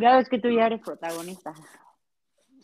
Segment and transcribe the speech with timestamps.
[0.00, 1.52] Ya es que tú ya eres protagonista.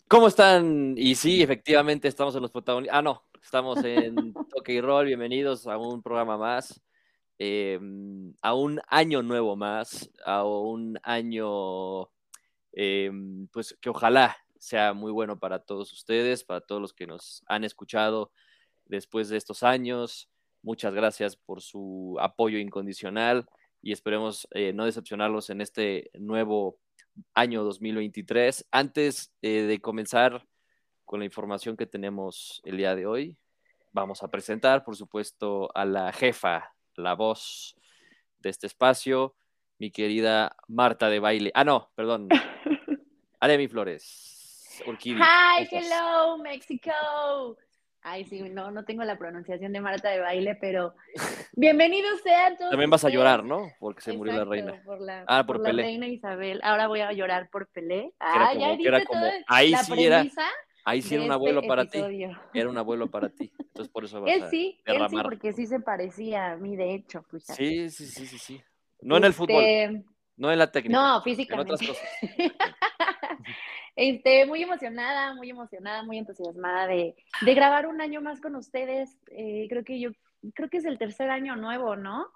[0.07, 0.95] ¿Cómo están?
[0.97, 2.97] Y sí, efectivamente estamos en los protagonistas.
[2.97, 5.05] Ah, no, estamos en Toque y Roll.
[5.05, 6.81] Bienvenidos a un programa más,
[7.37, 12.09] em, a un año nuevo más, a un año,
[12.71, 17.43] em, pues que ojalá sea muy bueno para todos ustedes, para todos los que nos
[17.45, 18.31] han escuchado
[18.85, 20.27] después de estos años.
[20.63, 23.47] Muchas gracias por su apoyo incondicional
[23.83, 26.79] y esperemos eh, no decepcionarlos en este nuevo
[27.33, 28.67] año 2023.
[28.71, 30.45] Antes eh, de comenzar
[31.05, 33.37] con la información que tenemos el día de hoy,
[33.91, 37.75] vamos a presentar, por supuesto, a la jefa, la voz
[38.39, 39.35] de este espacio,
[39.79, 41.51] mi querida Marta de Baile.
[41.53, 42.29] Ah, no, perdón.
[43.39, 44.81] Aremi Flores.
[44.85, 47.57] Hi, hello, Mexico.
[48.01, 50.93] Ay, sí, no, no tengo la pronunciación de Marta de baile, pero
[51.53, 52.71] bienvenidos sean todos.
[52.71, 53.69] También vas a llorar, ¿no?
[53.79, 54.81] Porque se murió la reina.
[54.85, 56.59] Por la, ah, por, la reina Isabel.
[56.63, 58.13] Ahora voy a llorar por Pelé.
[58.19, 60.25] Ah, ya era como, ahí sí era,
[60.85, 61.99] ahí sí era un abuelo este para ti.
[62.53, 63.51] Era un abuelo para ti.
[63.59, 66.93] Entonces por eso vas él sí, él sí, porque sí se parecía a mí, de
[66.93, 67.25] hecho.
[67.39, 68.63] Sí, sí, sí, sí, sí.
[69.01, 69.63] No en el fútbol.
[69.63, 70.05] Este,
[70.37, 70.97] no en la técnica.
[70.97, 71.73] No, físicamente.
[71.73, 72.07] En otras cosas.
[73.97, 79.17] Este, muy emocionada, muy emocionada, muy entusiasmada de, grabar un año más con ustedes.
[79.31, 80.11] Eh, creo que yo,
[80.53, 82.27] creo que es el tercer año nuevo, ¿no?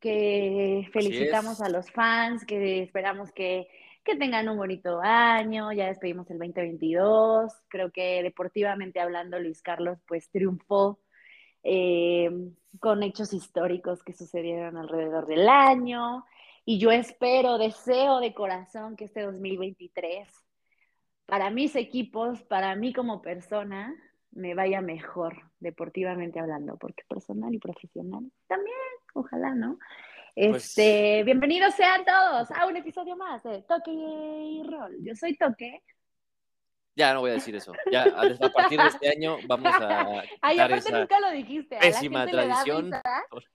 [0.00, 3.66] Que felicitamos a los fans, que esperamos que,
[4.04, 10.28] tengan un bonito año, ya despedimos el 2022, creo que deportivamente hablando Luis Carlos pues
[10.30, 11.00] triunfó
[11.64, 12.30] eh,
[12.78, 16.24] con hechos históricos que sucedieron alrededor del año
[16.64, 20.41] y yo espero, deseo de corazón que este 2023
[21.26, 23.94] para mis equipos, para mí como persona,
[24.32, 28.76] me vaya mejor deportivamente hablando, porque personal y profesional también,
[29.14, 29.78] ojalá, ¿no?
[30.34, 34.96] Pues este, bienvenidos sean todos a un episodio más de Toque y Roll.
[35.04, 35.82] Yo soy Toque.
[36.96, 37.72] Ya no voy a decir eso.
[37.90, 40.22] Ya a partir de este año vamos a.
[40.40, 41.76] Ay, aparte nunca lo dijiste.
[41.78, 42.92] Pésima tradición.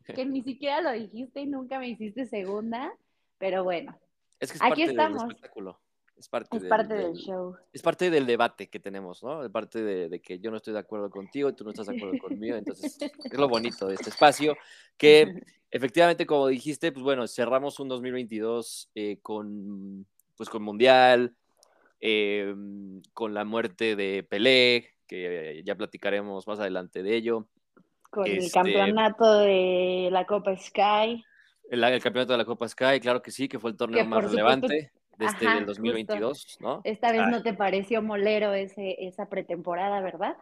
[0.06, 2.94] que ni siquiera lo dijiste y nunca me hiciste segunda.
[3.39, 4.00] Pero bueno.
[4.39, 5.23] Es que es Aquí estamos.
[5.23, 5.79] del espectáculo.
[6.17, 6.57] Es parte,
[6.95, 7.55] del, show.
[7.72, 9.44] Es parte del debate que tenemos, ¿no?
[9.44, 11.95] Es parte de, que yo no estoy de acuerdo contigo y tú no estás de
[11.95, 12.55] acuerdo conmigo.
[12.55, 14.57] Entonces, es lo bonito de este espacio.
[14.97, 15.27] Que
[15.72, 21.35] efectivamente, como dijiste, pues bueno, cerramos un 2022 eh, con, pues con Mundial,
[22.00, 27.47] em, con la muerte de Pelé, que ya platicaremos más adelante de ello.
[28.09, 31.23] Con el este campeonato de la Copa Sky.
[31.69, 34.91] El, campeonato de la Copa Sky, claro que sí, que fue el torneo más relevante
[35.17, 36.81] de este del 2022, ¿no?
[36.83, 40.38] Esta vez no te pareció molero ese, esa pretemporada, ¿verdad?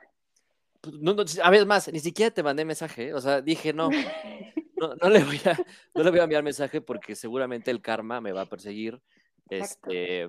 [0.82, 3.14] Pues, no, a ver, más, ni siquiera te mandé mensaje, ¿eh?
[3.14, 5.58] o sea, dije no, no, le voy a,
[5.94, 9.02] no le voy a enviar mensaje porque seguramente el karma me va a perseguir,
[9.50, 10.28] este,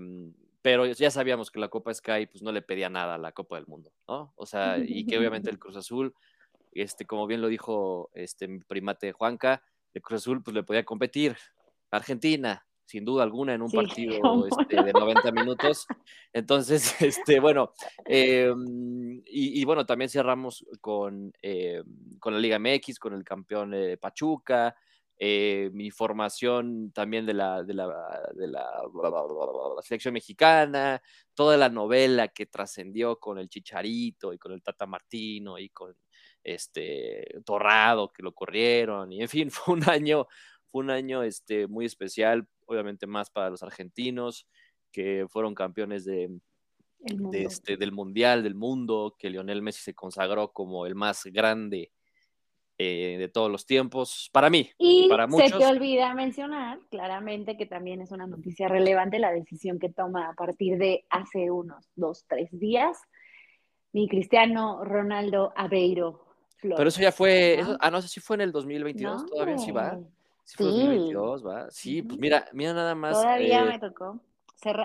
[0.63, 3.57] pero ya sabíamos que la Copa Sky pues no le pedía nada a la Copa
[3.57, 4.33] del Mundo, ¿no?
[4.37, 6.15] O sea, y que obviamente el Cruz Azul,
[6.73, 9.63] este, como bien lo dijo este mi primate Juanca,
[9.93, 11.37] el Cruz Azul pues le podía competir,
[11.91, 15.87] Argentina, sin duda alguna, en un partido este, de 90 minutos.
[16.33, 17.73] Entonces, este, bueno,
[18.05, 21.83] em, y, bueno, también cerramos con, eh,
[22.19, 24.75] con la Liga MX, con el campeón eh, Pachuca,
[25.19, 27.87] eh, mi formación también de la, de la,
[28.35, 28.83] de la,
[29.83, 31.03] selección mexicana,
[31.35, 35.97] toda la novela que trascendió con el Chicharito y con el Tata Martino y con
[36.45, 40.29] este Torrado que lo corrieron, y en fin, fue un año
[40.71, 44.47] fue un año este, muy especial, obviamente más para los argentinos,
[44.93, 46.31] que fueron campeones de,
[47.33, 51.93] este, del Mundial, del mundo, que Lionel Messi se consagró como el más grande
[52.79, 54.71] eh, de todos los tiempos, para mí.
[54.79, 55.51] Y, para muchos.
[55.51, 60.29] se te olvida mencionar claramente que también es una noticia relevante la decisión que toma
[60.29, 62.99] a partir de hace unos dos, tres días
[63.97, 66.21] mi cristiano Ronaldo Aveiro.
[66.57, 69.71] Flores, Pero eso ya fue, ah, no sé si fue en el 2022, todavía sí
[69.71, 69.99] va.
[70.47, 71.15] Sí, sí.
[71.45, 71.71] ¿va?
[71.71, 73.21] Sí, pues mira, mira nada más.
[73.21, 74.21] Todavía eh, me tocó.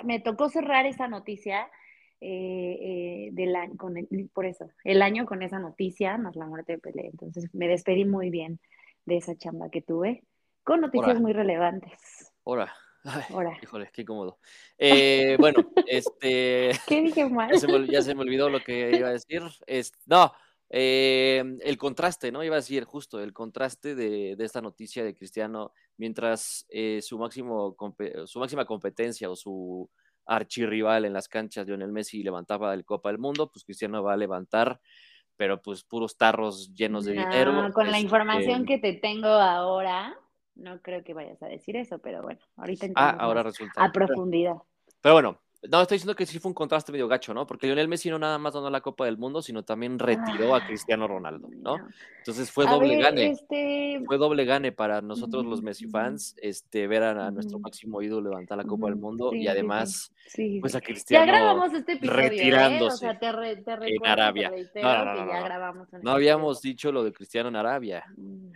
[0.04, 1.70] me tocó cerrar esa noticia
[2.20, 3.94] eh, eh, del año, con
[4.34, 7.08] por eso, el año con esa noticia, más la muerte de Pelé.
[7.08, 8.60] Entonces me despedí muy bien
[9.06, 10.24] de esa chamba que tuve,
[10.64, 12.34] con noticias muy relevantes.
[12.44, 12.74] Ahora.
[13.04, 13.24] Ay,
[13.64, 14.38] Híjole, qué cómodo.
[15.40, 16.72] bueno, este.
[16.88, 17.50] ¿Qué dije mal?
[17.54, 19.42] Ya se, me, ya se, me, olvidó lo que iba a decir.
[19.66, 20.32] Es, no,
[20.74, 22.46] eh, el contraste, ¿no?
[22.46, 27.76] Iba a decir justo el contraste de, esta noticia de Cristiano, mientras eh, su, máximo,
[28.26, 29.90] su máxima competencia o su
[30.26, 34.18] archirrival en las canchas, Lionel Messi, levantaba el Copa del Mundo, pues Cristiano va a
[34.18, 34.80] levantar,
[35.36, 37.70] pero pues puros tarros llenos de dinero.
[37.74, 40.18] Con la información este que te tengo ahora,
[40.56, 43.84] no creo que vayas a decir eso, pero bueno, ahorita ah, ahora resulta.
[43.84, 44.56] a profundidad.
[45.02, 47.46] Pero bueno, no, estoy diciendo que sí fue un contraste medio gacho, ¿no?
[47.46, 50.66] Porque Lionel Messi no nada más ganó la Copa del Mundo, sino también retiró a
[50.66, 51.78] Cristiano Ronaldo, ¿no?
[51.78, 51.88] no.
[52.18, 53.32] Entonces fue A doble ver, gane.
[53.32, 58.30] este, Fue doble gane para nosotros los Messi fans, este, ver a, nuestro máximo ídolo
[58.30, 59.48] levantar la Copa del Mundo sí, y sí.
[59.48, 62.26] además, Sí, pues a Ya Cristiano grabamos este episodio, ¿eh?
[62.26, 64.50] O retirándose sea, te, re- te en te Arabia.
[64.50, 68.04] reitero No, no, no, que ya grabamos No habíamos dicho lo de Cristiano en Arabia.
[68.18, 68.48] Mm.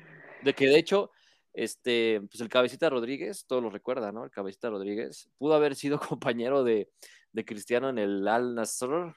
[0.44, 1.12] De que de hecho,
[1.56, 4.24] este, pues el Cabecita Rodríguez, todos lo recuerdan, ¿no?
[4.24, 6.90] El Cabecita Rodríguez pudo haber sido compañero de,
[7.31, 9.16] de Cristiano en el Al Nassr,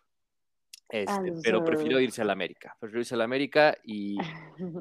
[0.90, 2.74] este, pero prefirió irse al América.
[2.80, 4.16] Prefirió irse al América y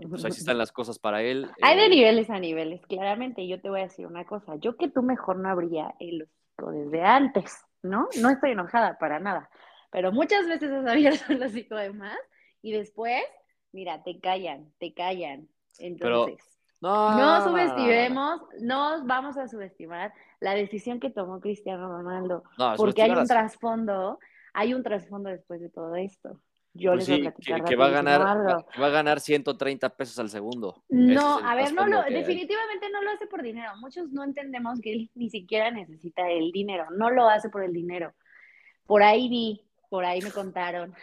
[0.09, 1.50] pues ahí sí están las cosas para él.
[1.62, 3.45] Hay de eh, niveles a niveles, claramente.
[3.45, 4.56] Yo te voy a decir una cosa.
[4.56, 8.07] Yo que tú mejor no habría el hocico desde antes, ¿no?
[8.21, 9.50] No estoy enojada para nada.
[9.92, 12.18] Pero muchas veces has abierto el hocico de más
[12.62, 13.21] y después,
[13.74, 15.50] mira, te callan, te callan.
[15.77, 16.38] Entonces,
[16.81, 23.01] no no, subestimemos, no vamos a subestimar la decisión que tomó Cristiano Ronaldo, No, porque
[23.01, 24.19] hay un trasfondo,
[24.53, 26.39] hay un trasfondo después de todo esto.
[26.74, 28.91] Yo Pues les voy a platicar que, que va a ganar, va, que va a
[28.91, 30.83] ganar 130 pesos al segundo.
[30.89, 32.13] No, es a ver, no lo, hay.
[32.13, 33.71] definitivamente no lo hace por dinero.
[33.77, 37.73] Muchos no entendemos que él ni siquiera necesita el dinero, no lo hace por el
[37.73, 38.13] dinero.
[38.85, 40.93] Por ahí vi, por ahí me contaron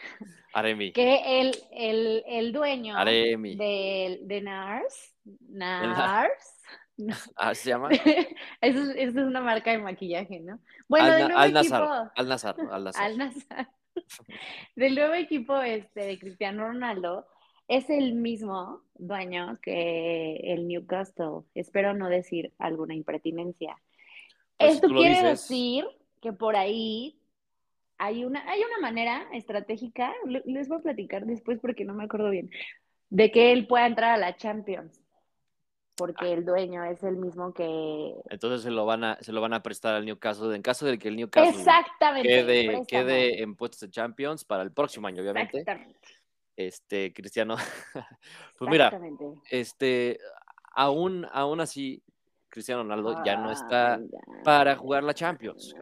[0.52, 0.92] Aremi.
[0.92, 3.56] que el, el, el dueño Aremi.
[3.56, 5.14] de, de NARS,
[5.48, 6.60] Na- NARS,
[7.36, 7.88] Ah, ¿se llama?
[8.60, 10.60] eso, es, es una marca de maquillaje, ¿no?
[10.88, 12.12] Bueno, Al, del nuevo Al equipo, Nazar.
[12.14, 12.56] Al Nazar.
[12.70, 13.02] Al Nazar.
[13.04, 13.68] Al Nassr.
[14.76, 17.26] del nuevo equipo este, de Cristiano Ronaldo,
[17.66, 21.42] es el mismo dueño que el Newcastle.
[21.54, 23.76] Espero no decir alguna impertinencia.
[24.58, 25.24] Pues Esto quiere dices.
[25.48, 25.86] decir
[26.20, 27.18] que por ahí
[27.98, 32.04] hay una, hay una manera estratégica, le- les voy a platicar después porque no me
[32.04, 32.50] acuerdo bien,
[33.10, 35.00] de que él pueda entrar a la Champions,
[35.96, 38.14] porque el dueño es el mismo que...
[38.28, 40.54] Entonces se lo van a, se lo van a prestar al Newcastle.
[40.54, 42.28] En caso de que el Newcastle Exactamente.
[42.28, 45.58] quede, quede en puestos de Champions para el próximo año, obviamente.
[45.58, 46.00] Exactamente.
[46.56, 47.54] Este, Cristiano.
[48.58, 48.90] pues mira,
[49.48, 50.18] este,
[50.74, 52.02] aún, aún así,
[52.48, 54.42] Cristiano Ronaldo ya no está Ay, ya.
[54.42, 55.76] para jugar la Champions.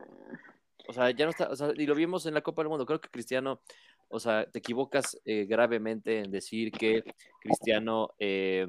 [0.88, 2.84] O sea, ya no está, o sea, y lo vimos en la Copa del Mundo.
[2.86, 3.60] Creo que Cristiano,
[4.08, 7.04] o sea, te equivocas eh, gravemente en decir que
[7.40, 8.66] Cristiano eh,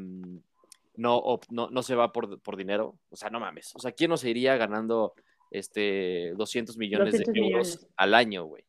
[0.95, 2.97] no, op- no, no se va por, por dinero.
[3.09, 3.71] O sea, no mames.
[3.75, 5.13] O sea, ¿quién no se iría ganando
[5.51, 7.87] este 200 millones 200 de euros millones.
[7.97, 8.63] al año, güey?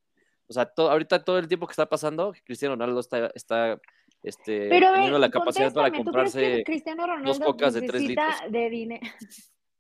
[0.47, 3.81] O sea, to- ahorita todo el tiempo que está pasando, Cristiano Ronaldo está, está
[4.23, 7.83] este, Pero teniendo la capacidad para contéstame, ¿tú crees que comprarse Cristiano Ronaldo cocas de
[7.83, 9.07] tres necesita de dinero?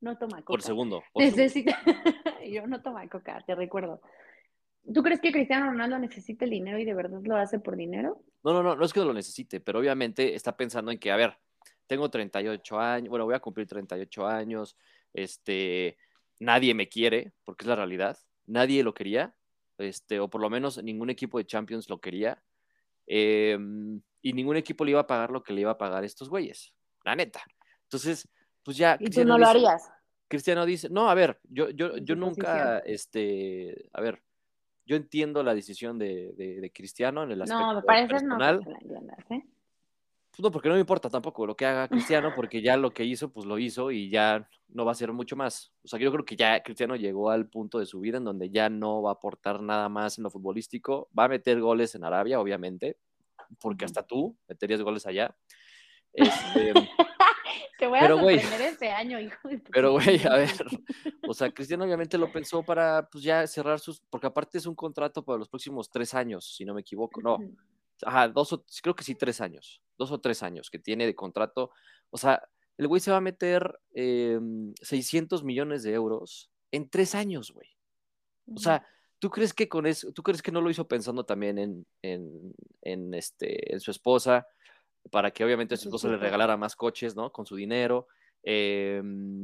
[0.04, 0.44] No toma coca.
[0.44, 1.02] por segundo.
[1.14, 1.72] por segundo.
[2.52, 4.02] Yo no tomo coca, te recuerdo.
[4.92, 8.22] ¿Tú crees que Cristiano Ronaldo necesita el dinero y de verdad lo hace por dinero?
[8.42, 11.16] No, no, no, no es que lo necesite, pero obviamente está pensando en que, a
[11.16, 11.38] ver,
[11.86, 14.76] tengo 38 años, bueno, voy a cumplir 38 años,
[15.14, 15.96] este,
[16.38, 19.34] nadie me quiere, porque es la realidad, nadie lo quería,
[19.78, 22.42] este, o por lo menos ningún equipo de Champions lo quería,
[23.06, 23.58] eh,
[24.20, 26.28] y ningún equipo le iba a pagar lo que le iba a pagar a estos
[26.28, 26.74] güeyes,
[27.04, 27.42] la neta.
[27.84, 28.28] Entonces,
[28.64, 28.94] pues ya.
[28.94, 29.90] Y tú Cristiano no lo dice- harías.
[30.26, 34.22] Cristiano dice, no, a ver, yo, yo, yo nunca, este, a ver,
[34.86, 38.38] yo entiendo la decisión de, de- de Cristiano en el aspecto No, me parece no
[38.38, 38.60] personal.
[38.80, 39.42] entiendas, ¿eh?
[40.30, 41.86] Pues no, porque no me importa tampoco lo que haga
[42.22, 45.12] Cristiano, porque ya lo que hizo, pues lo hizo y ya no va a ser
[45.12, 45.72] mucho más.
[45.84, 48.50] O sea, yo creo que ya Cristiano llegó al punto de su vida en donde
[48.50, 51.08] ya no va a aportar nada más en lo futbolístico.
[51.16, 52.96] Va a meter goles en Arabia, obviamente,
[53.60, 55.36] porque hasta tú meterías goles allá.
[56.16, 56.72] Este,
[57.78, 60.50] Te voy a Pero, sorprender este año, hijo de pero, güey, a ver,
[61.28, 64.74] o sea, Cristiano obviamente lo pensó para, pues ya cerrar sus, porque aparte es un
[64.74, 67.20] contrato para los próximos tres años, si no me equivoco.
[67.20, 67.38] No,
[68.02, 69.82] Ajá, dos o, creo que sí, tres años.
[69.96, 71.70] Dos o tres años que tiene de contrato.
[72.10, 72.42] O sea,
[72.76, 74.38] el güey se va a meter eh,
[74.82, 77.68] 600 millones de euros en tres años, güey.
[78.54, 78.86] O sea,
[79.18, 82.54] ¿tú crees que con eso, tú crees que no lo hizo pensando también en, en,
[82.82, 84.46] en, este, en su esposa,
[85.10, 87.30] para que obviamente En su sus esposa le regalara más coches, ¿no?
[87.32, 88.06] Con su dinero,
[88.42, 89.02] eh,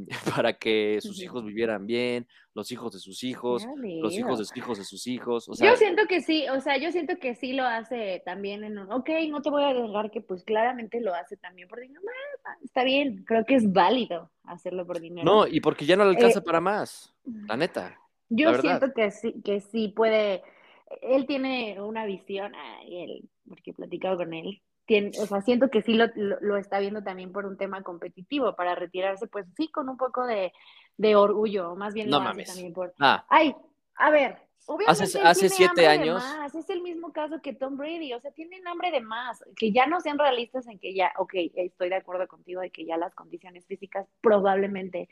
[0.42, 3.66] para que sus hijos vivieran bien, los hijos de sus hijos,
[4.02, 5.48] los hijos de sus hijos de sus hijos.
[5.48, 8.64] O sea, yo siento que sí, o sea, yo siento que sí lo hace también
[8.64, 11.80] en un, ok, no te voy a negar que pues claramente lo hace también por
[11.80, 12.00] dinero,
[12.44, 15.24] Ah, está bien, creo que es válido hacerlo por dinero.
[15.24, 17.96] no, y porque ya no le alcanza Eh, para más, la neta.
[18.28, 20.42] Yo La siento que sí, que sí puede,
[21.02, 25.70] él tiene una visión, ay, él, porque he platicado con él, tiene, o sea, siento
[25.70, 29.46] que sí lo, lo, lo está viendo también por un tema competitivo, para retirarse, pues
[29.56, 30.52] sí, con un poco de,
[30.96, 32.48] de orgullo, más bien No lo hace mames.
[32.48, 33.54] también por, Ah, ay,
[33.94, 38.12] a ver, obviamente Hace- hace siete años- más, es el mismo caso que Tom Brady,
[38.14, 41.34] o sea, tienen hambre de más, que ya no sean realistas en que ya, ok,
[41.54, 45.08] estoy de acuerdo contigo de que ya las condiciones físicas probablemente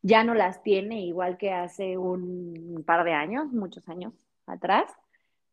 [0.00, 4.12] ya no las tiene igual que hace un par de años, muchos años
[4.46, 4.92] atrás.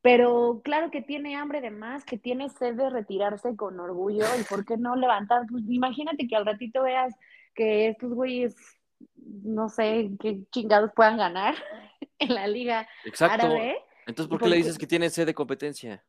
[0.05, 4.43] Pero claro que tiene hambre de más, que tiene sed de retirarse con orgullo y
[4.43, 5.47] por qué no levantar.
[5.49, 7.15] Pues, imagínate que al ratito veas
[7.55, 8.55] que estos güeyes,
[9.25, 11.55] no sé qué chingados puedan ganar
[12.19, 13.47] en la liga Exacto.
[14.05, 16.05] Entonces, ¿por qué le dices que tiene sed de competencia?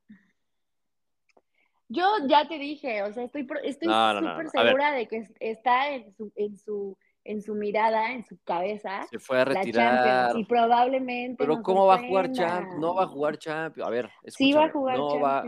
[1.88, 6.30] Yo ya te dije, o sea, estoy estoy súper segura de que está en su,
[6.36, 9.06] en su en su mirada, en su cabeza.
[9.10, 10.36] Se fue a retirar.
[10.36, 11.36] y probablemente.
[11.38, 12.80] Pero ¿cómo va a jugar Champions?
[12.80, 13.86] No va a jugar Champions.
[13.86, 15.44] A ver, sí va a jugar no Va,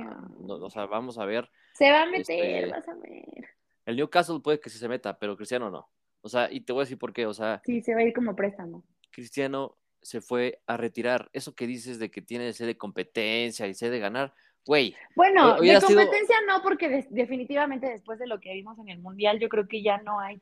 [0.47, 1.49] o sea, vamos a ver.
[1.75, 3.49] Se va a meter, este, vas a ver.
[3.87, 5.88] El Newcastle puede que sí se meta, pero Cristiano no.
[6.20, 7.26] O sea, y te voy a decir por qué.
[7.26, 7.62] O sea.
[7.64, 8.85] Sí, se va a ir como préstamo.
[9.11, 11.30] Cristiano se fue a retirar.
[11.32, 14.35] Eso que dices de que tiene sed de competencia y sed de ganar,
[14.66, 14.94] güey.
[15.14, 19.49] Bueno, de competencia no, porque definitivamente después de lo que vimos en el Mundial, yo
[19.49, 20.40] creo que ya no hay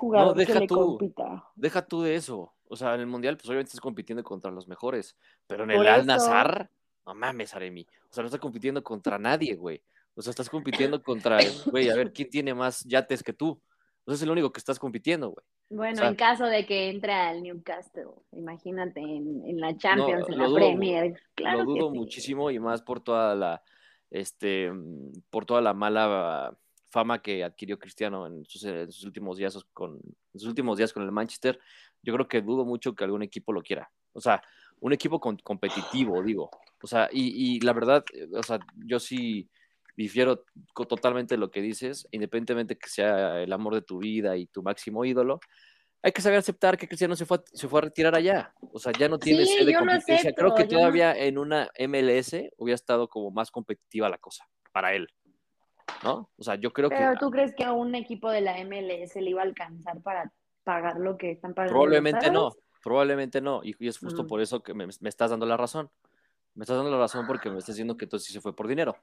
[0.00, 1.12] no, deja tú,
[1.54, 2.52] Deja tú de eso.
[2.68, 5.16] O sea, en el Mundial, pues obviamente estás compitiendo contra los mejores.
[5.46, 6.70] Pero en el Al Nazar,
[7.06, 7.86] no mames, Aremi.
[8.10, 9.82] O sea, no estás compitiendo contra nadie, güey.
[10.14, 13.60] O sea, estás compitiendo contra, güey, a ver, ¿quién tiene más yates que tú?
[14.04, 15.44] O sea, es el único que estás compitiendo, güey.
[15.70, 21.20] Bueno, en caso de que entre al Newcastle, imagínate, en, la Champions, en la Premier.
[21.34, 23.62] Claro lo dudo muchísimo y más por toda la,
[24.10, 24.70] este,
[25.30, 26.54] por toda la mala
[26.92, 29.98] fama que adquirió Cristiano en sus, últimos días con
[30.34, 31.58] sus últimos días con el Manchester,
[32.02, 33.90] yo creo que dudo mucho que algún equipo lo quiera.
[34.12, 34.42] O sea,
[34.80, 36.50] un equipo competitivo, digo.
[36.82, 39.48] O sea, y, la verdad, eh, o sea, yo sí
[39.96, 40.44] difiero
[40.74, 44.62] totalmente de lo que dices, independientemente que sea el amor de tu vida y tu
[44.62, 45.40] máximo ídolo.
[46.02, 48.52] Hay que saber aceptar que Cristiano se fue, a, se fue a retirar allá.
[48.60, 50.32] O sea, ya no tiene sede de competencia.
[50.34, 55.08] Creo que todavía en una MLS hubiera estado como más competitiva la cosa para él.
[56.02, 56.30] ¿No?
[56.36, 56.96] O sea, yo creo que...
[56.96, 60.32] Pero tú crees que a un equipo de la MLS le iba a alcanzar para
[60.64, 61.74] pagar lo que están pagando?
[61.74, 63.62] Probablemente no, probablemente no.
[63.62, 64.26] Y, es justo mm.
[64.26, 65.90] por eso que me, estás dando la razón.
[66.54, 68.68] Me estás dando la razón porque me estás diciendo que entonces sí se fue por
[68.68, 68.96] dinero,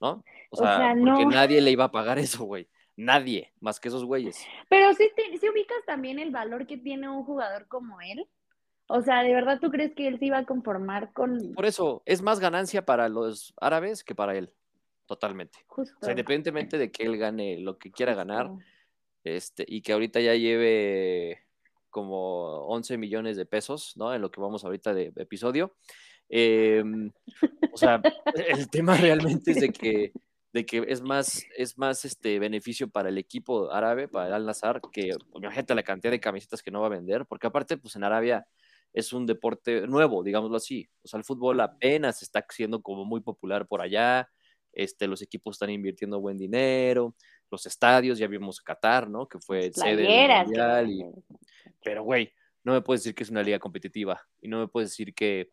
[0.00, 0.22] ¿no?
[0.50, 2.68] O sea, porque nadie le iba a pagar eso, güey.
[2.96, 4.44] Nadie, más que esos güeyes.
[4.68, 5.10] Pero si,
[5.40, 8.28] si ubicas también el valor que tiene un jugador como él.
[8.86, 11.54] O sea, ¿de verdad tú crees que él se iba a conformar con...?
[11.54, 14.52] Por eso, es más ganancia para los árabes que para él
[15.06, 15.58] totalmente.
[15.68, 18.50] O sea, independientemente de que él gane lo que quiera ganar,
[19.24, 21.40] este, y que ahorita ya lleve
[21.90, 24.12] como 11 millones de pesos, ¿no?
[24.14, 25.76] En lo que vamos ahorita de, episodio.
[26.28, 27.10] Em,
[27.72, 28.02] o sea,
[28.34, 30.12] el tema realmente es de que,
[30.52, 34.80] de que es más, es más este beneficio para el equipo árabe, para el Al-Nazar,
[34.92, 38.04] que imagínate la cantidad de camisetas que no va a vender, porque aparte, pues en
[38.04, 38.46] Arabia
[38.92, 40.88] es un deporte nuevo, digámoslo así.
[41.02, 44.28] O sea, el fútbol apenas está siendo como muy popular por allá
[44.74, 47.14] este, los equipos están invirtiendo buen dinero,
[47.50, 49.26] los estadios, ya vimos Qatar, ¿no?
[49.26, 51.14] Que fue sede del mundial.
[51.82, 52.32] Pero, güey,
[52.64, 55.50] no me puedes decir que es una liga competitiva y no me puedes decir que,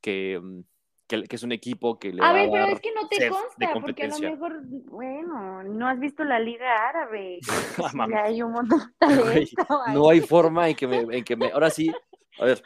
[0.00, 0.60] que, mm,
[1.08, 4.08] es un equipo que le a ver, pero es que no te consta, porque a
[4.08, 7.38] lo mejor, bueno, no has visto la liga árabe.
[8.10, 9.48] ya hay un montón de
[9.92, 11.92] No hay forma en que me, en que me, ahora sí,
[12.40, 12.62] a ver,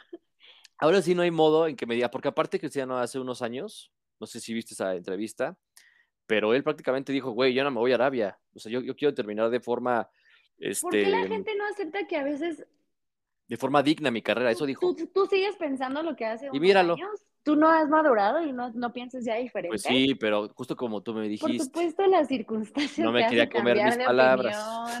[0.79, 3.91] ahora sí no hay modo en que me diga, porque aparte Cristiano hace unos años,
[4.19, 5.57] no sé si viste esa entrevista,
[6.29, 8.37] pero él prácticamente dijo, güey, yo no me voy a Arabia.
[8.53, 10.07] O sea, yo, yo quiero terminar de forma...
[10.59, 12.63] Este, ¿Por qué la gente no acepta que a veces...
[13.47, 14.95] De forma digna mi carrera, eso dijo.
[15.11, 16.93] Tú, sigues pensando lo que hace y míralo.
[16.93, 17.25] años.
[17.41, 19.69] Tú no has madurado y no, no piensas ya diferente.
[19.69, 21.47] Pues sí, pero justo como tú me dijiste.
[21.47, 22.99] Por supuesto, las circunstancias.
[22.99, 24.55] No me quería comer mis palabras.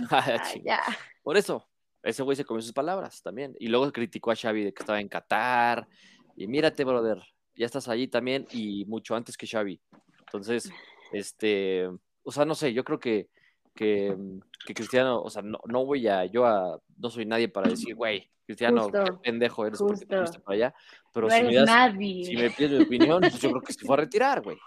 [1.21, 1.69] Por eso,
[2.01, 3.55] ese güey se comió sus palabras también.
[3.59, 5.87] Y luego criticó a Xavi de que estaba en Qatar.
[6.35, 7.21] Y mírate, brother,
[7.55, 9.79] ya estás allí también y mucho antes que Xavi.
[10.21, 10.71] Entonces,
[11.11, 11.89] este,
[12.23, 13.29] o sea, no sé, yo creo que,
[13.75, 14.39] que, mm,
[14.73, 18.29] Cristiano, o sea, no, no, voy a, yo a, no soy nadie para decir, güey,
[18.45, 20.75] Cristiano, qué pendejo eres porque te fuiste para allá.
[21.13, 23.95] Pero si, me das, si me pides mi opinión, pues yo creo que se fue
[23.95, 24.57] a retirar, güey.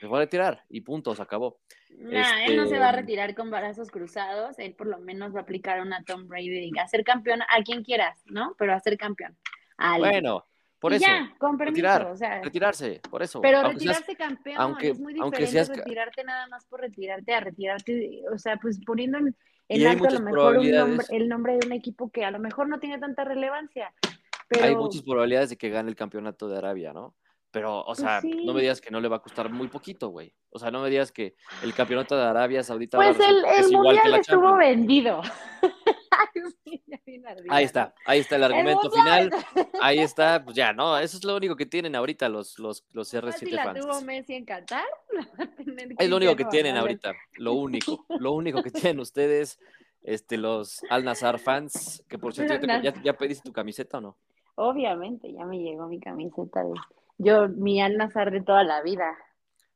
[0.00, 1.60] Se fue a retirar y punto, se acabó.
[1.98, 5.34] Nah, él no se va a este retirar con brazos cruzados, él por lo menos
[5.34, 8.54] va a aplicar una Tom Brady y hacer campeón a quien quieras, ¿no?
[8.58, 9.36] Pero a ser campeón.
[9.98, 10.46] Bueno,
[10.84, 11.06] por eso.
[11.06, 13.40] Ya, con retirar, o sea, retirarse, por eso.
[13.40, 18.36] Pero retirarse campeón aunque, es muy diferente retirarte nada más por retirarte a retirarte, o
[18.36, 20.58] sea, pues poniendo en, alto a lo mejor
[21.08, 23.94] el nombre de un equipo que a lo mejor no tiene tanta relevancia.
[24.46, 24.62] Pero...
[24.62, 27.14] Hay muchas probabilidades de que gane el campeonato de Arabia, ¿no?
[27.50, 30.08] Pero, o pues sea, no me digas que no le va a costar muy poquito,
[30.08, 30.34] güey.
[30.50, 34.16] O sea, no me digas que el campeonato de Arabia Saudita pues el, el mundial
[34.16, 35.22] estuvo vendido.
[37.48, 39.30] ahí está, ahí está el argumento final.
[39.80, 40.98] Ahí está, pues ya, ¿no?
[40.98, 44.34] Eso es lo único que tienen ahorita los, los, los R7 si la tuvo Messi
[44.34, 44.84] en Qatar?
[45.98, 49.58] es lo único que tienen ahorita, lo único, lo único que tienen ustedes.
[50.02, 54.18] este, los Al Nazar fans, que por cierto, ya, ya, pediste tu camiseta o no?
[54.56, 56.74] Obviamente, ya me llegó mi camiseta de
[57.18, 59.16] yo, mi Al Nazar de toda la vida.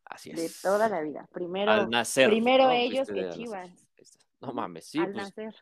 [0.04, 0.36] Así es.
[0.36, 1.28] De toda la vida.
[1.32, 1.88] Primero,
[2.28, 3.70] primero ellos que Chivas.
[4.40, 4.98] No mames, sí.
[4.98, 5.54] Al pues, nacer.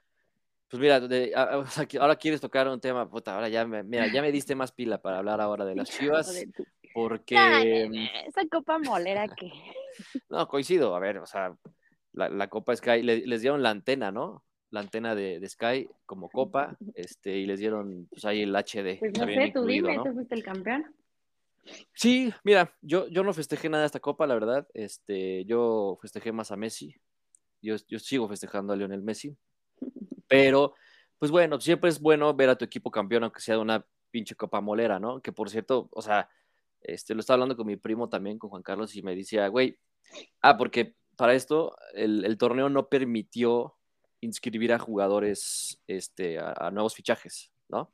[0.69, 1.01] Pues mira,
[2.01, 5.01] ahora quieres tocar un tema, puta, ahora ya me, mira, ya me diste más pila
[5.01, 5.89] para hablar ahora de las
[6.25, 6.45] Chivas,
[6.93, 7.89] porque...
[7.89, 9.51] Mm, esa copa molera que...
[10.29, 11.57] No, coincido, a ver, o sea,
[12.13, 14.45] la, Copa Sky, les dieron la antena, ¿no?
[14.71, 18.99] La antena de, Sky como copa, este, y les dieron, pues ahí el HD.
[18.99, 20.95] Pues no sé, tú dime, ¿tú fuiste el campeón?
[21.95, 26.33] Sí, mira, yo, yo no festejé nada de esta copa, la verdad, este, yo festejé
[26.33, 26.97] más a Messi,
[27.63, 29.37] yo, yo sigo festejando a Lionel Messi,
[30.29, 30.75] pero,
[31.19, 34.35] pues bueno, siempre es bueno ver a tu equipo campeón, aunque sea de una pinche
[34.35, 35.21] copa molera, ¿no?
[35.21, 36.29] Que por cierto, o sea,
[36.81, 39.79] este, lo estaba hablando con mi primo también, con Juan Carlos, y me decía, güey,
[40.43, 43.77] ah, porque para esto el, torneo no permitió
[44.21, 47.93] inscribir a jugadores, este, a, nuevos fichajes, ¿no?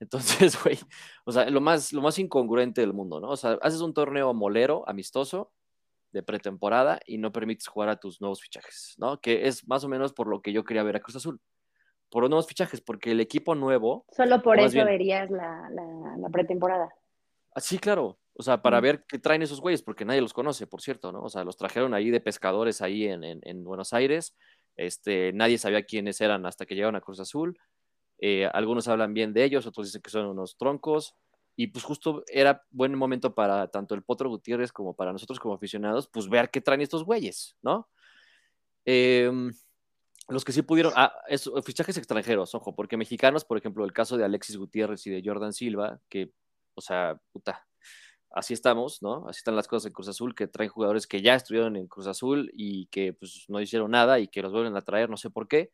[0.00, 0.78] Entonces, güey,
[1.24, 3.30] o sea, lo más, lo más incongruente del mundo, ¿no?
[3.30, 5.52] O sea, haces un torneo molero, amistoso,
[6.12, 9.20] de pretemporada y no permites jugar a tus nuevos fichajes, ¿no?
[9.20, 11.40] Que es más o menos por lo que yo quería ver a Cruz Azul.
[12.10, 14.06] Por los nuevos fichajes, porque el equipo nuevo.
[14.10, 16.88] Solo por eso verías la, pretemporada.
[17.54, 18.18] Ah, sí, claro.
[18.34, 21.22] O sea, para ver qué traen esos güeyes, porque nadie los conoce, por cierto, ¿no?
[21.22, 24.36] O sea, los trajeron ahí de pescadores ahí en, Buenos Aires.
[24.76, 27.58] Este, nadie sabía quiénes eran hasta que llegaron a Cruz Azul.
[28.20, 31.16] Eh, algunos hablan bien de ellos, otros dicen que son unos troncos.
[31.56, 35.54] Y pues justo era buen momento para tanto el Potro Gutiérrez como para nosotros como
[35.54, 37.88] aficionados, pues ver qué traen estos güeyes, ¿no?
[38.84, 39.52] Em,
[40.28, 41.12] los que sí pudieron, ah,
[41.64, 45.52] fichajes extranjeros, ojo, porque mexicanos, por ejemplo, el caso de Alexis Gutiérrez y de Jordan
[45.52, 46.32] Silva, que,
[46.74, 47.66] o sea, puta,
[48.30, 49.26] así estamos, ¿no?
[49.28, 52.06] Así están las cosas en Cruz Azul, que traen jugadores que ya estuvieron en Cruz
[52.06, 55.30] Azul y que pues no hicieron nada y que los vuelven a traer, no sé
[55.30, 55.70] por qué.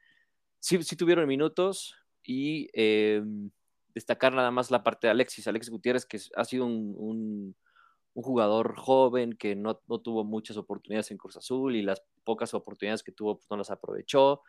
[0.60, 3.22] Sí, sí tuvieron minutos y eh,
[3.94, 7.56] destacar nada más la parte de Alexis, Alexis Gutiérrez, que ha sido un,
[8.22, 13.12] jugador joven que no, tuvo muchas oportunidades en Cruz Azul y las pocas oportunidades que
[13.12, 14.42] tuvo pues, no las aprovechó.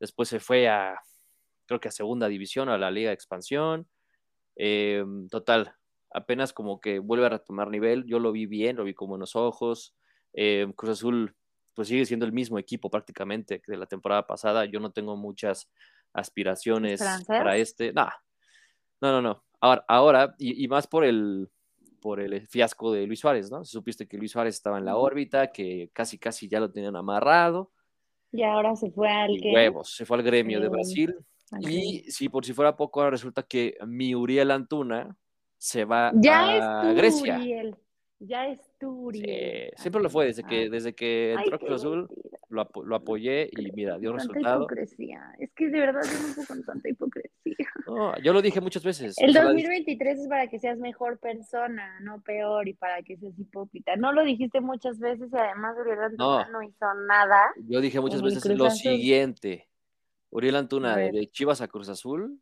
[0.00, 1.00] Después se fue a,
[1.66, 3.88] creo que a segunda división, a la Liga de Expansión.
[4.56, 5.74] Em, total,
[6.10, 8.04] apenas como que vuelve a retomar nivel.
[8.06, 9.94] Yo lo vi bien, lo vi con buenos ojos.
[10.32, 11.36] Em, Cruz Azul
[11.74, 14.64] pues sigue siendo el mismo equipo prácticamente que de la temporada pasada.
[14.64, 15.70] Yo no tengo muchas
[16.12, 17.92] aspiraciones para este.
[17.92, 18.10] No,
[19.00, 19.44] no, no.
[19.60, 21.50] Ahora, ahora y, más por el,
[22.04, 23.64] por el fiasco de Luis Suárez, ¿no?
[23.64, 27.72] Supiste que Luis Suárez estaba en la órbita, que casi, casi ya lo tenían amarrado.
[28.30, 31.16] Y ahora se fue al huevos, se fue al gremio de Brasil.
[31.60, 35.16] Y si por si fuera poco, ahora resulta que mi Uriel Antuna
[35.56, 37.38] se va ya a Grecia.
[37.38, 37.74] Uriel.
[38.26, 39.10] Ya es tu
[39.76, 42.08] siempre lo fue, desde que, desde que entró Cruz Azul,
[42.48, 44.62] lo, lo, apoyé y mira, dio tanta resultado.
[44.62, 45.34] hipocresía.
[45.38, 47.32] Es que de verdad yo con tanta hipocresía.
[47.86, 49.14] No, yo lo dije muchas veces.
[49.18, 53.94] El 2023 es para que seas mejor persona, no peor, y para que seas hipócrita.
[53.96, 57.52] No lo dijiste muchas veces y además Uriel Antuna no, hizo nada.
[57.68, 59.68] Yo dije muchas veces lo siguiente.
[60.30, 62.40] Uriel Antuna de Chivas a Cruz Azul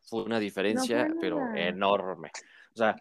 [0.00, 2.30] fue una diferencia, pero enorme.
[2.72, 2.96] O sea,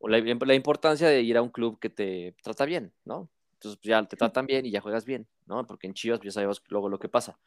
[0.00, 3.30] la, importancia de ir a un club que te trata bien, ¿no?
[3.54, 5.66] Entonces pues, ya te tratan bien y ya juegas bien, ¿no?
[5.66, 7.38] Porque en Chivas pues, ya sabemos luego lo que pasa.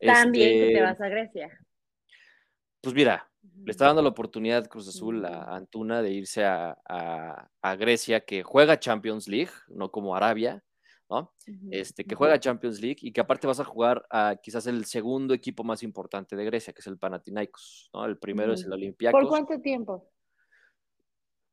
[0.00, 1.60] También que te este, vas a Grecia.
[2.80, 3.30] Pues mira,
[3.64, 8.78] le está dando la oportunidad Cruz Azul a Antuna de irse a, Grecia, que juega
[8.78, 10.62] Champions League, no como Arabia,
[11.08, 11.32] ¿no?
[11.70, 15.32] Este, que juega Champions League y que aparte vas a jugar a quizás el segundo
[15.32, 18.04] equipo más importante de Grecia, que es el Panathinaikos, ¿no?
[18.04, 19.18] El primero es el Olympiacos.
[19.18, 20.10] ¿Por cuánto tiempo?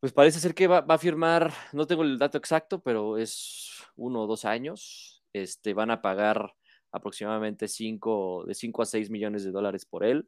[0.02, 4.24] Pues parece ser que va, a firmar, no tengo el dato exacto, pero es uno
[4.24, 5.24] o dos años.
[5.32, 6.56] Este, van a pagar
[6.92, 10.28] aproximadamente cinco, de 5 a 6 millones de dólares por él.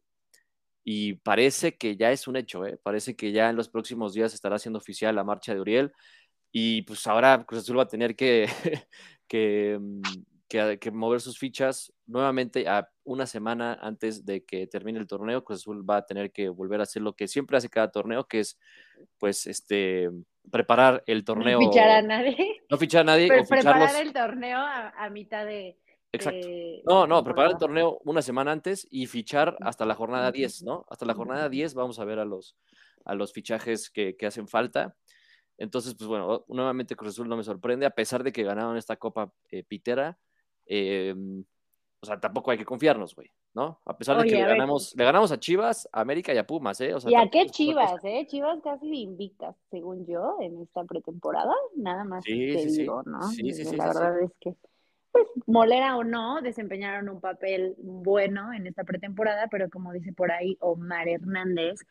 [0.83, 2.79] Y parece que ya es un hecho, ¿eh?
[2.83, 5.91] parece que ya en los próximos días estará siendo oficial la marcha de Uriel.
[6.51, 8.47] Y pues ahora Cruz Azul va a tener que,
[9.27, 9.79] que
[10.79, 15.43] que, mover sus fichas nuevamente a una semana antes de que termine el torneo.
[15.43, 18.27] Cruz Azul va a tener que volver a hacer lo que siempre hace cada torneo,
[18.27, 18.59] que es
[19.17, 20.09] pues este
[20.51, 21.59] preparar el torneo.
[21.59, 22.61] No fichar a nadie.
[22.69, 23.27] No fichar a nadie.
[23.27, 25.79] preparar el torneo a, mitad de.
[26.11, 26.47] Exacto.
[26.85, 30.85] no, no, preparar el torneo una semana antes y fichar hasta la jornada 10, ¿no?
[30.87, 32.55] Hasta la jornada 10 vamos a ver a los,
[33.05, 34.95] a los fichajes que, que hacen falta.
[35.57, 38.97] Entonces, pues bueno, nuevamente Cruz Azul no me sorprende, a pesar de que ganaron esta
[38.97, 40.19] Copa eh, Pitera,
[40.65, 41.43] Em,
[42.01, 43.79] o sea, tampoco hay que confiarnos, güey, ¿no?
[43.85, 46.81] A pesar de que le ganamos, le ganamos a Chivas, a América y a Pumas,
[46.81, 46.93] ¿eh?
[47.07, 48.25] ¿Y a qué Chivas, eh?
[48.27, 53.21] Chivas casi invictas, según yo, en esta pretemporada, nada más te digo, ¿no?
[53.29, 53.75] Sí, sí, sí.
[53.77, 54.55] La verdad es que
[55.13, 60.31] pues molera o no, desempeñaron un papel bueno en esta pretemporada, pero como dice por
[60.31, 61.81] ahí Omar Hernández,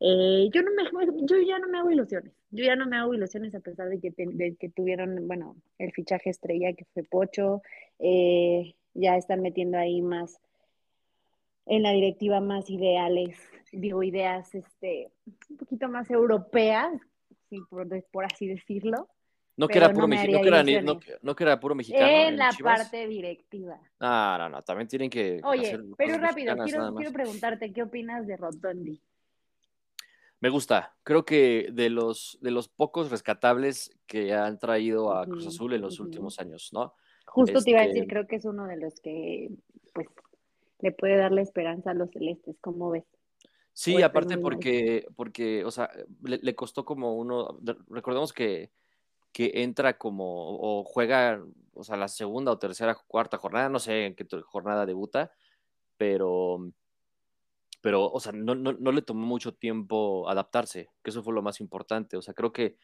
[0.00, 0.82] eh, yo, no me,
[1.24, 4.00] yo ya no me hago ilusiones, yo ya no me hago ilusiones a pesar de
[4.00, 7.62] que, de que tuvieron, bueno, el fichaje estrella que fue Pocho,
[8.02, 10.40] eh, ya están metiendo ahí más
[11.66, 13.38] en la directiva más ideales,
[13.70, 15.10] digo, ideas este,
[15.48, 16.92] un poquito más europeas,
[17.70, 19.08] por, por así decirlo.
[19.54, 22.06] No que, era puro no, no, que era puro mexicano.
[22.06, 23.78] En, la parte directiva.
[24.00, 25.40] No, no, no, también tienen que.
[25.44, 29.00] Oye, pero rápido, quiero, quiero preguntarte, ¿qué opinas de Rotondi?
[30.40, 30.96] Me gusta.
[31.04, 35.82] Creo que de los, de los pocos rescatables que han traído a Cruz Azul en
[35.82, 36.94] los últimos años, ¿no?
[37.32, 39.48] Justo te iba a decir, este creo que es uno de los que,
[39.94, 40.06] pues,
[40.80, 43.04] le puede darle esperanza a los celestes, ¿cómo ves?
[43.72, 45.90] Sí, aparte porque, porque, o sea,
[46.24, 48.70] le, costó como uno, recordemos que,
[49.32, 51.42] que entra como, o juega,
[51.72, 55.32] o sea, la segunda o tercera, cuarta jornada, no sé en qué jornada debuta,
[55.96, 56.70] pero,
[57.80, 61.40] pero, o sea, no, no, no le tomó mucho tiempo adaptarse, que eso fue lo
[61.40, 62.76] más importante, o sea, creo que,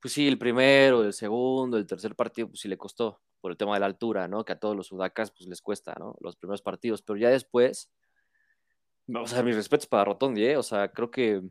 [0.00, 3.56] pues sí, el primero, el segundo, el tercer partido, pues sí le costó, por el
[3.56, 4.44] tema de la altura, ¿no?
[4.44, 6.16] Que a todos los sudacas, pues les cuesta, ¿no?
[6.20, 7.90] Los primeros partidos, pero ya después
[9.14, 10.56] o sea, mis respetos para Rotondi, ¿eh?
[10.56, 11.42] O sea, creo que,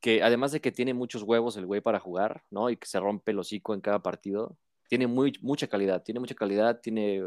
[0.00, 2.68] que además de que tiene muchos huevos el güey para jugar, ¿no?
[2.68, 4.56] Y que se rompe el hocico en cada partido,
[4.88, 7.22] tiene muy, mucha calidad, tiene mucha calidad, tiene,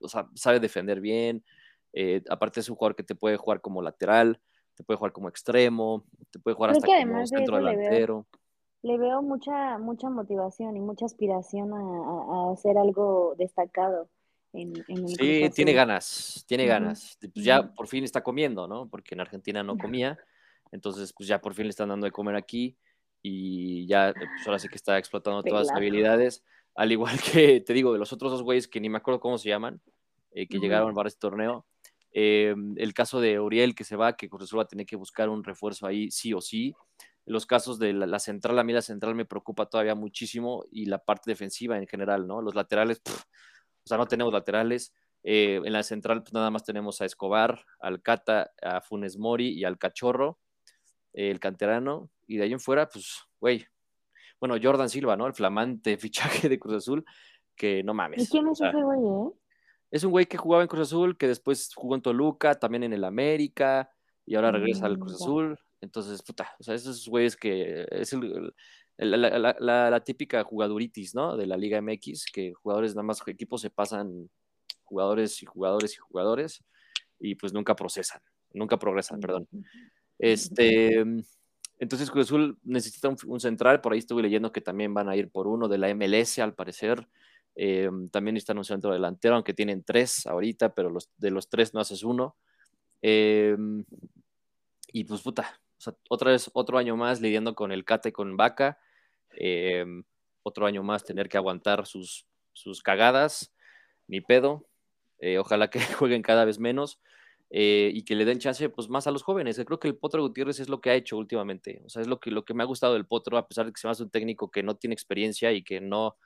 [0.00, 1.44] o sea, sabe defender bien,
[1.92, 4.40] eh, aparte es un jugador que te puede jugar como lateral,
[4.74, 8.26] te puede jugar como extremo, te puede jugar hasta como centro delantero.
[8.82, 14.08] Le veo, mucha, mucha motivación y mucha aspiración a, a hacer algo destacado
[14.52, 17.18] sí, tiene ganas, tiene ganas.
[17.20, 18.88] Pues ya por fin está comiendo, ¿no?
[18.88, 20.18] Porque en Argentina no comía.
[20.70, 22.76] Entonces, pues ya por fin le están dando de comer aquí
[23.22, 26.42] y ya, pues ahora sí que está explotando todas las habilidades.
[26.74, 29.38] Al igual que, te digo, de los otros dos güeyes que ni me acuerdo cómo
[29.38, 29.80] se llaman,
[30.32, 31.66] eh, que llegaron para este torneo.
[32.14, 35.30] Em, el caso de Uriel que se va, que Cruz va a tener que buscar
[35.30, 36.74] un refuerzo ahí sí o sí.
[37.24, 40.98] Los casos de la, central, a mí la central me preocupa todavía muchísimo y la
[40.98, 42.42] parte defensiva en general, ¿no?
[42.42, 44.92] Los laterales, o sea, no tenemos laterales.
[45.22, 49.50] Eh, en la central pues, nada más tenemos a Escobar, al Cata, a Funes Mori
[49.50, 50.40] y al Cachorro,
[51.12, 52.10] el canterano.
[52.26, 53.66] Y de ahí en fuera, pues, güey.
[54.40, 55.26] Bueno, Jordan Silva, ¿no?
[55.28, 57.04] El flamante fichaje de Cruz Azul,
[57.54, 58.24] que no mames.
[58.24, 59.32] ¿Y quién es ese güey, eh?
[59.92, 62.94] Es un güey que jugaba en Cruz Azul, que después jugó en Toluca, también en
[62.94, 63.90] el América,
[64.24, 65.58] y ahora regresa al Cruz Azul.
[65.82, 68.54] Entonces, puta, o sea, esos güeyes que es el,
[68.96, 71.36] la, típica jugaduritis, ¿no?
[71.36, 74.30] De la Liga MX, que jugadores, nada más equipos se pasan
[74.84, 76.64] jugadores y jugadores y jugadores
[77.18, 78.20] y pues nunca procesan,
[78.52, 79.48] nunca progresan, perdón.
[80.20, 81.04] Este,
[81.80, 85.30] entonces Cruz Azul necesita un, central, por ahí estuve leyendo que también van a ir
[85.30, 87.08] por uno de la MLS al parecer.
[87.56, 91.74] Eh, también están un centro delantero, aunque tienen tres ahorita, pero los, de los tres
[91.74, 92.36] no haces uno.
[93.02, 93.56] Eh,
[94.92, 95.60] y pues puta,
[96.08, 98.78] otra vez otro año más lidiando con el Cate con Vaca.
[99.36, 99.84] Eh,
[100.42, 103.54] otro año más tener que aguantar sus, sus cagadas,
[104.06, 104.66] ni pedo.
[105.18, 107.00] Eh, ojalá que jueguen cada vez menos
[107.50, 109.60] eh, y que le den chance pues, más a los jóvenes.
[109.64, 111.82] Creo que el Potro Gutiérrez es lo que ha hecho últimamente.
[111.84, 113.72] O sea, es lo que, lo que me ha gustado del Potro, a pesar de
[113.72, 116.16] que se me hace un técnico que no tiene experiencia y que no.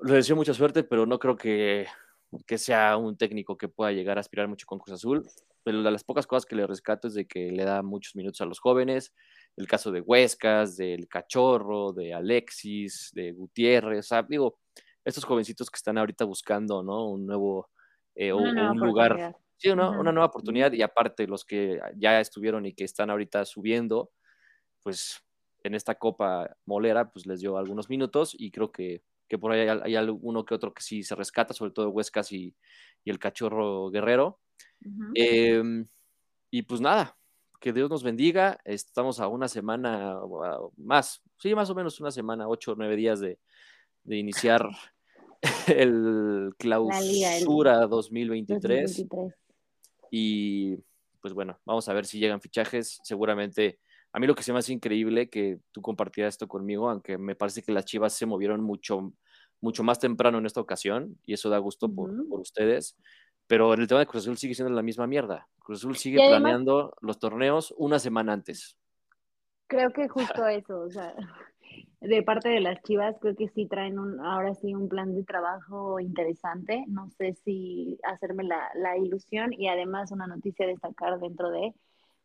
[0.00, 1.86] Le deseo mucha suerte, pero no creo que,
[2.46, 5.26] que sea un técnico que pueda llegar a aspirar mucho con Cruz Azul.
[5.64, 8.40] Pero de las pocas cosas que le rescato es de que le da muchos minutos
[8.40, 9.14] a los jóvenes,
[9.56, 14.58] el caso de Huescas, del Cachorro, de Alexis, de Gutiérrez, o sea, digo,
[15.04, 17.08] estos jovencitos que están ahorita buscando, ¿no?
[17.08, 17.70] Un nuevo,
[18.14, 22.84] eh, un lugar, sí, una nueva oportunidad y aparte los que ya estuvieron y que
[22.84, 24.10] están ahorita subiendo,
[24.82, 25.24] pues
[25.62, 29.66] en esta Copa Molera, pues les dio algunos minutos y creo que, que por ahí
[29.68, 32.54] hay, alguno que otro que sí se rescata, sobre todo Huescas y,
[33.02, 34.40] y el Cachorro Guerrero.
[35.14, 35.86] Em,
[36.50, 37.16] y pues nada,
[37.60, 38.58] que Dios nos bendiga.
[38.64, 40.20] Estamos a una semana
[40.76, 43.38] más, sí, más o menos una semana, ocho o nueve días de,
[44.06, 44.68] iniciar
[45.66, 49.06] el clausura 2023.
[50.10, 50.76] Y
[51.22, 53.00] pues bueno, vamos a ver si llegan fichajes.
[53.02, 53.78] Seguramente,
[54.12, 57.34] a mí lo que se me hace increíble que tú compartieras esto conmigo, aunque me
[57.34, 59.14] parece que las chivas se movieron mucho,
[59.62, 62.96] mucho más temprano en esta ocasión y eso da gusto por, por ustedes.
[63.46, 65.48] Pero en el tema de Cruz Azul sigue siendo la misma mierda.
[65.58, 68.76] Cruz Azul sigue planeando los torneos una semana antes.
[69.66, 71.14] Creo que justo eso, o sea,
[72.00, 75.24] de parte de las Chivas, creo que sí traen un, ahora sí un plan de
[75.24, 76.84] trabajo interesante.
[76.88, 81.72] No sé si hacerme la, la ilusión y además una noticia a destacar dentro de,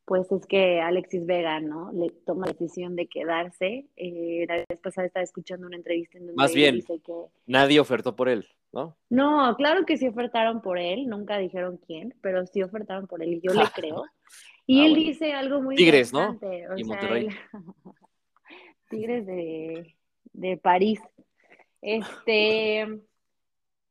[0.10, 1.92] pues es que Alexis Vega, ¿no?
[1.94, 3.86] Le toma la decisión de quedarse.
[3.96, 7.14] Eh, la vez pasada estaba escuchando una entrevista en donde Más bien, dice que...
[7.46, 8.98] Nadie ofertó por él, ¿no?
[9.12, 13.36] No, claro que sí ofertaron por él, nunca dijeron quién, pero sí ofertaron por él
[13.36, 14.04] y yo le creo.
[14.66, 15.06] Y Ah, él bueno.
[15.10, 16.32] dice algo muy Tigres, ¿no?
[16.42, 17.28] o Y sea, Monterrey.
[17.28, 17.34] él-
[18.90, 19.96] Tigres de,
[20.34, 21.00] de París.
[21.82, 23.00] Este,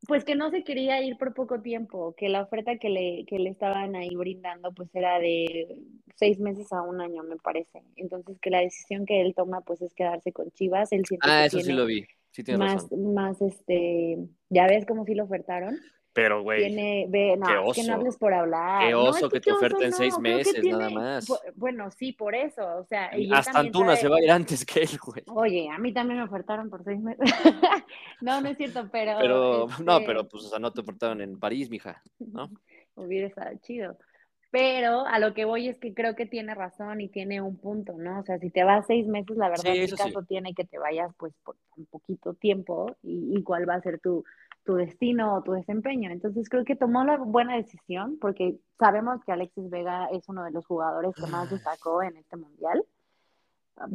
[0.08, 3.38] pues que no se quería ir por poco tiempo, que la oferta que le, que
[3.38, 5.82] le estaban ahí brindando pues era de
[6.16, 7.82] seis meses a un año, me parece.
[7.94, 10.92] Entonces que la decisión que él toma pues es quedarse con Chivas.
[10.92, 12.06] Él siente Ah, eso sí lo vi.
[12.30, 13.12] Sí más, razón.
[13.12, 14.16] más este,
[14.48, 15.78] ya ves cómo sí lo ofertaron.
[16.20, 16.76] Pero, güey, no,
[17.06, 17.92] qué es que no oso.
[17.92, 18.86] hables por hablar.
[18.86, 21.28] Qué No, oso es que te qué oso oferten seis no, meses, nada más.
[21.28, 24.30] bu- Bueno, sí, por eso, o sea, y hasta Antuna sabe- se va a ir
[24.32, 25.22] antes que él, güey.
[25.28, 27.20] Oye, a mí también me ofertaron por seis meses.
[28.20, 29.12] no, no es cierto, pero.
[29.20, 32.50] Pero, no, este, pero pues, o sea, no te ofertaron en París, mija, ¿no?
[32.96, 33.96] Hubiera estado chido.
[34.50, 37.92] Pero a lo que voy es que creo que tiene razón y tiene un punto,
[37.96, 38.18] ¿no?
[38.18, 40.02] O sea, si te vas seis meses, la verdad, Sí, ¿qué eso sí.
[40.02, 43.82] caso tiene que te vayas pues por un poquito tiempo y, y cuál va a
[43.82, 44.24] ser tu,
[44.68, 46.10] tu destino o tu desempeño?
[46.10, 50.50] Entonces creo que tomó la buena decisión porque sabemos que Alexis Vega es uno de
[50.50, 52.84] los jugadores que más destacó en este mundial,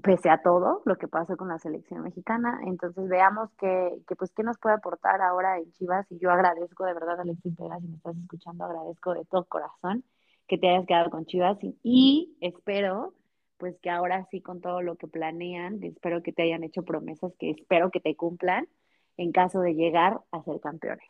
[0.01, 2.59] pese a todo lo que pasó con la selección mexicana.
[2.65, 6.85] Entonces veamos que, que pues qué nos puede aportar ahora en Chivas y yo agradezco
[6.85, 10.03] de verdad Alexis Vega, si me estás escuchando, agradezco de todo corazón
[10.47, 13.13] que te hayas quedado con Chivas y, y espero
[13.57, 17.31] pues que ahora sí con todo lo que planean, espero que te hayan hecho promesas
[17.37, 18.67] que espero que te cumplan
[19.17, 21.07] en caso de llegar a ser campeones.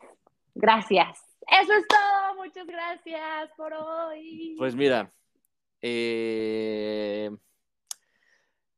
[0.54, 1.18] Gracias.
[1.40, 2.34] Eso es todo.
[2.36, 4.54] Muchas gracias por hoy.
[4.58, 5.12] Pues mira,
[5.80, 7.30] eh,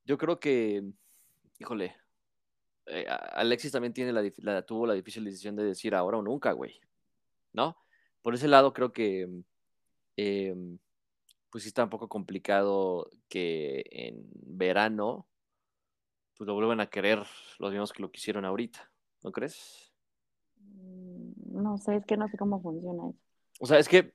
[0.04, 0.82] yo creo que,
[1.58, 1.96] híjole,
[2.86, 6.80] eh, Alexis también tiene la, tuvo la difícil decisión de decir ahora o nunca, güey,
[7.52, 7.76] ¿no?
[8.22, 9.28] Por ese lado creo que,
[10.16, 10.54] eh,
[11.50, 15.26] pues sí está un poco complicado que en verano,
[16.36, 17.24] pues lo vuelvan a querer
[17.58, 18.90] los mismos que lo quisieron ahorita,
[19.26, 19.92] ¿no crees?
[20.60, 23.18] Mm, No sé, es que no sé cómo funciona eso.
[23.60, 24.14] O sea, es que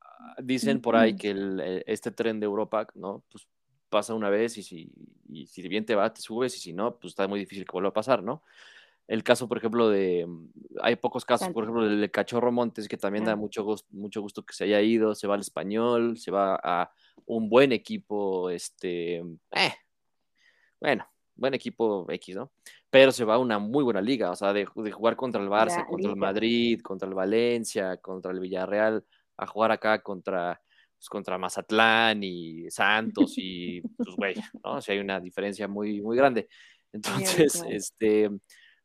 [0.00, 3.22] ah, dicen por ahí que el- eh, este tren de Europa, ¿no?
[3.30, 3.46] Pues
[3.88, 4.90] pasa una vez y si,
[5.28, 7.72] y si bien te va, te subes y si no, pues está muy difícil que
[7.72, 8.42] vuelva a pasar, ¿no?
[9.06, 10.26] El caso, por ejemplo, de...
[10.26, 10.48] mm,
[10.80, 14.22] Hay pocos casos, por ejemplo, del de Cachorro Montes, que también da mucho gusto, mucho
[14.22, 16.90] gusto que se haya ido, se va al español, se va a
[17.26, 19.18] un buen equipo, este...
[19.52, 19.74] eh,
[20.80, 22.52] bueno, buen equipo X, ¿no?
[22.90, 25.48] Pero se va a una muy buena liga, o sea, de, de jugar contra el
[25.48, 26.16] Barça, La contra el.
[26.16, 29.04] Madrid, contra el Valencia, contra el Villarreal,
[29.36, 30.60] a jugar acá contra,
[30.96, 34.74] pues, contra Mazatlán y Santos y pues güey, ¿no?
[34.74, 36.48] O sea, hay una diferencia muy, muy grande.
[36.92, 38.30] Entonces, este,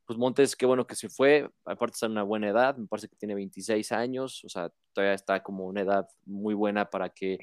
[0.08, 3.10] pues Montes, qué bueno que se fue, aparte está en una buena edad, me parece
[3.10, 7.38] que tiene 26 años, o sea, todavía está como una edad muy buena para que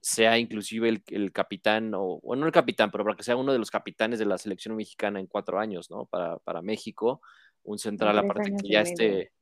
[0.00, 3.52] sea inclusive el, el capitán, o bueno, no el capitán, pero para que sea uno
[3.52, 6.06] de los capitanes de la selección mexicana en cuatro años, ¿no?
[6.06, 7.20] Para, para México,
[7.62, 9.32] un central aparte que ya esté,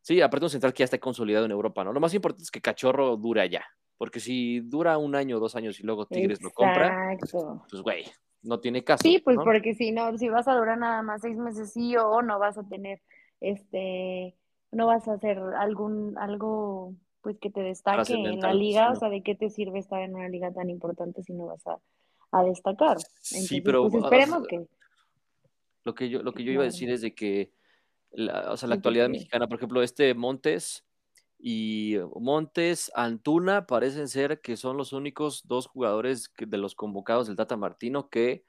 [0.00, 1.92] sí, aparte un central que ya esté consolidado en Europa, ¿no?
[1.92, 3.64] Lo más importante es que Cachorro dure allá,
[3.96, 7.64] porque si dura un año dos años y luego Tigres lo compra, Exacto.
[7.70, 8.04] pues güey,
[8.42, 9.02] no tiene caso.
[9.02, 9.44] Sí, pues ¿no?
[9.44, 12.58] porque si no, si vas a durar nada más seis meses sí o no vas
[12.58, 13.00] a tener,
[13.40, 14.34] este,
[14.72, 19.00] no vas a hacer algún, algo, pues que te destaque en la liga, sí, o
[19.00, 21.78] sea, ¿de qué te sirve estar en una liga tan importante si no vas a,
[22.32, 22.96] a destacar?
[22.96, 24.66] Entonces, Sí, pero pues esperemos que,
[25.84, 27.52] Lo que yo, lo que yo iba a decir es de que
[28.12, 30.84] la, o sea, la actualidad mexicana, por ejemplo, este Montes
[31.42, 37.36] y Montes, Antuna, parecen ser que son los únicos dos jugadores de los convocados del
[37.36, 38.44] Tata Martino que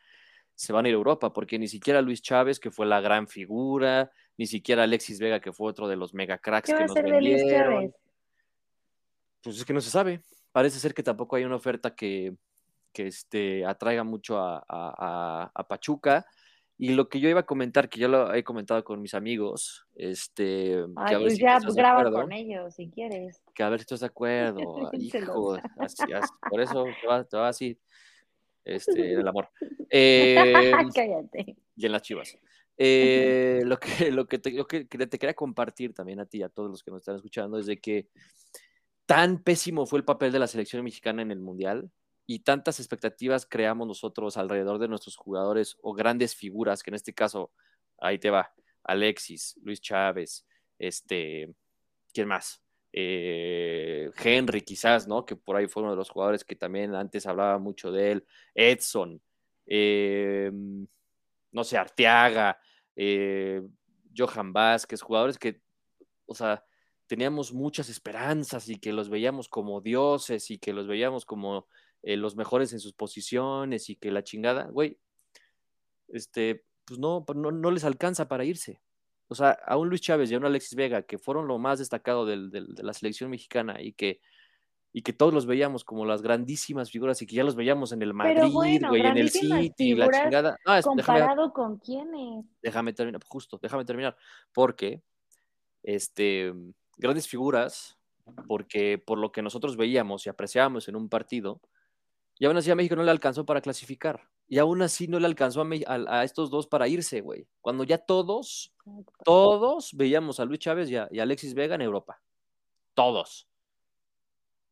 [0.56, 3.27] se van a ir a Europa, porque ni siquiera Luis Chávez, que fue la gran
[3.27, 6.84] figura, ni siquiera Alexis Vega, que fue otro de los mega cracks ¿qué va que
[6.84, 7.41] a nos hacer de Luis.
[7.49, 7.91] Chávez?
[9.41, 10.21] Pues es que no se sabe.
[10.51, 12.36] Parece ser que tampoco hay una oferta que,
[12.93, 16.25] que este, atraiga mucho a, a- a- a Pachuca.
[16.83, 19.85] Y lo que yo iba a comentar, que yo lo he comentado con mis amigos,
[19.95, 23.43] este, que Ay, a ver pues si ya de graba acuerdo, con ellos si quieres.
[23.53, 27.37] que a ver si estás de acuerdo, hijo, así- así- por eso te va, te
[27.37, 27.77] va así,
[28.65, 29.49] este, el amor.
[29.91, 31.55] Eh, Cállate.
[31.75, 32.35] y en las chivas.
[32.77, 36.43] Eh, lo que, lo que, te, lo que te quería compartir también a ti y
[36.43, 38.07] a todos los que nos están escuchando es de que
[39.05, 41.91] tan pésimo fue el papel de la selección mexicana en el Mundial
[42.33, 47.13] y tantas expectativas creamos nosotros alrededor de nuestros jugadores o grandes figuras, que en este
[47.13, 47.51] caso,
[47.99, 48.53] ahí te va,
[48.85, 50.47] Alexis, Luis Chávez,
[50.79, 51.53] este,
[52.13, 52.63] ¿quién más?
[52.93, 55.25] Eh, Henry quizás, ¿no?
[55.25, 58.25] Que por ahí fue uno de los jugadores que también antes hablaba mucho de él,
[58.55, 59.21] Edson,
[59.65, 60.51] eh,
[61.51, 62.57] no sé, Arteaga,
[62.95, 63.61] eh,
[64.15, 65.61] Johan Vázquez, jugadores que,
[66.25, 66.63] o sea,
[67.07, 71.67] teníamos muchas esperanzas y que los veíamos como dioses y que los veíamos como
[72.03, 74.97] eh, los mejores en sus posiciones y que la chingada, güey,
[76.07, 78.81] este, pues no, no, no les alcanza para irse.
[79.27, 81.79] O sea, a un Luis Chávez y a un Alexis Vega, que fueron lo más
[81.79, 82.37] destacado de
[82.77, 84.19] la selección mexicana y que
[84.93, 88.01] y que todos los veíamos como las grandísimas figuras y que ya los veíamos en
[88.01, 90.57] el Madrid, güey, en el City, la chingada.
[90.83, 92.45] comparado con quiénes.
[92.61, 94.17] Déjame terminar, justo, déjame terminar,
[94.51, 95.01] porque
[95.83, 96.53] este
[96.97, 97.97] grandes figuras,
[98.47, 101.61] porque por lo que nosotros veíamos y apreciábamos en un partido,
[102.41, 104.27] y aún así a México no le alcanzó para clasificar.
[104.47, 105.67] Y aún así no le alcanzó a,
[106.08, 107.47] a, estos dos para irse, güey.
[107.62, 108.73] Cuando ya todos,
[109.23, 112.19] todos veíamos a Luis Chávez y a Alexis Vega en Europa.
[112.95, 113.47] Todos.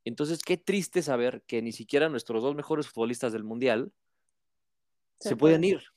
[0.03, 3.93] Entonces, qué triste saber que ni siquiera nuestros dos mejores futbolistas del Mundial
[5.19, 5.83] se, pueden ir.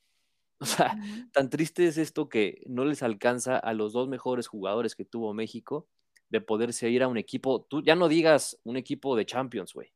[0.59, 0.95] O sea,
[1.33, 5.33] tan triste es esto que no les alcanza a los dos mejores jugadores que tuvo
[5.33, 5.89] México
[6.29, 9.91] de poderse ir a un equipo, tú ya no digas un equipo de Champions, güey.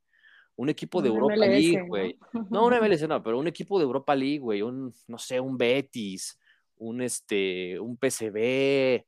[0.56, 2.18] Un equipo de Europa League, güey.
[2.50, 4.62] No, una MLS no, pero un equipo de Europa League, güey.
[4.62, 6.38] Un, no sé, un Betis,
[6.78, 9.04] un este, un PCB,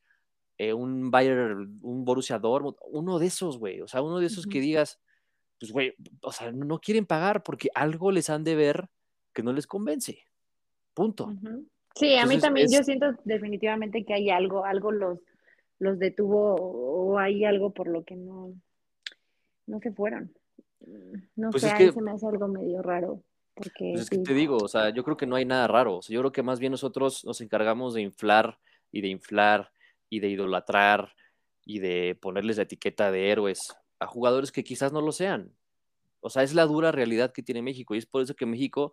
[0.59, 4.47] eh, un Bayern, un Borussia Dortmund, uno de esos, güey, o sea, uno de esos
[4.47, 5.01] que digas,
[5.59, 8.89] pues, güey, o sea, no quieren pagar porque algo les han de ver
[9.33, 10.19] que no les convence.
[10.95, 11.33] Punto.
[11.95, 15.21] Sí, a mí también, yo siento definitivamente que hay algo, algo los,
[15.79, 18.53] los detuvo o hay algo por lo que no,
[19.67, 20.33] no se fueron.
[21.37, 23.23] No pues sé, a se me hace algo medio raro.
[23.55, 25.97] Porque, pues es que te digo, o sea, yo creo que no hay nada raro.
[25.97, 28.59] O sea, yo creo que más bien nosotros nos encargamos de inflar
[28.93, 29.73] y de inflar
[30.09, 31.15] y de idolatrar
[31.65, 35.53] y de ponerles la etiqueta de héroes a jugadores que quizás no lo sean.
[36.21, 38.93] O sea, es la dura realidad que tiene México y es por eso que México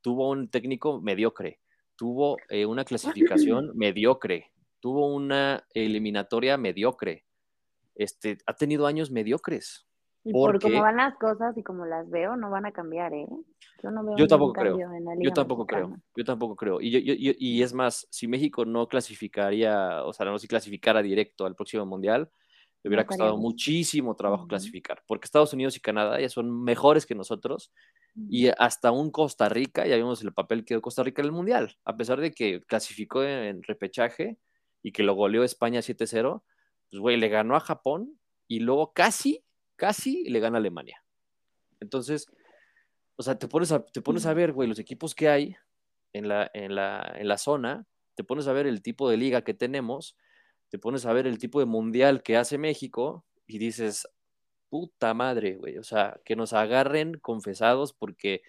[0.00, 1.60] tuvo un técnico mediocre,
[1.96, 7.24] tuvo eh, una clasificación mediocre, tuvo una eliminatoria mediocre,
[7.94, 9.86] este, ha tenido años mediocres.
[10.24, 13.26] Y por cómo van las cosas y como las veo, no van a cambiar, ¿eh?
[13.82, 14.78] Yo no veo yo tampoco creo.
[15.18, 15.96] yo tampoco creo.
[16.14, 16.80] Yo tampoco creo.
[16.80, 21.46] Y, yo, y es más, si México no clasificaría, o sea, no si clasificara directo
[21.46, 22.30] al próximo mundial,
[22.82, 27.14] le hubiera costado muchísimo trabajo clasificar, porque Estados Unidos y Canadá ya son mejores que
[27.14, 27.72] nosotros.
[28.28, 31.32] Y hasta un Costa Rica, ya vimos el papel que dio Costa Rica en el
[31.32, 34.38] Mundial, a pesar de que clasificó en repechaje
[34.82, 36.42] y que lo goleó España 7-0,
[36.90, 39.44] pues güey, le ganó a Japón y luego casi
[39.80, 41.02] casi le gana a Alemania.
[41.80, 42.26] Entonces,
[43.16, 45.56] o sea, te pones a, te pones a ver, güey, los equipos que hay
[46.12, 49.40] en la, en, la, en la zona, te pones a ver el tipo de liga
[49.42, 50.18] que tenemos,
[50.68, 54.06] te pones a ver el tipo de mundial que hace México y dices,
[54.68, 58.42] puta madre, güey, o sea, que nos agarren confesados porque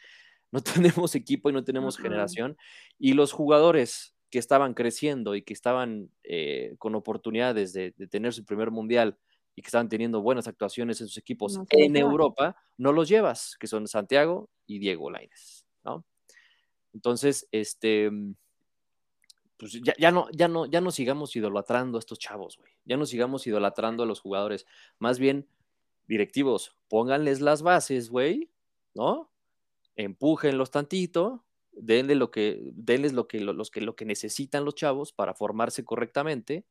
[0.51, 0.61] no
[0.99, 2.57] tenemos equipo y no tenemos generación.
[2.99, 8.33] Y los jugadores que estaban creciendo y que estaban eh, con oportunidades de, de, tener
[8.33, 9.17] su primer mundial
[9.61, 13.67] y que estaban teniendo buenas actuaciones en sus equipos en Europa, no los llevas, que
[13.67, 16.03] son Santiago y Diego Lainez, ¿no?
[16.95, 18.33] Entonces, este, mm,
[19.57, 22.71] pues ya, ya, no, ya, no, ya no sigamos idolatrando a estos chavos, güey.
[22.85, 24.65] Ya no sigamos idolatrando a los jugadores.
[24.97, 25.47] Más bien,
[26.07, 28.49] directivos, pónganles las bases, güey,
[28.95, 29.31] ¿no?
[29.95, 35.13] Empújenlos tantito, denle lo que, denles lo que, los que, lo que necesitan los chavos
[35.13, 36.65] para formarse correctamente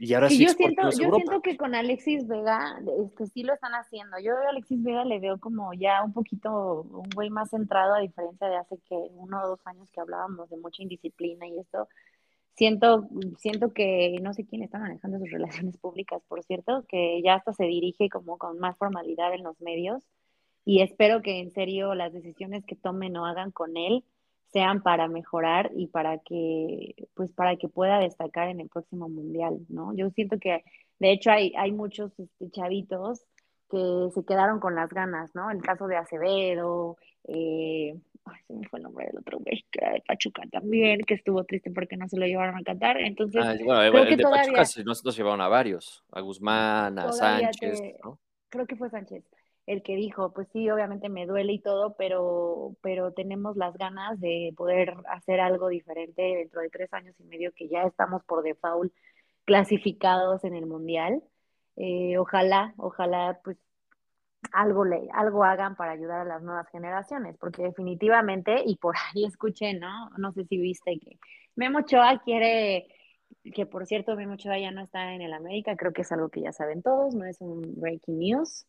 [0.00, 3.72] y ahora sí yo siento, yo siento que con Alexis Vega, este, sí lo están
[3.72, 4.18] haciendo.
[4.18, 8.00] Yo a Alexis Vega le veo como ya un poquito, un güey más centrado, a
[8.00, 11.86] diferencia de hace que uno o dos años que hablábamos de mucha indisciplina y esto.
[12.56, 17.34] Siento, siento que no sé quién está manejando sus relaciones públicas, por cierto, que ya
[17.34, 20.02] hasta se dirige como con más formalidad en los medios
[20.64, 24.04] y espero que en serio las decisiones que tomen o hagan con él
[24.52, 29.58] sean para mejorar y para que, pues para que pueda destacar en el próximo mundial,
[29.68, 29.94] ¿no?
[29.94, 30.64] Yo siento que,
[30.98, 33.24] de hecho, hay, hay muchos este, chavitos
[33.70, 35.50] que se quedaron con las ganas, ¿no?
[35.50, 36.96] El caso de Acevedo,
[37.28, 41.44] eh, ay, se me fue el nombre del otro güey, de Pachuca también, que estuvo
[41.44, 43.42] triste porque no se lo llevaron a cantar, entonces...
[43.44, 47.80] Ah, bueno, creo que de todavía, Pachuca nos, llevaron a varios, a Guzmán, a Sánchez,
[48.02, 48.18] ¿no?
[48.48, 49.24] Creo que fue Sánchez
[49.66, 54.18] el que dijo, pues sí, obviamente me duele y todo, pero, pero tenemos las ganas
[54.20, 58.42] de poder hacer algo diferente dentro de tres años y medio que ya estamos por
[58.42, 58.92] default
[59.44, 61.22] clasificados en el mundial.
[61.76, 63.58] Eh, ojalá, ojalá, pues
[64.52, 69.24] algo le, algo hagan para ayudar a las nuevas generaciones, porque definitivamente, y por ahí
[69.24, 70.10] escuché, ¿no?
[70.18, 71.18] No sé si viste que
[71.56, 72.88] Memo Ochoa quiere,
[73.54, 76.28] que por cierto, Memo Ochoa ya no está en el América, creo que es algo
[76.30, 78.66] que ya saben todos, no es un breaking news.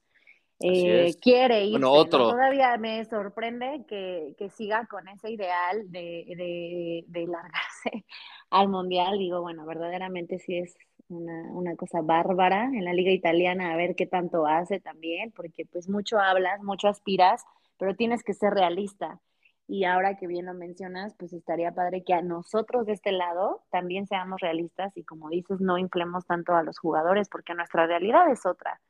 [0.62, 1.80] Eh, quiere ir.
[1.80, 8.06] Todavía me sorprende que, siga con ese ideal de, largarse
[8.50, 9.18] al mundial.
[9.18, 10.76] Digo, bueno, verdaderamente sí es
[11.10, 15.90] una, cosa bárbara en la liga italiana, a ver qué tanto hace también, porque pues
[15.90, 17.44] mucho hablas, mucho aspiras,
[17.78, 19.20] pero tienes que ser realista.
[19.68, 23.64] Y ahora que bien lo mencionas, pues estaría padre que a nosotros de este lado
[23.72, 28.30] también seamos realistas y como dices, no inflemos tanto a los jugadores porque nuestra realidad
[28.30, 28.82] es otra.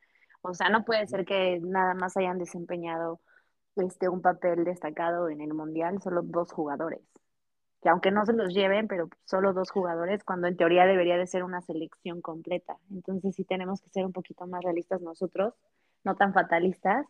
[0.42, 3.20] O sea, no puede ser que nada más hayan desempeñado
[3.76, 7.00] este, un papel destacado en el Mundial solo dos jugadores.
[7.80, 11.26] Que aunque no se los lleven, pero solo dos jugadores, cuando en teoría debería de
[11.26, 12.76] ser una selección completa.
[12.90, 15.54] Entonces sí tenemos que ser un poquito más realistas nosotros,
[16.04, 17.06] no tan fatalistas,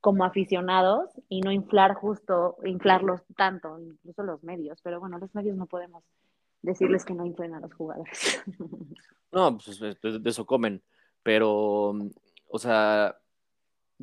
[0.00, 4.80] como aficionados y no inflar justo, inflarlos tanto, incluso los medios.
[4.82, 6.02] Pero bueno, los medios no podemos
[6.60, 8.42] decirles que no inflen a los jugadores.
[9.34, 10.82] No, pues de eso comen.
[11.22, 11.94] Pero,
[12.52, 13.18] o sea,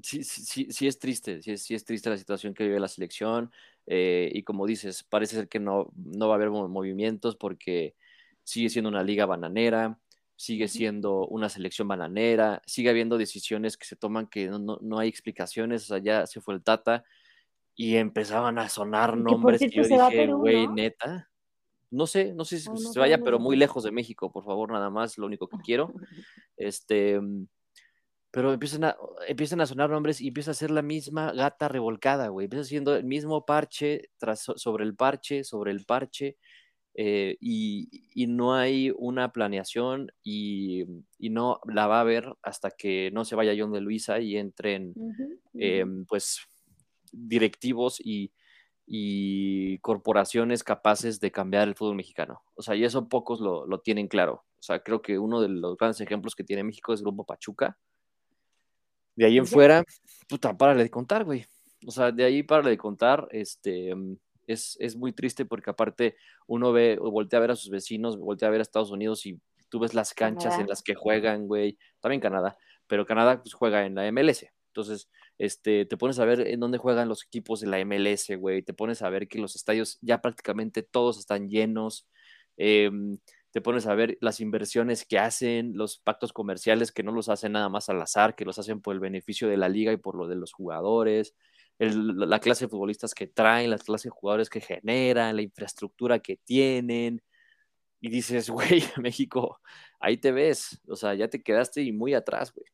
[0.02, 3.52] sí, sí, sí, es triste, sí, sí es triste la situación que vive la selección.
[3.88, 7.96] Eh, y como dices, parece ser que no, no va a haber movimientos porque
[8.44, 10.00] sigue siendo una liga bananera
[10.40, 15.84] sigue siendo una selección bananera, sigue habiendo decisiones que se toman que no, hay explicaciones,
[15.84, 17.04] o sea, ya se fue el Tata
[17.76, 21.30] y empezaban a sonar nombres que yo dije, güey, neta.
[21.92, 24.90] No sé, no sé si se vaya, pero muy lejos de México, por favor, nada
[24.90, 25.94] más, lo único que quiero.
[26.56, 27.20] Este,
[28.32, 28.96] pero empiezan a,
[29.28, 32.46] empiezan a sonar nombres y empieza a ser la misma gata revolcada, güey.
[32.46, 36.38] Empieza siendo el mismo parche tras, sobre el parche, sobre el parche.
[36.96, 40.84] Eh, y, no hay una planeación y,
[41.18, 44.94] no la va a haber hasta que no se vaya John de Luisa y entren
[45.54, 46.42] em, pues
[47.12, 48.34] directivos y,
[49.82, 52.42] corporaciones capaces de cambiar el fútbol mexicano.
[52.56, 54.44] O sea, y eso pocos lo, tienen claro.
[54.60, 57.78] O sea, creo que uno de los grandes ejemplos que tiene México es Grupo Pachuca.
[59.20, 59.84] De ahí en fuera,
[60.30, 61.46] puta, párale de contar, güey.
[61.86, 63.94] O sea, de ahí párale de contar, este
[64.48, 66.16] es, muy triste porque aparte
[66.48, 69.38] uno ve, voltea a ver a sus vecinos, voltea a ver a Estados Unidos y
[69.68, 72.58] tú ves las canchas en las que juegan, güey, también Canadá,
[72.88, 74.46] pero Canadá pues juega en la MLS.
[74.68, 78.62] Entonces, este, te pones a ver en dónde juegan los equipos de la MLS, güey,
[78.62, 82.08] te pones a ver que los estadios ya prácticamente todos están llenos,
[82.56, 83.18] em,
[83.52, 87.54] te pones a ver las inversiones que hacen, los pactos comerciales que no los hacen
[87.54, 90.16] nada más al azar, que los hacen por el beneficio de la liga y por
[90.16, 91.36] lo de los jugadores
[91.80, 96.38] la clase de futbolistas que traen, la clase de jugadores que generan, la infraestructura que
[96.38, 97.22] tienen.
[98.02, 99.62] Y dices, güey, México,
[100.00, 100.82] ahí te ves.
[100.88, 102.66] O sea, ya te quedaste y muy atrás, güey.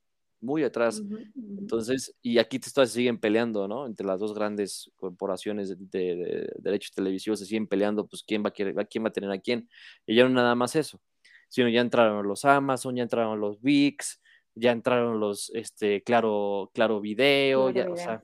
[0.46, 1.02] Muy atrás.
[1.36, 3.86] Entonces, y aquí te siguen peleando, ¿no?
[3.88, 8.86] Entre las dos grandes corporaciones de, derechos televisivos se siguen peleando, pues quién va, a,
[8.86, 9.68] quién va a tener a quién.
[10.06, 11.02] Y ya no nada más eso,
[11.50, 14.22] sino ya entraron los Amazon, ya entraron los VIX,
[14.54, 18.24] ya entraron los, este, claro, claro video, ya, o sea,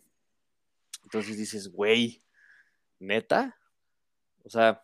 [1.04, 2.22] entonces dices, güey,
[3.00, 3.58] neta.
[4.44, 4.84] O sea,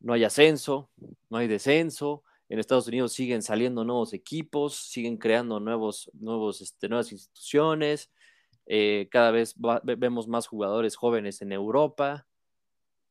[0.00, 0.90] no hay ascenso,
[1.28, 2.24] no hay descenso.
[2.50, 8.10] En Estados Unidos siguen saliendo nuevos equipos, siguen creando nuevos, nuevos, este, nuevas instituciones.
[8.66, 12.26] Eh, cada vez vemos más jugadores jóvenes en Europa.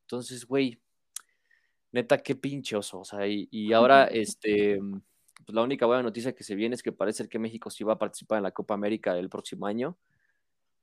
[0.01, 0.77] Entonces, güey,
[1.93, 2.99] neta, qué pinchoso.
[2.99, 4.77] O sea, y, ahora, este,
[5.45, 7.93] pues la única buena noticia que se viene es que parece que México sí va
[7.93, 9.97] a participar en la Copa América el próximo año.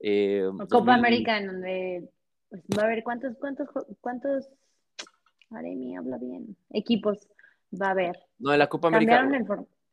[0.00, 2.09] Eh, Copa América en donde
[2.48, 3.68] pues, va a haber cuántos, cuántos,
[4.00, 4.48] cuántos,
[5.50, 7.28] habla bien, equipos
[7.70, 8.18] va a haber.
[8.38, 9.28] No, en la Copa América.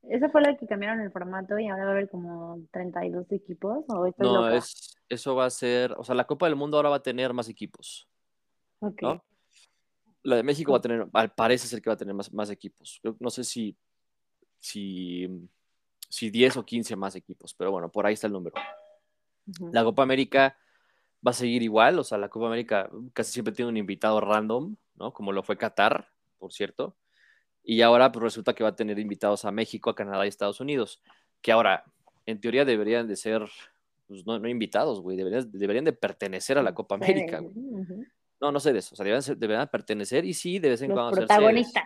[0.03, 3.85] esa fue la que cambiaron el formato y ahora va a haber como 32 equipos.
[3.87, 6.97] ¿o no, es, eso va a ser, o sea, la Copa del Mundo ahora va
[6.97, 8.07] a tener más equipos.
[10.23, 13.01] La de México va a tener, parece ser que va a tener más, más equipos.
[13.19, 13.77] no sé si,
[14.59, 15.27] si,
[16.09, 18.55] si 10 o 15 más equipos, pero bueno, por ahí está el número.
[19.71, 20.57] La Copa América
[21.25, 24.75] va a seguir igual, o sea, la Copa América casi siempre tiene un invitado random,
[24.95, 25.13] ¿no?
[25.13, 26.07] Como lo fue Qatar,
[26.37, 26.95] por cierto.
[27.63, 30.59] Y ahora pues, resulta que va a tener invitados a México, a Canadá y Estados
[30.59, 31.01] Unidos,
[31.41, 31.83] que ahora,
[32.25, 33.43] en teoría, deberían de ser,
[34.07, 37.41] pues no, invitados, güey, deberían, de pertenecer a la Copa América,
[38.41, 40.97] No, no sé de eso, o sea, deberían, pertenecer y sí, de vez en Los
[40.97, 41.85] cuando protagonistas.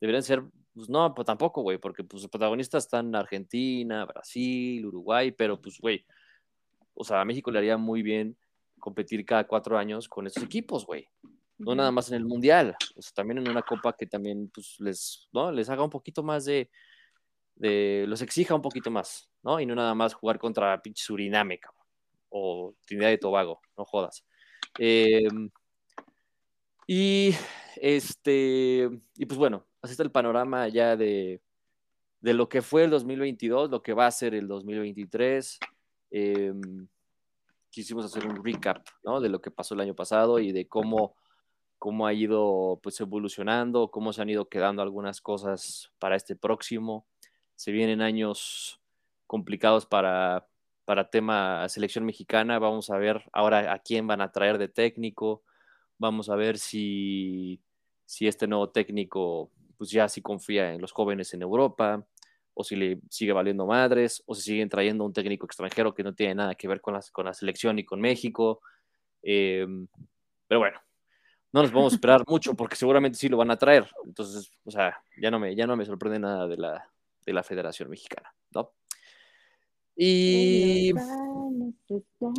[0.00, 5.30] deberían ser, pues no, pues tampoco, güey, porque pues, los protagonistas están Argentina, Brasil, Uruguay,
[5.32, 6.06] pero pues, güey,
[6.94, 8.36] o sea, a México le haría muy bien
[8.78, 11.06] competir cada cuatro años con esos equipos, güey.
[11.60, 14.76] No nada más en el Mundial, o sea, también en una copa que también pues,
[14.78, 15.52] les, ¿no?
[15.52, 16.70] les haga un poquito más de,
[17.54, 19.60] de, los exija un poquito más, ¿no?
[19.60, 21.86] Y no nada más jugar contra pinche Suriname, cabrón,
[22.30, 24.24] o Trinidad de Tobago, no jodas.
[24.78, 25.50] Em,
[26.86, 27.34] y
[27.76, 31.42] este, y pues bueno, así está el panorama ya de,
[32.20, 35.58] de lo que fue el 2022, lo que va a ser el 2023.
[36.10, 36.88] Em,
[37.70, 39.20] quisimos hacer un recap ¿no?
[39.20, 41.16] de lo que pasó el año pasado y de cómo,
[41.80, 47.06] cómo ha ido pues, evolucionando, cómo se han ido quedando algunas cosas para este próximo.
[47.56, 48.80] Se vienen años
[49.26, 50.46] complicados para,
[50.84, 52.58] para tema selección mexicana.
[52.58, 55.42] Vamos a ver ahora a quién van a traer de técnico.
[55.98, 57.62] Vamos a ver si,
[58.04, 62.06] si este nuevo técnico pues ya sí confía en los jóvenes en Europa
[62.52, 66.14] o si le sigue valiendo madres, o si siguen trayendo un técnico extranjero que no
[66.14, 68.60] tiene nada que ver con, las, con la selección y con México.
[69.22, 69.88] Em,
[70.46, 70.78] pero bueno,
[71.52, 73.88] no nos vamos a esperar mucho porque seguramente sí lo van a traer.
[74.04, 76.88] Entonces, o sea, ya no me, ya no me sorprende nada de la,
[77.26, 78.72] de la Federación Mexicana, ¿no?
[79.96, 80.92] Y,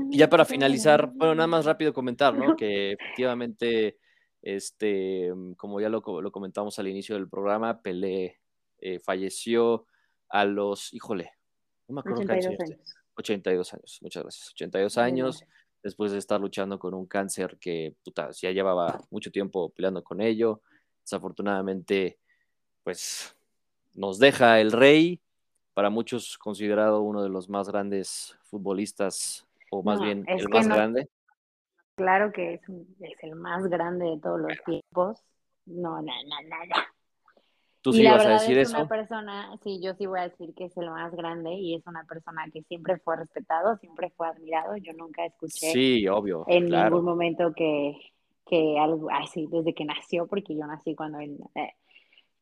[0.09, 2.55] ya para finalizar, bueno, nada más rápido comentar, ¿no?
[2.55, 3.99] Que efectivamente,
[4.41, 8.39] este, como ya lo, lo comentamos al inicio del programa, Pelé
[8.79, 9.85] eh, falleció
[10.29, 11.33] a los, híjole,
[11.87, 12.95] no me acuerdo 82 años.
[13.15, 14.49] 82 años, muchas gracias.
[14.53, 15.43] 82 años,
[15.83, 20.21] después de estar luchando con un cáncer que, puta, ya llevaba mucho tiempo peleando con
[20.21, 20.61] ello.
[21.01, 22.19] Desafortunadamente,
[22.83, 23.35] pues
[23.93, 25.21] nos deja el rey,
[25.73, 31.09] para muchos considerado uno de los más grandes futbolistas, o más bien el más grande.
[31.95, 32.61] Claro que es,
[32.99, 35.23] es, el más grande de todos los tiempos.
[35.65, 37.00] No, no, no, no.
[37.81, 38.77] ¿Tú sí vas a decir es eso?
[38.77, 41.85] Una persona, sí, yo sí voy a decir que es el más grande y es
[41.87, 44.77] una persona que siempre fue respetado, siempre fue admirado.
[44.77, 47.97] Yo nunca escuché sí, obvio, en ningún momento que,
[48.45, 51.71] que algo, ay, sí, desde que nació, porque yo nací cuando él, eh,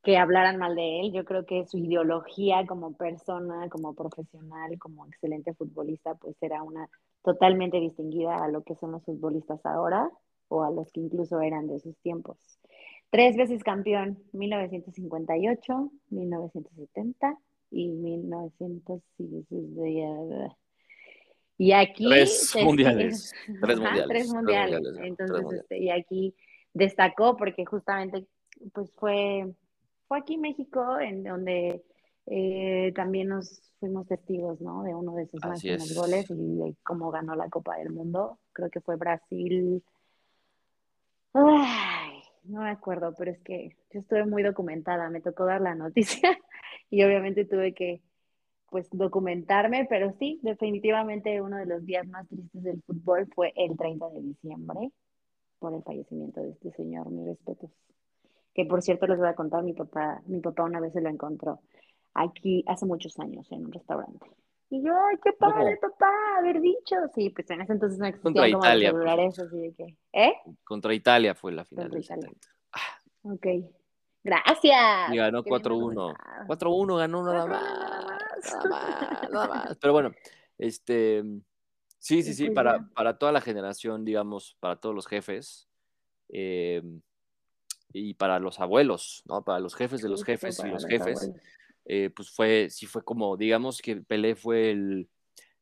[0.03, 1.13] que hablaran mal de él.
[1.13, 6.89] Yo creo que su ideología como persona, como profesional, como excelente futbolista, pues era una
[7.23, 10.09] totalmente distinguida a lo que son los futbolistas ahora
[10.47, 12.37] o a los que incluso eran de sus tiempos.
[13.09, 17.39] Tres veces campeón, 1958, 1970
[17.71, 20.55] y 1960.
[21.57, 22.05] Y aquí...
[22.09, 23.33] Tres mundiales.
[23.61, 24.07] Tres mundiales.
[24.07, 24.81] tres mundiales.
[25.01, 26.35] Entonces, Este, y aquí
[26.73, 28.27] destacó porque justamente
[28.73, 29.51] pues fue,
[30.07, 31.81] fue aquí México en donde
[32.27, 34.83] eh, también nos fuimos testigos, ¿no?
[34.83, 38.37] De uno de sus máximos goles y de cómo ganó la Copa del Mundo.
[38.53, 39.83] Creo que fue Brasil.
[41.33, 41.88] Ay,
[42.49, 46.29] no me acuerdo, pero es que yo estuve muy documentada, me tocó dar la noticia
[46.89, 48.01] y obviamente tuve que
[48.69, 53.75] pues documentarme, pero sí, definitivamente uno de los días más tristes del fútbol fue el
[53.75, 54.91] 30 de diciembre
[55.57, 57.71] por el fallecimiento de este señor, mis respetos.
[58.53, 61.09] Que por cierto les voy a contar, mi papá, mi papá una vez se lo
[61.09, 61.61] encontró
[62.13, 64.27] aquí hace muchos años en un restaurante.
[64.71, 66.95] Y yo, ay, qué padre, papá, haber dicho.
[67.15, 69.97] Sí, pues en ese entonces no existían Contra como Italia, los celulares, así de que,
[70.13, 70.33] ¿eh?
[70.63, 72.37] Contra Italia fue la final Contra Italia.
[72.71, 72.99] Ah.
[73.23, 73.47] Ok.
[74.23, 75.11] Gracias.
[75.11, 76.15] Y ganó 4-1.
[76.47, 77.63] 4-1 ganó nada más.
[77.63, 79.77] Nada más, nada más.
[79.77, 80.11] Pero bueno,
[80.57, 81.23] este,
[81.97, 85.67] sí, sí, sí, pues para, para toda la generación, digamos, para todos los jefes,
[86.29, 86.83] eh,
[87.91, 89.43] y para los abuelos, ¿no?
[89.43, 91.31] Para los jefes de los jefes y los jefes,
[91.91, 95.09] eh, pues fue, sí fue como, digamos que Pelé fue el,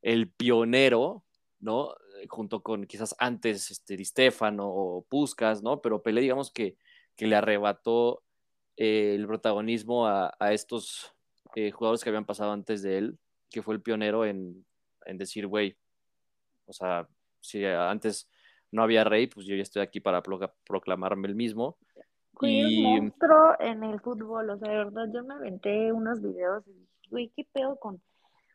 [0.01, 1.23] el pionero,
[1.61, 1.95] ¿no?
[2.27, 4.03] Junto con quizás antes este, Di
[4.59, 5.81] o Puskas, ¿no?
[5.81, 6.75] Pero Pelé, digamos que,
[7.15, 8.23] que le arrebató
[8.75, 11.13] eh, el protagonismo a, a estos
[11.55, 13.17] eh, jugadores que habían pasado antes de él,
[13.49, 14.65] que fue el pionero en,
[15.05, 15.77] en decir, güey,
[16.65, 17.07] o sea,
[17.39, 18.29] si antes
[18.69, 21.77] no había rey, pues yo ya estoy aquí para proclamarme el mismo
[22.41, 22.85] y...
[22.85, 26.73] un monstruo en el fútbol, o sea, de verdad, yo me aventé unos videos y
[26.73, 28.01] dije, güey, qué pedo con,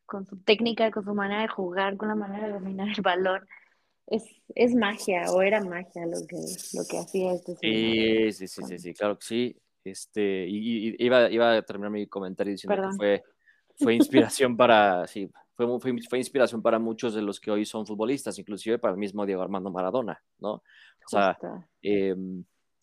[0.07, 3.47] con su técnica, con su manera de jugar, con la manera de dominar el balón.
[4.07, 4.25] Es,
[4.55, 6.37] es magia, o era magia lo que,
[6.75, 9.57] lo que hacía este sí, sí, sí, sí, sí, claro que sí.
[9.85, 13.23] Este, y, iba, iba a terminar mi comentario diciendo que fue,
[13.77, 17.87] fue inspiración para, sí, fue, fue, fue, inspiración para muchos de los que hoy son
[17.87, 20.55] futbolistas, inclusive para el mismo Diego Armando Maradona, ¿no?
[20.55, 21.39] O sea,
[21.83, 22.15] eh,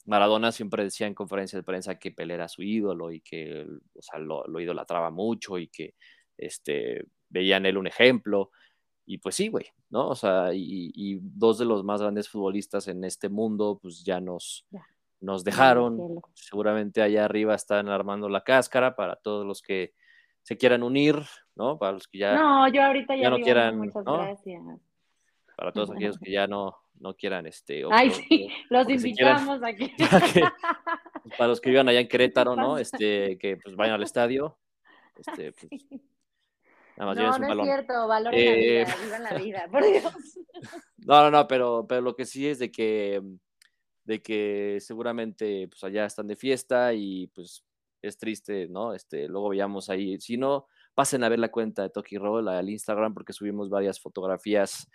[0.10, 3.64] Maradona siempre decía en conferencias de prensa que Pelé era su ídolo y que
[3.96, 5.94] o sea, lo, lo, idolatraba mucho y que
[6.36, 8.50] este, veía en él un ejemplo.
[9.06, 10.08] Y pues sí, güey, ¿no?
[10.10, 14.20] O sea, y, y, dos de los más grandes futbolistas en este mundo, pues ya
[14.20, 14.66] nos,
[15.20, 16.20] nos dejaron.
[16.34, 19.94] Seguramente allá arriba están armando la cáscara para todos los que
[20.42, 21.18] se quieran unir,
[21.56, 21.78] ¿no?
[21.78, 23.78] Para los que ya, no, yo ahorita ya, no quieran.
[23.78, 24.64] Muchas gracias.
[25.60, 27.84] Para todos aquellos que ya no, no quieran este.
[27.92, 29.94] Ay, sí, los invitamos aquí.
[31.22, 32.78] Pues, para, los que vivan allá en Querétaro, ¿no?
[32.78, 34.58] Este, que pues vayan al estadio.
[35.18, 35.70] Este, pues,
[36.96, 37.68] nada más no, no balón.
[37.68, 40.40] es cierto, valoren la vida, eh, vivan la vida, por Dios.
[41.00, 43.22] No, no, no, pero, pero lo que sí es de que,
[44.06, 47.66] de que seguramente pues allá están de fiesta y pues
[48.02, 48.94] es triste, ¿no?
[48.94, 52.70] Este, luego veíamos ahí, si no, pasen a ver la cuenta de Toki Roll al
[52.70, 54.88] Instagram porque subimos varias fotografías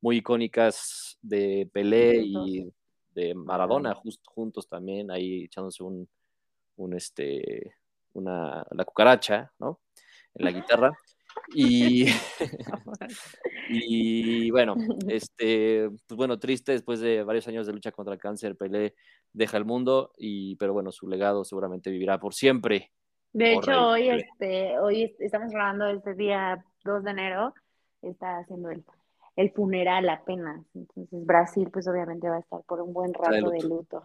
[0.00, 2.72] muy icónicas de Pelé y
[3.14, 6.08] de Maradona, justo juntos también, ahí echándose un,
[6.76, 7.74] un este,
[8.14, 9.80] una, la cucaracha, ¿no?
[10.34, 10.92] En la guitarra.
[11.54, 12.06] Y,
[13.68, 14.74] y bueno,
[15.08, 18.94] este, pues bueno, triste después de varios años de lucha contra el cáncer, Pelé
[19.32, 22.90] deja el mundo, y, pero bueno, su legado seguramente vivirá por siempre.
[23.32, 27.54] De hecho, hoy, este, hoy estamos grabando este día 2 de enero,
[28.02, 28.82] está haciendo el,
[29.40, 30.64] el funeral apenas.
[30.74, 34.02] Entonces Brasil pues obviamente va a estar por un buen rato de luto.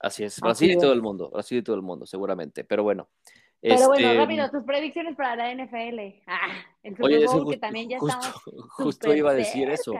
[0.00, 2.64] Así es, Brasil y todo el mundo, Brasil y todo el mundo, seguramente.
[2.64, 3.08] Pero bueno,
[3.60, 6.22] pero bueno, este, rápido, tus predicciones para la NFL.
[6.26, 6.48] Ah,
[6.84, 8.28] el Super Bowl, que también ya justo,
[8.70, 9.92] justo iba a decir eso.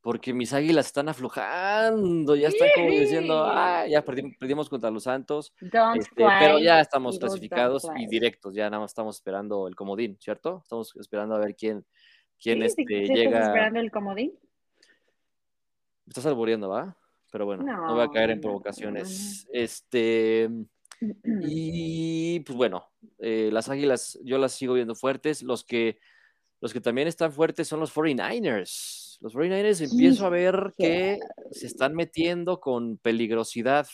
[0.00, 5.52] Porque mis águilas están aflojando, ya están como diciendo, ah, ya perdimos, contra los Santos.
[5.60, 10.60] Este, pero ya estamos clasificados y directos, ya nada más estamos esperando el comodín, ¿cierto?
[10.62, 11.84] Estamos esperando a ver quién,
[12.42, 13.38] quién este, llega.
[13.38, 14.32] ¿Estás esperando el comodín?
[16.04, 16.96] Me estás albureando, ¿va?
[17.30, 19.48] Pero bueno, no, voy a caer en provocaciones.
[19.52, 20.50] Este.
[21.24, 25.42] Y pues bueno, eh, las Águilas yo las sigo viendo fuertes.
[25.42, 25.98] Los que,
[26.60, 29.18] los que también están fuertes son los 49ers.
[29.20, 31.20] Los 49ers empiezo a ver que
[31.52, 33.86] se están metiendo con peligrosidad,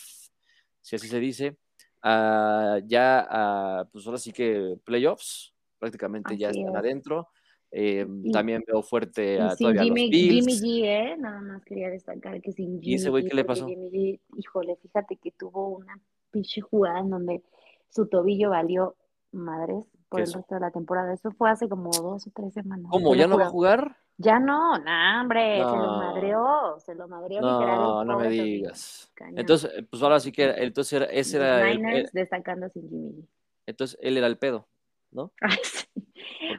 [0.81, 1.57] si así se dice,
[2.03, 7.29] ya pues ahora sí que playoffs, prácticamente ya están adentro.
[7.71, 10.59] Eh, también veo fuerte a todavía Jimmy, los Bills.
[10.59, 11.17] Jimmy G, ¿eh?
[11.17, 13.67] Nada más quería destacar que sin Jimmy ¿Y ese güey qué le pasó?
[13.69, 15.99] híjole, fíjate que tuvo una
[16.31, 17.43] pinche jugada en donde
[17.89, 18.95] su tobillo valió
[19.31, 21.13] madres por el resto de la temporada.
[21.13, 22.87] Eso fue hace como dos o tres semanas.
[22.89, 23.15] ¿Cómo?
[23.15, 23.97] ¿Ya no va a jugar?
[24.21, 28.03] Ya no, no, hombre, se lo madreó, se lo madreó no.
[28.03, 29.09] No, me digas.
[29.35, 31.63] Entonces, pues ahora sí que, entonces ese era...
[31.65, 33.25] Niners destacando sin Jimmy.
[33.65, 34.67] Entonces, él era el pedo,
[35.11, 35.31] ¿no?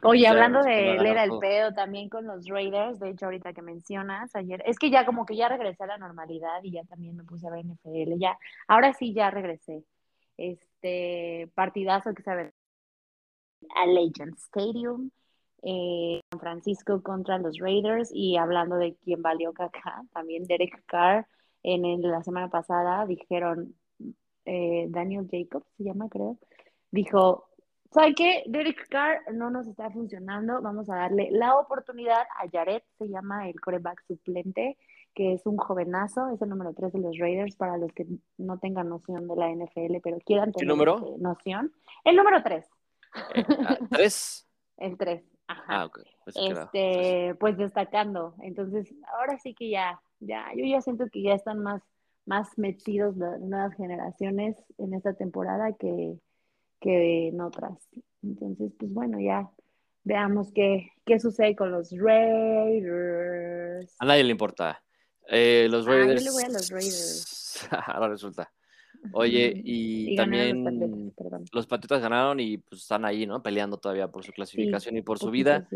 [0.03, 3.61] Oye, hablando de él era el pedo también con los Raiders, de hecho ahorita que
[3.61, 7.15] mencionas ayer, es que ya como que ya regresé a la normalidad y ya también
[7.15, 8.37] me puse a ver NFL, ya,
[8.67, 9.83] ahora sí ya regresé.
[10.37, 12.53] Este partidazo que se ve
[13.75, 15.11] a Legend Stadium,
[15.61, 21.27] eh, San Francisco contra los Raiders y hablando de quién valió caca, también Derek Carr
[21.63, 23.75] en la semana pasada dijeron
[24.45, 26.39] eh, Daniel Jacobs se llama creo,
[26.89, 27.50] dijo
[27.91, 28.43] ¿Sabe qué?
[28.47, 30.61] Derek Carr no nos está funcionando.
[30.61, 34.77] Vamos a darle la oportunidad a Jared, se llama el coreback suplente,
[35.13, 38.59] que es un jovenazo, es el número 3 de los Raiders, para los que no
[38.59, 41.17] tengan noción de la NFL, pero quieran tener número?
[41.19, 41.73] noción.
[42.05, 42.65] El número 3.
[43.35, 44.47] Eh, ah, ¿Tres?
[44.77, 45.23] el 3.
[45.47, 45.63] Ajá.
[45.67, 45.99] Ah, ok.
[46.27, 48.35] este, pues destacando.
[48.41, 51.83] Entonces, ahora sí que ya, ya, yo ya siento que ya están más,
[52.25, 56.17] más metidos las nuevas generaciones en esta temporada que
[56.81, 57.77] que en otras.
[58.21, 59.49] Entonces, pues bueno, ya
[60.03, 63.95] veamos qué, qué sucede con los Raiders.
[63.99, 64.83] A nadie le importa.
[65.29, 66.21] Eh, los Raiders.
[66.21, 67.67] Ah, yo le voy a los Raiders.
[67.87, 68.51] Ahora resulta.
[69.13, 71.13] Oye, y, también
[71.51, 73.41] los patriotas, ganaron y pues están ahí, ¿no?
[73.41, 75.67] Peleando todavía por su clasificación y por su vida.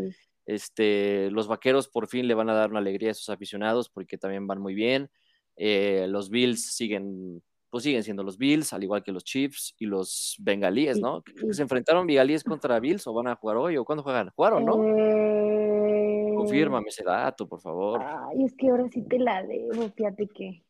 [0.44, 4.18] Este, los vaqueros por fin le van a dar una alegría a sus aficionados porque
[4.18, 5.10] también van muy bien.
[5.56, 9.86] Eh, los Bills siguen pues siguen siendo los Bills, al igual que los Chiefs y
[9.86, 11.22] los Bengalíes, ¿no?
[11.50, 14.30] ¿Se enfrentaron Bengalíes contra Bills o van a jugar hoy o cuándo juegan?
[14.34, 14.82] ¿Jugaron, no?
[14.84, 16.32] Eh...
[16.36, 18.00] Confírmame ese dato, por favor.
[18.02, 20.62] Ay, es que ahora sí te la debo, fíjate que,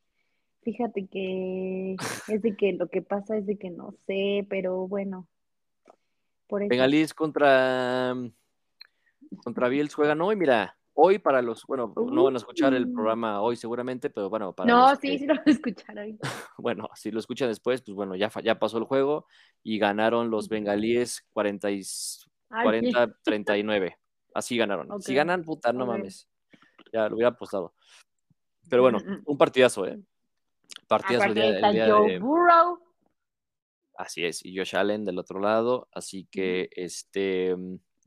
[0.63, 1.97] fíjate que
[2.29, 5.29] es de que lo que pasa es de que no sé, pero bueno.
[6.47, 8.15] Por Bengalíes contra,
[9.43, 13.43] contra Bills juegan hoy, mira, Hoy para los, bueno, no van a escuchar el programa
[13.43, 16.19] hoy seguramente, pero bueno, para No, sí, sí lo van a escuchar hoy.
[16.59, 19.27] bueno, si lo escuchan después, pues bueno, ya, ya pasó el juego
[19.63, 21.69] y ganaron los bengalíes 40,
[22.63, 23.99] 40 39.
[24.33, 25.03] Así ganaron.
[25.03, 26.29] Si ganan, puta, no mames.
[26.91, 27.75] Ya lo hubiera apostado.
[28.71, 29.23] Pero bueno, mm, mm.
[29.27, 30.01] un partidazo, ¿eh?
[30.89, 32.23] Partidazo el día, el día de...
[33.99, 37.55] Así es, y Josh Allen del otro lado, así que este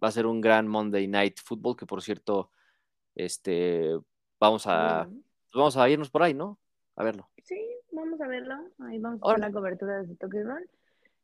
[0.03, 2.51] va a ser un gran Monday Night Football, que por cierto,
[3.19, 3.99] este,
[4.39, 5.07] vamos a,
[5.53, 6.57] vamos a irnos por ahí, ¿no?
[6.95, 7.29] A verlo.
[7.43, 7.59] Sí,
[7.91, 8.55] vamos a verlo.
[8.79, 10.65] Ahí vamos a ver la cobertura de Tokyo Run.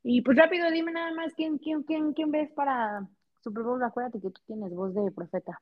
[0.04, 3.08] Y pues rápido, dime nada más quién, quién, quién, quién ves para
[3.42, 3.82] Super Bowl.
[3.82, 5.62] Acuérdate que tú tienes voz de profeta.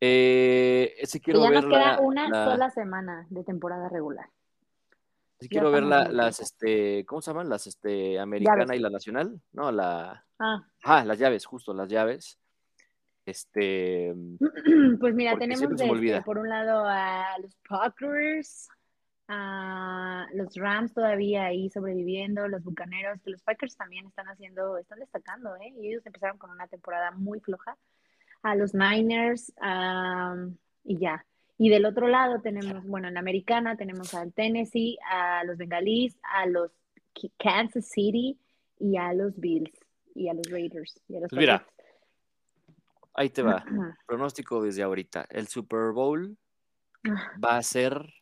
[0.00, 4.28] Eh, ese quiero ya ver nos queda una sola semana de temporada regular.
[5.40, 7.48] Sí quiero ver las, este, ¿cómo se llaman?
[7.48, 9.72] Las, este, americana y la nacional, ¿no?
[9.72, 10.66] La, ah.
[10.84, 12.38] ah, las llaves, justo, las llaves.
[13.26, 14.14] Este.
[15.00, 15.66] Pues mira, tenemos
[16.24, 18.68] por un lado a los Packers,
[19.28, 25.00] a los Rams todavía ahí sobreviviendo, los Bucaneros, que los Packers también están haciendo, están
[25.00, 25.72] destacando, ¿eh?
[25.76, 27.76] Y ellos empezaron con una temporada muy floja.
[28.42, 29.52] A los Niners,
[30.84, 31.24] y ya.
[31.56, 36.18] Y del otro lado tenemos, bueno, en la americana tenemos al Tennessee, a los Bengalís,
[36.22, 36.70] a los
[37.38, 38.38] Kansas City
[38.78, 39.72] y a los Bills
[40.14, 41.00] y a los Raiders.
[41.08, 41.66] Y a los pues mira,
[43.14, 43.64] ahí te va.
[44.06, 45.26] Pronóstico desde ahorita.
[45.30, 46.36] El Super Bowl
[47.42, 48.12] va a ser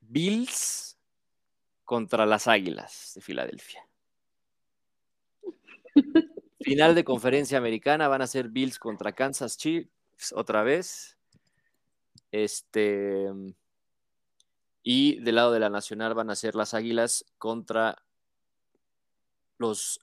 [0.00, 0.98] Bills
[1.84, 3.86] contra las Águilas de Filadelfia.
[6.60, 11.16] Final de conferencia americana van a ser Bills contra Kansas Chiefs otra vez.
[12.30, 13.30] Este
[14.82, 18.02] y del lado de la nacional van a ser las Águilas contra
[19.58, 20.00] los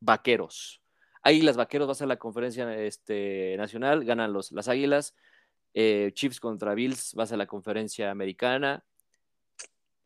[0.00, 0.80] Vaqueros.
[1.26, 5.12] Águilas Vaqueros va a ser la conferencia este, nacional, ganan los, las Águilas.
[5.74, 8.84] Eh, Chiefs contra Bills va a ser la conferencia americana.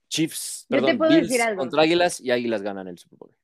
[0.09, 3.35] Chiefs, perdón, Bills contra Águilas y Águilas ganan el Super Bowl.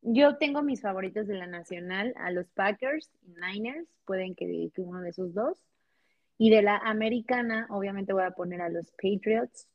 [0.00, 4.80] Yo tengo mis favoritos de la nacional, a los Packers y Niners, pueden que, que
[4.80, 5.58] uno de esos dos.
[6.38, 9.68] Y de la americana, obviamente voy a poner a los Patriots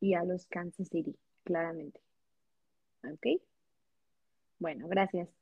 [0.00, 2.00] y a los Kansas City, claramente.
[3.04, 3.40] ¿Ok?
[4.58, 5.39] Bueno, gracias.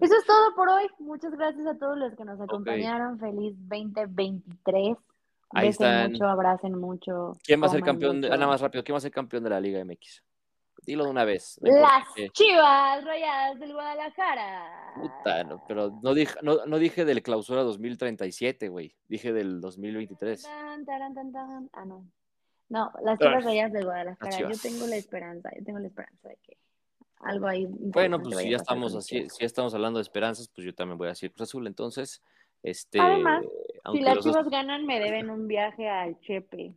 [0.00, 0.86] Eso es todo por hoy.
[0.98, 3.18] Muchas gracias a todos los que nos acompañaron.
[3.18, 4.96] Feliz 2023.
[5.50, 7.32] Ahí Besen mucho, abracen mucho.
[7.44, 8.20] ¿Quién va a ser campeón?
[8.20, 10.22] De, nada más rápido, ¿quién va a ser campeón de la Liga MX?
[10.84, 11.58] Dilo de una vez.
[11.62, 14.92] Las Chivas Rayadas del Guadalajara.
[14.96, 18.94] Puta, no, pero no dije, no, no dije del clausura 2037, güey.
[19.08, 20.44] Dije del 2023.
[20.46, 22.04] ah, no.
[22.68, 24.38] No, las Chivas Rayadas del Guadalajara.
[24.38, 26.58] Yo tengo la esperanza, yo tengo la esperanza de que
[27.24, 27.66] algo ahí.
[27.68, 30.98] Bueno, pues si ya estamos así, si ya estamos hablando de esperanzas, pues yo también
[30.98, 31.66] voy a decir Cruz Azul.
[31.66, 32.22] Entonces,
[32.62, 33.00] este.
[33.00, 33.44] Además,
[33.92, 36.74] si las Chivas ganan, me deben un viaje al Chepe.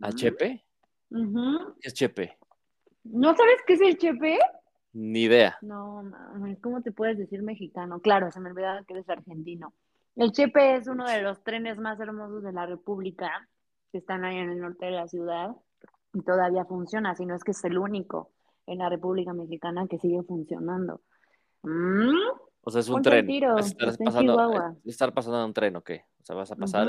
[0.00, 0.64] ¿Al Chepe?
[1.10, 2.36] ¿Qué es Chepe?
[3.04, 4.38] ¿No sabes qué es el Chepe?
[4.92, 5.58] Ni idea.
[5.62, 6.02] No,
[6.62, 8.00] ¿cómo te puedes decir mexicano?
[8.00, 9.74] Claro, se me olvidaba que eres argentino.
[10.16, 13.48] El Chepe es uno de los trenes más hermosos de la República,
[13.92, 15.54] que están ahí en el norte de la ciudad,
[16.14, 18.30] y todavía funciona, si no es que es el único
[18.66, 21.00] en la República Mexicana que sigue funcionando.
[21.62, 22.14] Mm,
[22.62, 23.28] o sea, es un tren.
[23.58, 26.04] estar, pasando, estar pasando en un tren, ¿o qué?
[26.20, 26.88] O sea, vas a pasar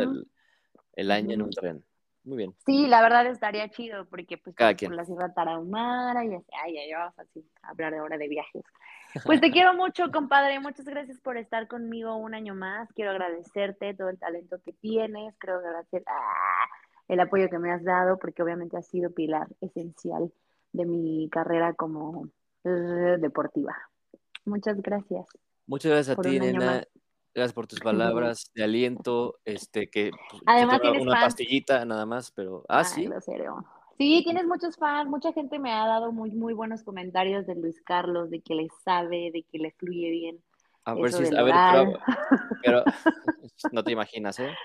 [0.94, 1.84] el, año en un tren.
[2.24, 2.56] Muy bien.
[2.66, 6.90] Sí, la verdad estaría chido porque pues Cada por la Sierra Tarahumara y así, ay,
[6.90, 8.64] ya vamos así a hablar ahora de viajes.
[9.26, 10.60] Pues te quiero mucho, compadre.
[10.60, 12.92] Muchas gracias por estar conmigo un año más.
[12.94, 15.34] Quiero agradecerte todo el talento que tienes.
[15.38, 16.66] Quiero agradecer ah,
[17.08, 20.32] el apoyo que me has dado porque obviamente has sido pilar esencial
[20.74, 22.30] de mi carrera como
[22.64, 23.76] deportiva.
[24.46, 25.28] Muchas gracias.
[25.66, 26.84] Muchas gracias a ti, Nena.
[27.34, 32.32] Gracias por tus palabras de aliento, este que pues, además tienes una pastillita nada más,
[32.32, 33.08] pero ah sí.
[33.98, 37.82] Sí, tienes muchos fans, mucha gente me ha dado muy muy buenos comentarios de Luis
[37.82, 40.40] Carlos, de que le sabe, de que le fluye bien.
[40.88, 41.54] A ver si, a ver,
[42.64, 42.84] pero,
[43.74, 44.56] no te imaginas, ¿eh?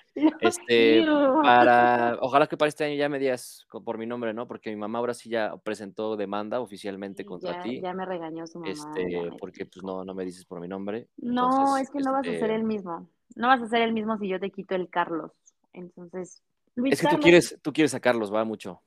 [0.41, 1.05] Este,
[1.43, 4.47] para, ojalá que para este año ya me digas por mi nombre, ¿no?
[4.47, 7.81] Porque mi mamá ahora sí ya presentó demanda oficialmente contra ti.
[7.81, 8.71] Ya me regañó su mamá.
[8.71, 11.09] Este, porque pues no, no me dices por mi nombre.
[11.17, 13.09] No, es que no vas a ser este el mismo.
[13.35, 15.33] No vas a ser el mismo si yo te quito el Carlos.
[15.73, 16.41] Entonces,
[16.77, 18.81] es que tú quieres, tú quieres a Carlos, va mucho.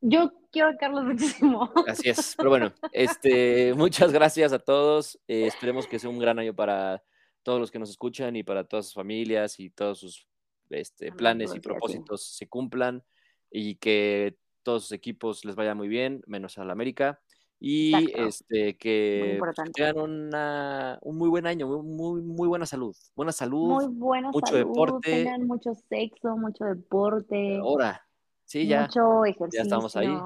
[0.00, 1.72] Yo quiero a Carlos muchísimo.
[1.86, 5.18] Así es, pero bueno, este, muchas gracias a todos.
[5.28, 7.02] Eh, esperemos que sea un gran año para
[7.42, 10.26] todos los que nos escuchan y para todas sus familias y todos sus
[10.70, 13.02] este, planes y propósitos se cumplan
[13.50, 17.20] y que todos sus equipos les vaya muy bien, menos al América.
[17.60, 19.40] Y este que
[19.74, 22.94] tengan una, un muy buen año, muy, muy buena salud.
[23.16, 25.24] Buena salud, muy buena mucho deporte.
[25.24, 27.56] Tengan mucho sexo, mucho deporte.
[27.56, 28.07] Ahora,
[28.48, 28.82] Sí, ya.
[28.82, 29.58] Mucho ejercicio.
[29.58, 30.18] Ya estamos ahí.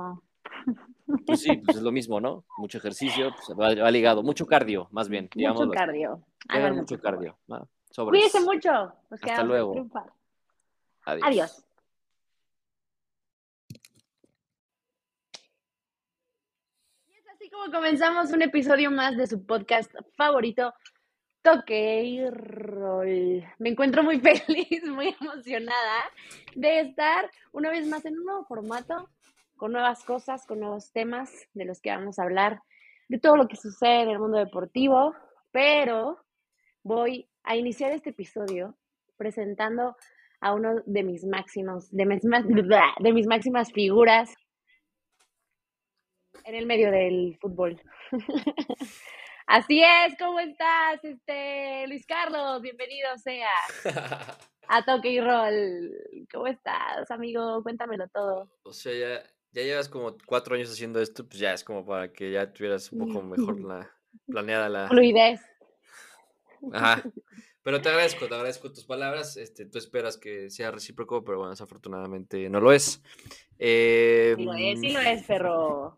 [1.26, 2.44] Pues sí, pues es lo mismo, ¿no?
[2.56, 4.22] Mucho ejercicio, pues va, ligado.
[4.22, 5.28] Mucho cardio, más bien.
[5.34, 6.22] Mucho cardio.
[6.48, 7.36] Hagan mucho cardio.
[7.96, 8.92] Cuídense mucho.
[9.10, 9.74] Hasta luego.
[11.04, 11.26] Adiós.
[11.26, 11.64] Adiós.
[17.08, 20.72] Y es así como comenzamos un episodio más de su podcast favorito,
[21.42, 23.44] toque y rol.
[23.58, 26.04] Me encuentro muy feliz, muy emocionada
[26.54, 29.08] de estar una vez más en un nuevo formato,
[29.56, 32.62] con nuevas cosas, con nuevos temas de los que vamos a hablar,
[33.08, 35.14] de todo lo que sucede en el mundo deportivo,
[35.50, 36.18] pero
[36.82, 38.76] voy a iniciar este episodio
[39.16, 39.96] presentando
[40.40, 44.34] a uno de mis máximos, de mis, de mis máximas figuras
[46.44, 47.80] en el medio del fútbol.
[49.46, 52.62] Así es, ¿cómo estás, este Luis Carlos?
[52.62, 53.50] Bienvenido sea
[54.68, 55.90] a Toque y Roll.
[56.32, 57.62] ¿Cómo estás, amigo?
[57.62, 58.50] Cuéntamelo todo.
[58.62, 62.12] O sea, ya, ya llevas como cuatro años haciendo esto, pues ya es como para
[62.12, 63.90] que ya tuvieras un poco mejor la
[64.26, 65.40] planeada la fluidez.
[66.72, 67.02] Ajá.
[67.64, 69.36] Pero te agradezco, te agradezco tus palabras.
[69.36, 73.00] Este, tú esperas que sea recíproco, pero bueno, desafortunadamente no lo es.
[73.56, 75.94] sí lo es, sí lo em, es, perro.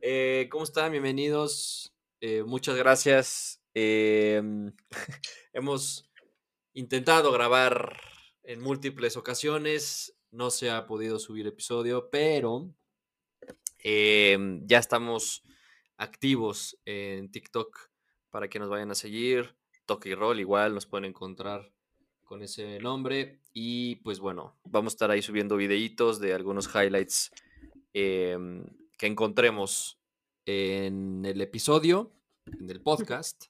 [0.00, 0.92] Eh, ¿Cómo están?
[0.92, 1.92] Bienvenidos.
[2.20, 4.72] Eh, muchas gracias Em,
[5.52, 6.10] hemos
[6.74, 8.00] intentado grabar
[8.42, 12.72] en múltiples ocasiones, no se ha podido subir episodio, pero
[13.78, 15.42] em, ya estamos
[15.96, 17.90] activos en TikTok
[18.30, 19.56] para que nos vayan a seguir.
[19.86, 21.72] Toque y Roll igual nos pueden encontrar
[22.24, 23.40] con ese nombre.
[23.52, 27.30] Y pues bueno, vamos a estar ahí subiendo videitos de algunos highlights
[27.92, 28.64] em,
[28.96, 29.99] que encontremos
[30.46, 32.12] en el episodio,
[32.58, 33.46] en el podcast.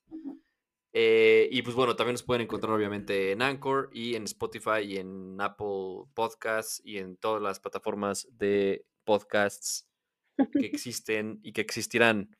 [0.92, 4.96] Eh, y pues bueno, también nos pueden encontrar obviamente en Anchor y en Spotify y
[4.96, 9.88] en Apple Podcasts y en todas las plataformas de podcasts
[10.36, 12.36] que existen y que existirán.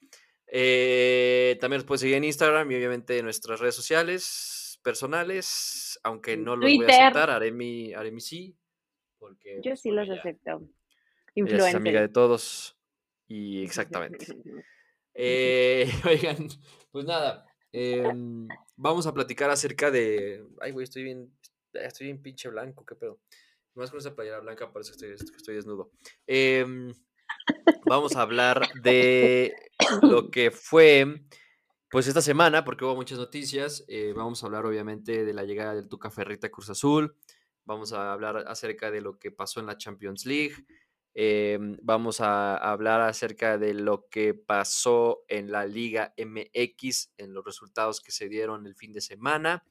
[0.46, 6.36] Eh, también nos pueden seguir en Instagram y obviamente en nuestras redes sociales personales, aunque
[6.36, 8.56] no los voy a aceptar, haré mi, haré mi sí.
[9.18, 10.62] Porque, Yo pues, sí los acepto.
[11.34, 12.79] Es amiga de todos
[13.30, 14.26] y exactamente.
[15.12, 16.48] Eh, oigan,
[16.92, 20.44] pues nada, Em, vamos a platicar acerca de.
[20.60, 21.32] Ay, güey, estoy bien.
[21.72, 23.20] Estoy bien pinche blanco, qué pedo.
[23.74, 25.92] Más con esa playera blanca parece que estoy, estoy desnudo.
[26.26, 26.92] Em,
[27.86, 29.54] vamos a hablar de
[30.02, 31.22] lo que fue,
[31.88, 33.84] pues esta semana, porque hubo muchas noticias.
[33.86, 37.16] Eh, vamos a hablar, obviamente, de la llegada del Tuca Ferrita Cruz Azul.
[37.64, 40.54] Vamos a hablar acerca de lo que pasó en la Champions League.
[41.14, 47.44] Em, vamos a hablar acerca de lo que pasó en la Liga MX, en los
[47.44, 49.64] resultados que se dieron el fin de semana.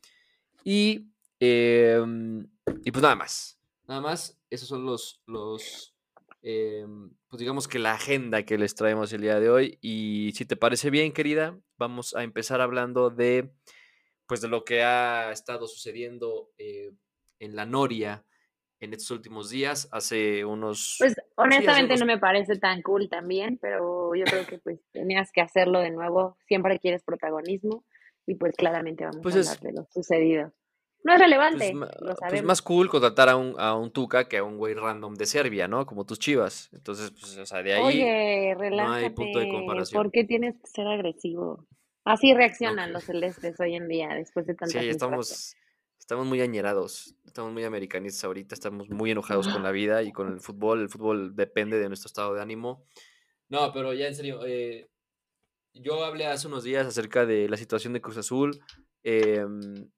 [0.64, 1.08] Y,
[1.40, 2.46] em,
[2.84, 3.60] y pues nada más.
[3.88, 5.96] Nada más, esos son los, los
[6.42, 9.78] em, pues digamos que la agenda que les traemos el día de hoy.
[9.82, 13.54] Y si te parece bien, querida, vamos a empezar hablando de,
[14.28, 16.92] pues de lo que ha estado sucediendo eh,
[17.40, 18.26] en la Noria
[18.80, 20.96] en estos últimos días, hace unos...
[21.00, 25.42] Pues honestamente no me parece tan cool también, pero yo creo que pues tenías que
[25.42, 27.84] hacerlo de nuevo, siempre quieres protagonismo
[28.26, 30.54] y pues claramente vamos pues a hablar de lo sucedido.
[31.04, 32.40] No es pues relevante, lo pues sabemos.
[32.40, 35.26] Es más cool contratar a un, a un Tuca que a un güey random de
[35.26, 35.86] Serbia, ¿no?
[35.86, 36.70] Como tus chivas.
[36.74, 40.04] Entonces, pues, o sea, de ahí Oye, no hay punto de comparación.
[40.04, 41.66] ¿Por qué tienes que ser agresivo?
[42.04, 45.56] Así reaccionan los celestes hoy en día, después de tantas Sí, estamos,
[46.10, 50.34] estamos muy añerados, estamos muy americanistas ahorita, estamos muy enojados con la vida y con
[50.34, 50.82] el fútbol.
[50.82, 52.84] El fútbol depende de nuestro estado de ánimo.
[53.48, 54.90] No, pero ya en serio, eh,
[55.72, 58.60] yo hablé hace unos días acerca de la situación de Cruz Azul.
[59.04, 59.92] Em,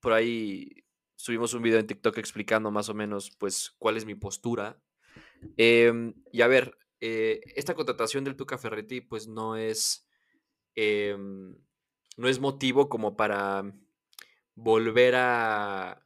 [0.00, 0.84] por ahí
[1.14, 4.82] subimos un video en TikTok explicando más o menos, pues, cuál es mi postura.
[5.56, 10.08] Em, y a ver, eh, esta contratación del Tuca Ferretti, pues, no es,
[10.74, 11.56] em,
[12.16, 13.72] no es motivo como para
[14.56, 16.02] volver a,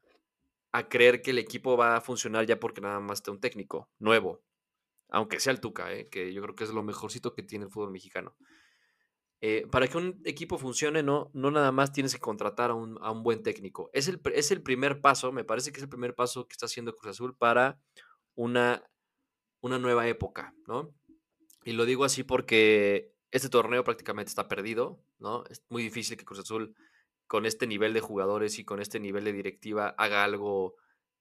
[0.72, 3.90] a creer que el equipo va a funcionar ya porque nada más está un técnico
[3.98, 4.42] nuevo,
[5.08, 6.08] aunque sea el Tuca, ¿eh?
[6.08, 8.36] que yo creo que es lo mejorcito que tiene el fútbol mexicano.
[9.42, 12.98] Eh, para que un equipo funcione, no, no nada más tienes que contratar a un,
[13.00, 13.90] a un buen técnico.
[13.94, 16.66] Es el, es el, primer paso, me parece que es el primer paso que está
[16.66, 17.80] haciendo Cruz Azul para
[18.34, 18.84] una,
[19.62, 20.94] una nueva época, ¿no?
[21.64, 25.44] Y lo digo así porque este torneo prácticamente está perdido, ¿no?
[25.46, 26.74] Es muy difícil que Cruz Azul
[27.30, 30.74] con este nivel de jugadores y con este nivel de directiva haga algo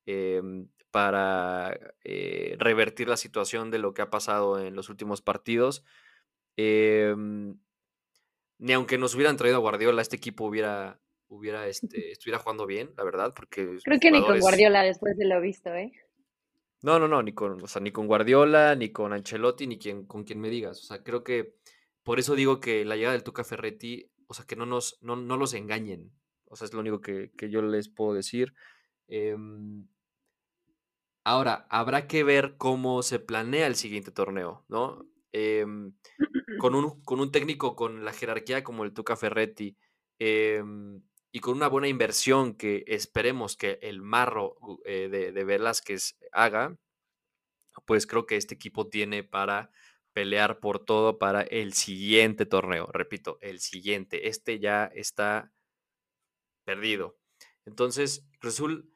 [0.07, 5.83] em, para eh, revertir la situación de lo que ha pasado en los últimos partidos.
[6.57, 7.59] Em,
[8.57, 12.89] ni aunque nos hubieran traído a Guardiola, este equipo hubiera, hubiera este, estuviera jugando bien,
[12.97, 13.77] la verdad, porque...
[13.83, 15.91] Creo que ni con Guardiola después de lo visto, ¿eh?
[16.81, 20.41] No, no, no, ni con, ni con Guardiola, ni con Ancelotti, ni quien, con quien
[20.41, 20.79] me digas.
[20.79, 21.53] O sea, creo que
[22.01, 25.15] por eso digo que la llegada del Tuca Ferretti o sea, que no, nos, no,
[25.15, 26.13] los engañen.
[26.45, 28.53] O sea, es lo único que, yo les puedo decir.
[29.07, 29.87] Em,
[31.23, 35.03] ahora, habrá que ver cómo se planea el siguiente torneo, ¿no?
[35.31, 35.93] Em,
[36.61, 39.77] con, un, con, un, técnico con la jerarquía como el Tuca Ferretti
[40.19, 41.01] em,
[41.31, 46.77] y con una buena inversión que esperemos que el Marro eh, de, de Velázquez haga,
[47.85, 49.71] pues creo que este equipo tiene para
[50.13, 52.87] pelear por todo para el siguiente torneo.
[52.91, 54.27] Repito, el siguiente.
[54.27, 55.51] Este ya está
[56.65, 57.17] perdido.
[57.65, 58.91] Entonces, Rezul,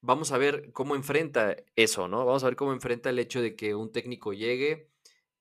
[0.00, 2.24] vamos a ver cómo enfrenta eso, ¿no?
[2.24, 4.88] Vamos a ver cómo enfrenta el hecho de que un técnico llegue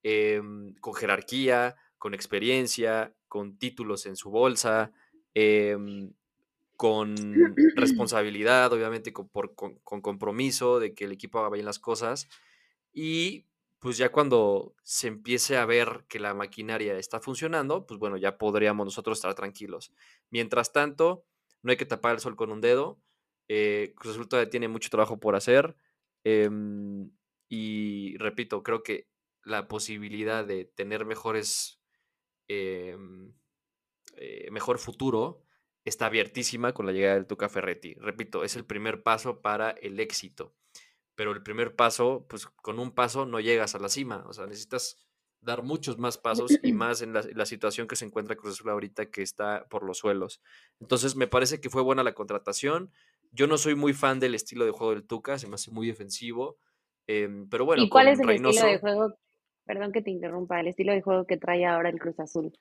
[0.03, 4.91] em, con jerarquía, con experiencia, con títulos en su bolsa,
[5.34, 6.14] em,
[6.76, 7.16] con
[7.76, 12.30] responsabilidad, obviamente con, con, compromiso de que el equipo haga bien las cosas.
[12.93, 13.45] Y
[13.80, 18.38] pues ya cuando se empiece a ver que la maquinaria está funcionando, pues bueno, ya
[18.38, 19.93] podríamos nosotros estar tranquilos.
[20.30, 21.25] Mientras tanto,
[21.63, 23.01] no hay que tapar el sol con un dedo.
[23.47, 25.75] Eh, Cruz Azul tiene mucho trabajo por hacer.
[26.25, 27.11] Em,
[27.47, 29.07] y repito, creo que
[29.43, 31.82] la posibilidad de tener mejores
[32.47, 33.34] em,
[34.17, 35.43] eh, mejor futuro
[35.86, 37.93] está abiertísima con la llegada del Tuca Ferretti.
[37.95, 40.53] Repito, es el primer paso para el éxito,
[41.20, 44.47] pero el primer paso, pues con un paso no llegas a la cima, o sea,
[44.47, 45.05] necesitas
[45.41, 49.07] dar muchos más pasos y más en la, situación que se encuentra Cruz Azul ahorita
[49.07, 50.41] que está por los suelos.
[50.80, 52.89] Entonces, me parece que fue buena la contratación.
[53.34, 55.88] Yo no soy muy fan del estilo de juego del Tuca, se me hace muy
[55.88, 56.57] defensivo,
[57.05, 57.84] em, pero bueno.
[57.84, 59.13] ¿Y cuál es el estilo de juego?
[59.65, 62.53] Perdón que te interrumpa, el estilo de juego que trae ahora el Cruz Azul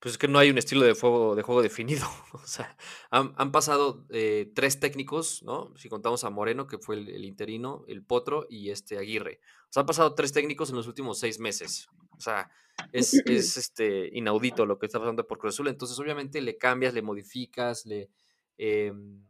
[0.00, 2.06] pues es que no hay un estilo de juego, de juego definido.
[2.32, 2.76] O sea,
[3.10, 5.76] han, pasado eh, tres técnicos, ¿no?
[5.76, 9.40] Si contamos a Moreno, que fue el, interino, el Potro y este Aguirre.
[9.64, 11.88] O sea, han pasado tres técnicos en los últimos seis meses.
[12.16, 12.50] O sea,
[12.92, 15.68] es, este, inaudito lo que está pasando por Cruz Azul.
[15.68, 18.08] Entonces, obviamente, le cambias, le modificas, le,
[18.56, 19.22] em,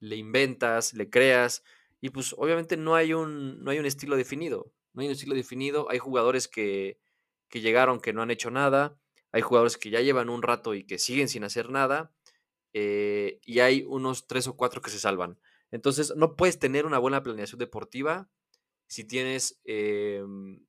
[0.00, 1.62] le inventas, le creas.
[2.00, 4.72] Y pues, obviamente, no hay, un, no hay un estilo definido.
[4.92, 5.88] No hay un estilo definido.
[5.88, 6.98] Hay jugadores que,
[7.48, 8.99] que llegaron que no han hecho nada
[9.32, 12.12] hay jugadores que ya llevan un rato y que siguen sin hacer nada,
[12.72, 15.38] eh, y hay unos tres o cuatro que se salvan.
[15.70, 18.28] Entonces, no puedes tener una buena planeación deportiva
[18.86, 20.66] si tienes, em,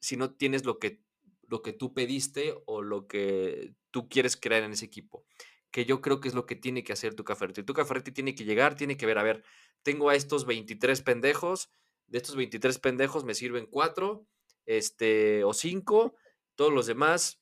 [0.00, 1.02] si no tienes lo que,
[1.48, 5.24] lo que tú pediste o lo que tú quieres crear en ese equipo.
[5.72, 7.62] Que yo creo que es lo que tiene que hacer tu Ferretti.
[7.64, 9.44] Tu Ferretti tiene que llegar, tiene que ver, a ver,
[9.82, 11.70] tengo a estos 23 pendejos,
[12.06, 14.26] de estos 23 pendejos me sirven cuatro,
[14.66, 16.14] este, o cinco,
[16.54, 17.39] todos los demás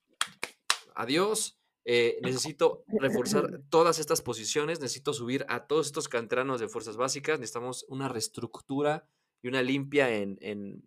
[0.99, 1.57] adiós.
[1.90, 7.38] Eh, necesito reforzar todas estas posiciones, necesito subir a todos estos canteranos de fuerzas básicas,
[7.38, 9.09] necesitamos una reestructura
[9.40, 10.84] y una limpia en,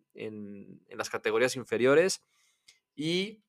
[0.90, 2.22] las categorías inferiores
[2.96, 3.42] y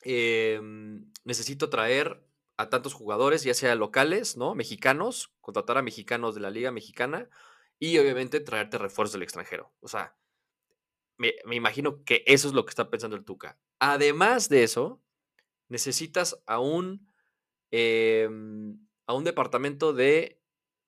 [0.00, 2.24] em, necesito traer
[2.56, 4.56] a tantos jugadores, ya sea locales, ¿no?
[4.56, 7.28] Mexicanos, contratar a mexicanos de la Liga Mexicana
[7.78, 9.72] y obviamente traerte refuerzos del extranjero.
[9.80, 10.16] O sea,
[11.16, 13.58] me, me imagino que eso es lo que está pensando el Tuca.
[13.78, 15.00] Además de eso,
[15.72, 17.08] necesitas a un,
[17.70, 20.38] em, a un departamento de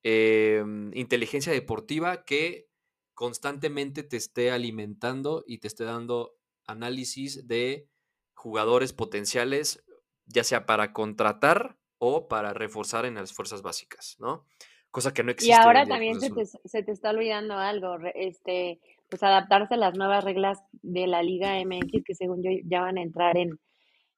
[0.03, 2.69] em, inteligencia deportiva que
[3.15, 7.89] constantemente te esté alimentando y te esté dando análisis de
[8.35, 9.83] jugadores potenciales,
[10.27, 14.45] ya sea para contratar o para reforzar en las fuerzas básicas, ¿no?
[14.91, 15.51] Cosa que no existe.
[15.51, 18.79] Y ahora también se te, se te, está olvidando algo, este,
[19.09, 22.99] pues adaptarse a las nuevas reglas de la Liga MX que según yo ya van
[22.99, 23.59] a entrar en,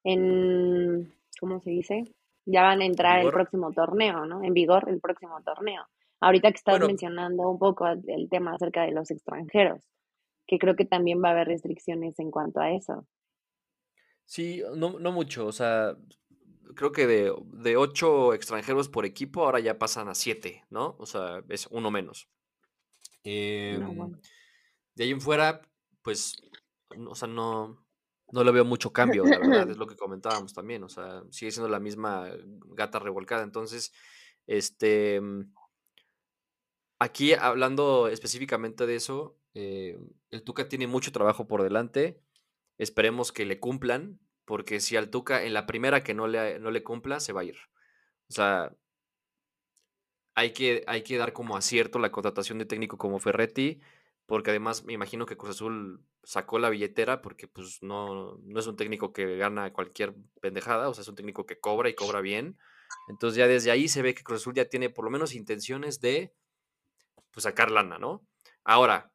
[0.07, 2.03] en, ¿cómo se dice?
[2.45, 4.41] Ya van a entrar el próximo torneo, ¿no?
[4.43, 5.85] En vigor el próximo torneo.
[6.21, 9.83] Ahorita que estás mencionando un poco el tema acerca de los extranjeros,
[10.47, 13.05] que creo que también va a haber restricciones en cuanto a eso.
[14.25, 15.95] Sí, no, no mucho, o sea,
[16.75, 20.95] creo que de, de, ocho extranjeros por equipo ahora ya pasan a siete, ¿no?
[20.99, 22.29] O sea, es uno menos.
[23.23, 24.17] Em,
[24.95, 25.61] de ahí en fuera,
[26.01, 26.41] pues,
[27.07, 27.86] o sea, no,
[28.31, 31.51] no le veo mucho cambio, la verdad, es lo que comentábamos también, o sea, sigue
[31.51, 32.29] siendo la misma
[32.75, 33.43] gata revolcada.
[33.43, 33.93] Entonces,
[34.45, 35.53] este, mm,
[36.99, 39.97] aquí hablando específicamente de eso, eh,
[40.29, 42.21] el Tuca tiene mucho trabajo por delante,
[42.77, 46.71] esperemos que le cumplan, porque si al Tuca en la primera que no le, no
[46.71, 47.57] le cumpla, se va a ir.
[48.29, 48.73] O sea,
[50.35, 53.81] hay que, hay que dar como acierto la contratación de técnico como Ferretti,
[54.27, 58.67] porque además me imagino que Cruz Azul sacó la billetera porque pues no, no es
[58.67, 62.19] un técnico que gana cualquier pendejada, o sea, es un técnico que cobra y cobra
[62.19, 62.57] bien.
[63.07, 66.01] Entonces ya desde ahí se ve que Cruz Azul ya tiene por lo menos intenciones
[66.01, 66.33] de
[67.31, 68.27] pues sacar lana, ¿no?
[68.65, 69.13] Ahora,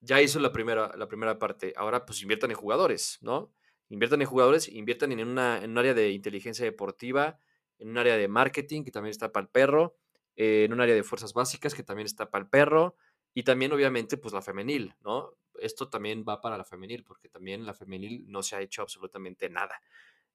[0.00, 3.52] ya hizo la primera, la primera parte, ahora pues inviertan en jugadores, ¿no?
[3.88, 7.38] Inviertan en jugadores, inviertan en, una, en un área de inteligencia deportiva,
[7.78, 9.96] en un área de marketing que también está para el perro,
[10.36, 12.96] eh, en un área de fuerzas básicas que también está para el perro,
[13.34, 15.34] y también, obviamente, pues la femenil, ¿no?
[15.60, 19.48] Esto también va para la femenil, porque también la femenil no se ha hecho absolutamente
[19.50, 19.80] nada.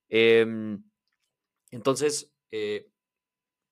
[0.10, 0.84] Em,
[1.72, 2.90] entonces, eh,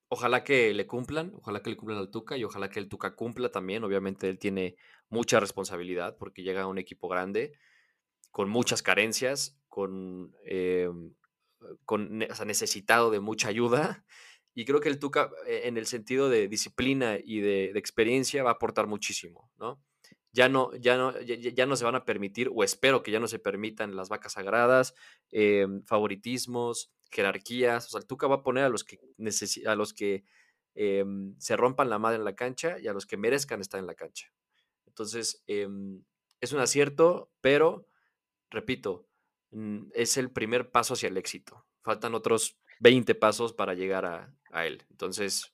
[0.08, 3.16] ojalá que le cumplan, ojalá que le cumplan al Tuca y ojalá que el Tuca
[3.16, 3.84] cumpla también.
[3.84, 4.76] Obviamente, él tiene
[5.08, 7.54] mucha responsabilidad porque llega a un equipo grande,
[8.30, 11.14] con muchas carencias, con, em,
[11.86, 14.04] con necesitado de mucha ayuda.
[14.56, 18.50] Y creo que el Tuca, eh, en el sentido de disciplina y de, experiencia, va
[18.50, 19.84] a aportar muchísimo, ¿no?
[20.32, 23.28] Ya no, ya, no, ya, no se van a permitir, o espero que ya no
[23.28, 24.94] se permitan las vacas sagradas,
[25.30, 27.86] em, favoritismos, jerarquías.
[27.86, 28.98] O sea, el Tuca va a poner a los que,
[29.66, 30.24] a los que
[30.74, 33.86] em, se rompan la madre en la cancha y a los que merezcan estar en
[33.86, 34.32] la cancha.
[34.86, 37.86] Entonces, es un acierto, pero,
[38.50, 39.06] repito,
[39.50, 41.66] mm, es el primer paso hacia el éxito.
[41.82, 44.82] Faltan otros 20 pasos para llegar a, él.
[44.90, 45.52] Entonces,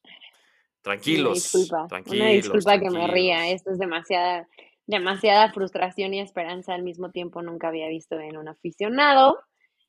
[0.81, 1.55] tranquilos.
[1.55, 3.51] Una disculpa, una disculpa que me ría.
[3.51, 4.49] Esto es demasiada,
[4.87, 7.43] demasiada frustración y esperanza al mismo tiempo.
[7.43, 9.41] Nunca había visto en un aficionado.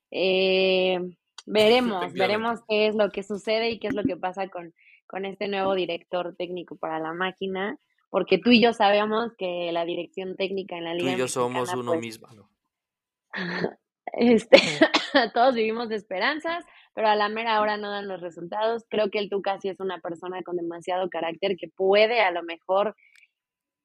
[0.10, 1.00] Eh,
[1.46, 4.74] Veremos, veremos qué es lo que sucede y qué es lo que pasa con,
[5.08, 7.78] con este nuevo director técnico para la máquina,
[8.10, 11.12] porque tú y yo sabemos que la dirección técnica en la liga.
[11.12, 12.28] Tú y yo somos uno pues, mismo.
[14.16, 14.58] Este,
[15.34, 16.64] todos vivimos de esperanzas,
[16.94, 18.86] pero a la mera hora no dan los resultados.
[18.90, 22.44] Creo que el Tuca sí es una persona con demasiado carácter que puede a lo
[22.44, 22.96] mejor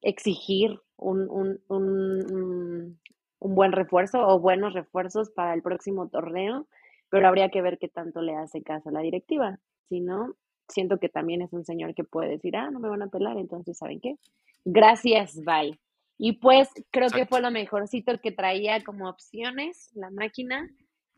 [0.03, 2.99] exigir un, un, un,
[3.39, 6.67] un buen refuerzo o buenos refuerzos para el próximo torneo,
[7.11, 9.59] pero habría que ver qué tanto le hace caso a la directiva.
[9.89, 10.35] Si no,
[10.69, 13.39] siento que también es un señor que puede decir, ah, no me van a pelar,
[13.39, 14.17] entonces, ¿saben qué?
[14.65, 15.79] Gracias, bye.
[16.19, 20.69] Y pues creo que fue lo mejorcito que traía como opciones la máquina.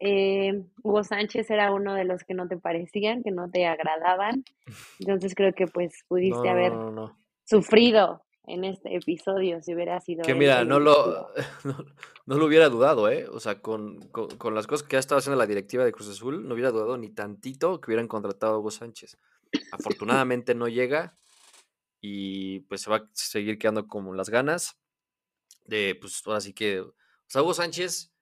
[0.00, 4.44] Eh, Hugo Sánchez era uno de los que no te parecían, que no te agradaban.
[4.98, 6.72] Entonces creo que pues pudiste haber
[7.44, 10.22] sufrido en este episodio si hubiera sido...
[10.22, 11.28] Que mira, no lo,
[12.26, 13.26] no, lo hubiera dudado, ¿eh?
[13.28, 16.48] O sea, con, con, las cosas que ha estado haciendo la directiva de Cruz Azul,
[16.48, 19.18] no hubiera dudado ni tantito que hubieran contratado a Hugo Sánchez.
[19.72, 21.14] Afortunadamente no llega
[22.00, 24.78] y pues se va a seguir quedando como las ganas
[25.66, 26.94] de, pues ahora sí que, o
[27.26, 28.12] sea, Hugo Sánchez,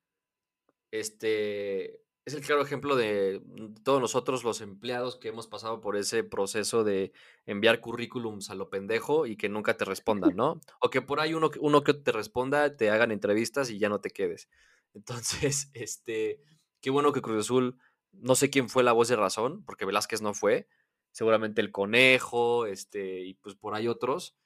[0.91, 3.43] este, es el claro ejemplo de
[3.85, 7.13] todos nosotros los empleados que hemos pasado por ese proceso de
[7.47, 10.61] enviar currículums a lo pendejo y que nunca te respondan, ¿no?
[10.81, 14.01] O que por ahí uno, uno que te responda, te hagan entrevistas y ya no
[14.01, 14.49] te quedes.
[14.95, 16.43] Entonces, este,
[16.81, 17.79] qué bueno que Cruz Azul,
[18.13, 20.69] no sé quién fue la voz de razón, porque Velázquez no fue,
[21.13, 24.37] seguramente el conejo, este, y pues por ahí otros,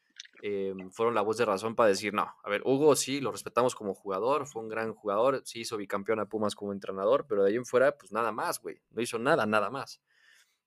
[0.44, 3.76] Em, fueron la voz de razón para decir, no, a ver, Hugo sí, lo respetamos
[3.76, 7.50] como jugador, fue un gran jugador, sí hizo bicampeón a Pumas como entrenador, pero de
[7.50, 10.02] ahí en fuera, pues nada más, güey, no hizo nada, nada más.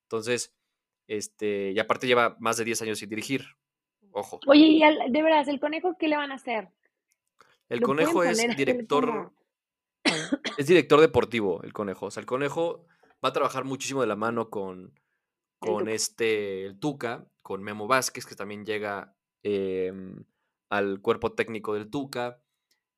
[0.03, 0.53] Entonces,
[1.08, 3.45] este, y aparte lleva más de 10 años sin dirigir,
[4.12, 4.39] ojo.
[4.47, 6.70] Oye, y de veras, ¿el conejo qué le van a hacer?
[7.68, 9.34] El conejo es director,
[10.58, 12.86] es director deportivo, el conejo, o sea, el conejo
[13.24, 14.97] va a trabajar muchísimo de la mano con,
[15.60, 19.14] con este, el Tuca, con Memo Vázquez, que también llega
[19.47, 20.25] Em,
[20.69, 22.41] al cuerpo técnico del Tuca.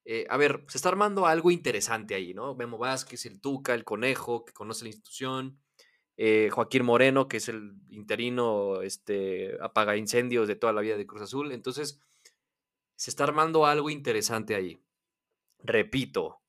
[0.06, 2.56] Eh, a ver, se está armando algo interesante ahí, ¿no?
[2.56, 5.60] Memo Vázquez, el Tuca, el Conejo, que conoce la institución,
[6.16, 11.06] eh, Joaquín Moreno, que es el interino, este, apaga incendios de toda la vida de
[11.06, 11.52] Cruz Azul.
[11.52, 12.00] Entonces,
[12.96, 14.80] se está armando algo interesante ahí.
[15.60, 16.40] Repito,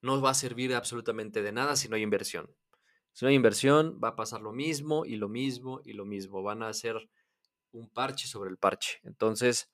[0.00, 2.50] no va a servir absolutamente de nada si no hay inversión.
[3.12, 6.42] Si no hay inversión, va a pasar lo mismo y lo mismo y lo mismo.
[6.42, 7.10] Van a ser
[7.74, 9.00] un parche sobre el parche.
[9.02, 9.70] Entonces,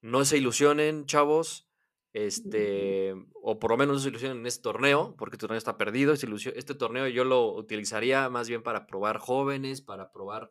[0.00, 1.68] no se ilusionen, chavos,
[2.12, 3.12] este,
[3.42, 6.14] o por lo menos no se ilusionen en este torneo, porque este torneo está perdido.
[6.14, 10.50] Este, torneo yo lo utilizaría más bien para probar jóvenes, para probar,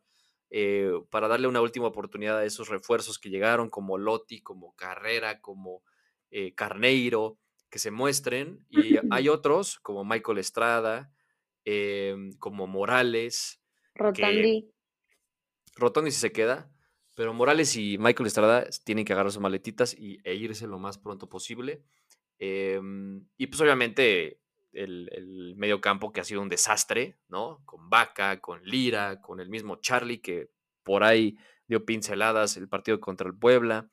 [0.52, 5.42] eh, para darle una última oportunidad a esos refuerzos que llegaron, como Lotti, como Carrera,
[5.42, 5.82] como
[6.30, 8.64] eh, Carneiro, que se muestren.
[8.70, 11.12] Y hay otros, como Michael Estrada,
[11.64, 13.60] em, como Morales.
[13.96, 14.75] Rotandi.
[15.76, 16.70] Rotondi si se queda,
[17.16, 20.98] pero Morales y Michael Estrada tienen que agarrar sus maletitas y, e irse lo más
[20.98, 21.84] pronto posible.
[22.38, 24.40] Em, y pues obviamente
[24.74, 27.62] el, el, medio campo que ha sido un desastre, ¿no?
[27.66, 30.50] Con Vaca, con Lira, con el mismo Charlie que
[30.84, 33.90] por ahí dio pinceladas el partido contra el Puebla.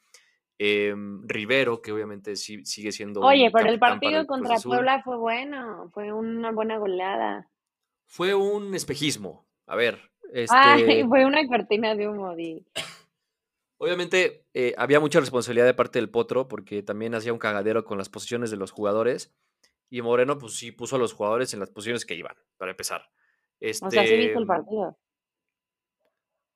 [0.59, 3.20] Em, Rivero, que obviamente sí, sigue siendo.
[3.20, 7.49] Oye, pero el partido contra Puebla fue bueno, fue una buena goleada.
[8.07, 9.47] Fue un espejismo.
[9.66, 12.35] A ver, este, fue una cortina de humo.
[13.78, 17.99] Obviamente eh, había mucha responsabilidad de parte del Potro porque también hacía un cagadero con
[17.99, 19.35] las posiciones de los jugadores
[19.91, 23.11] y Moreno pues sí puso a los jugadores en las posiciones que iban, para empezar.
[23.61, 24.98] Este, o sea, sí viste el partido.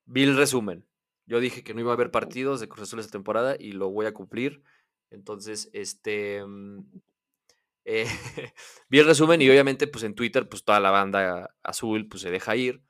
[0.06, 0.86] Vi el resumen.
[1.26, 3.90] Yo dije que no iba a haber partidos de Cruz Azul esta temporada y lo
[3.90, 4.62] voy a cumplir.
[5.10, 6.44] Entonces, este...
[6.46, 6.84] Mm,
[7.84, 8.06] eh,
[8.88, 12.30] vi el resumen y obviamente pues en Twitter pues toda la banda azul pues se
[12.30, 12.82] deja ir.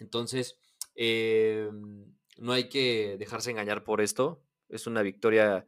[0.00, 0.58] Entonces,
[0.94, 2.06] em,
[2.38, 4.42] no hay que dejarse engañar por esto.
[4.68, 5.66] Es una victoria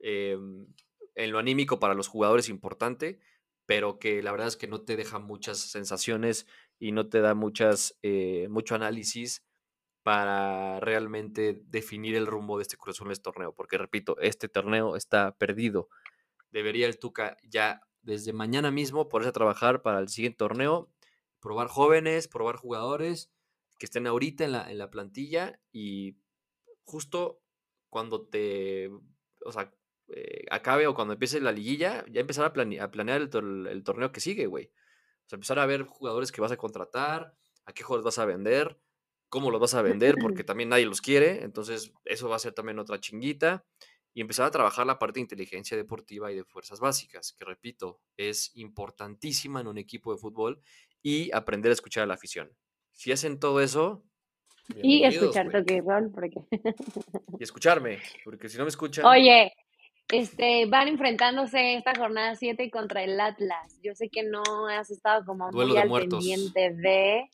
[0.00, 0.66] em,
[1.14, 3.20] en lo anímico para los jugadores importante,
[3.66, 6.46] pero que la verdad es que no te deja muchas sensaciones
[6.78, 9.44] y no te da muchas, eh, mucho análisis
[10.04, 13.52] para realmente definir el rumbo de este Cruz este torneo.
[13.52, 15.88] Porque repito, este torneo está perdido.
[16.50, 20.90] Debería el Tuca ya desde mañana mismo ponerse a trabajar para el siguiente torneo,
[21.40, 23.30] probar jóvenes, probar jugadores
[23.78, 26.18] que estén ahorita en la, en la plantilla y
[26.84, 27.42] justo
[27.88, 28.90] cuando te,
[29.44, 29.72] o sea,
[30.08, 33.30] eh, acabe o cuando empiece la liguilla, ya empezar a, a planear el,
[33.84, 34.66] torneo que sigue, güey.
[34.66, 37.34] O sea, empezar a ver jugadores que vas a contratar,
[37.66, 38.80] a qué jugadores vas a vender,
[39.28, 42.54] cómo los vas a vender, porque también nadie los quiere, entonces eso va a ser
[42.54, 43.66] también otra chinguita.
[44.14, 48.00] y empezar a trabajar la parte de inteligencia deportiva y de fuerzas básicas, que repito,
[48.16, 50.60] es importantísima en un equipo de fútbol
[51.02, 52.56] y aprender a escuchar a la afición.
[52.98, 54.02] Si hacen todo eso...
[54.82, 56.40] Y escuchar toque rol, porque...
[57.38, 59.06] Y escucharme, porque si no me escuchan...
[59.06, 59.52] Oye,
[60.10, 63.78] este, van enfrentándose esta jornada 7 contra el Atlas.
[63.84, 67.30] Yo sé que no has estado como muy al pendiente de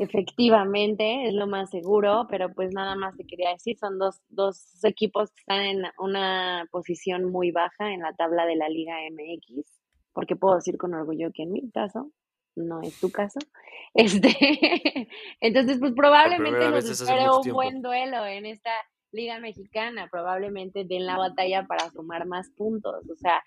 [0.00, 4.84] Efectivamente, es lo más seguro, pero pues nada más te quería decir, son dos, dos
[4.84, 9.64] equipos que están en una posición muy baja en la tabla de la Liga MX,
[10.12, 12.10] porque puedo decir con orgullo que en mi caso,
[12.58, 13.38] no es tu caso,
[13.94, 15.08] este,
[15.40, 18.70] entonces pues probablemente nos espere un buen duelo en esta
[19.10, 23.42] Liga Mexicana, probablemente den la batalla para sumar más puntos, o sea,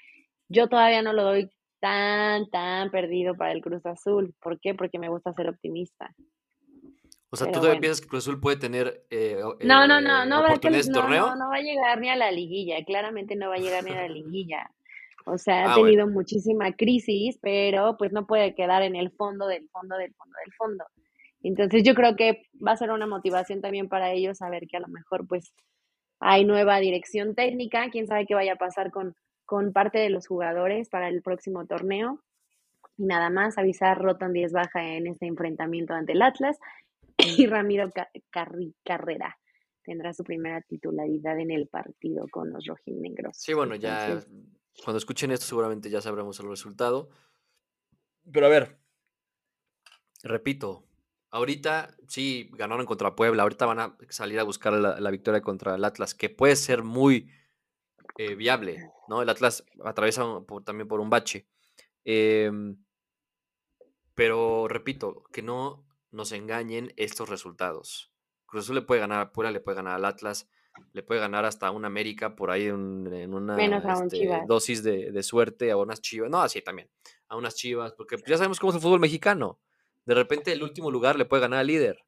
[0.50, 1.50] yo todavía no lo doy
[1.82, 4.34] tan, tan perdido para el Cruz Azul.
[4.42, 4.74] ¿Por qué?
[4.74, 6.14] Porque me gusta ser optimista.
[7.32, 10.44] O sea, ¿tú todavía piensas que Cruz Azul puede tener eh, no, no, no, no,
[10.44, 11.36] va torneo?
[11.36, 14.02] No, va a llegar ni a la liguilla, claramente no va a llegar ni a
[14.02, 14.70] la liguilla.
[15.26, 19.48] O sea, ha ah, tenido muchísima crisis, pero pues no puede quedar en el fondo
[19.48, 20.86] del fondo del fondo del fondo.
[21.44, 24.82] Entonces yo creo que va a ser una motivación también para ellos saber que a
[24.82, 25.54] lo mejor pues
[26.20, 29.16] hay nueva dirección técnica, quién sabe qué vaya a pasar con,
[29.46, 32.22] con parte de los jugadores para el próximo torneo.
[32.98, 36.58] Y nada más avisar Roton 10 baja en este enfrentamiento ante el Atlas
[37.18, 37.92] y Ramiro
[38.84, 39.38] Carrera
[39.84, 43.38] tendrá su primera titularidad en el partido con los rojinegros.
[43.38, 44.22] Sí, bueno, ya
[44.84, 47.10] cuando escuchen esto seguramente ya sabremos el resultado.
[48.32, 48.80] Pero a ver,
[50.24, 50.86] repito,
[51.30, 55.84] ahorita sí ganaron contra Puebla, ahorita van a salir a buscar la victoria contra el
[55.84, 57.32] Atlas, que puede ser muy
[58.18, 59.22] eh, viable, ¿no?
[59.22, 60.24] El Atlas atraviesa
[60.64, 61.48] también por un bache.
[62.04, 62.78] Em,
[64.16, 68.12] pero repito, que no nos engañen estos resultados.
[68.46, 70.50] Cruz Azul le puede ganar a Pura, le puede ganar al Atlas,
[70.94, 75.78] le puede ganar hasta un América por ahí en, una este, dosis de, suerte, a
[75.78, 76.30] unas chivas.
[76.30, 76.90] No, así también,
[77.28, 79.60] a unas chivas, porque ya sabemos cómo es el fútbol mexicano.
[80.06, 82.06] De repente el último lugar le puede ganar al líder.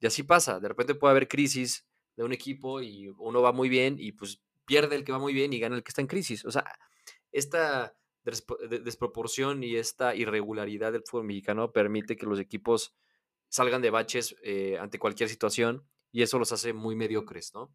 [0.00, 0.60] Y así pasa.
[0.60, 4.42] De repente puede haber crisis de un equipo y uno va muy bien y pues
[4.66, 6.44] pierde el que va muy bien y gana el que está en crisis.
[6.44, 6.64] O sea,
[7.32, 12.94] esta desproporción y esta irregularidad del fútbol mexicano permite que los equipos
[13.48, 15.84] salgan de baches eh, ante cualquier situación
[16.14, 17.74] y eso los hace muy mediocres, ¿no?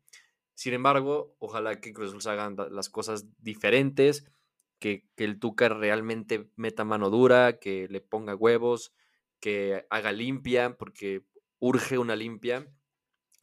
[0.53, 4.31] Sin embargo, ojalá que Cruz Azul hagan las cosas diferentes,
[4.79, 8.93] que, que, el Tuca realmente meta mano dura, que le ponga huevos,
[9.41, 11.25] que haga limpia, porque
[11.59, 12.65] urge una limpia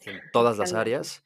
[0.01, 1.25] en todas las áreas.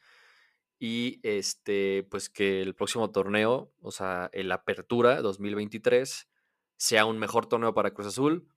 [0.81, 6.29] Y este, pues que el próximo torneo, o sea, el Apertura 2023,
[6.77, 8.49] sea un mejor torneo para Cruz Azul,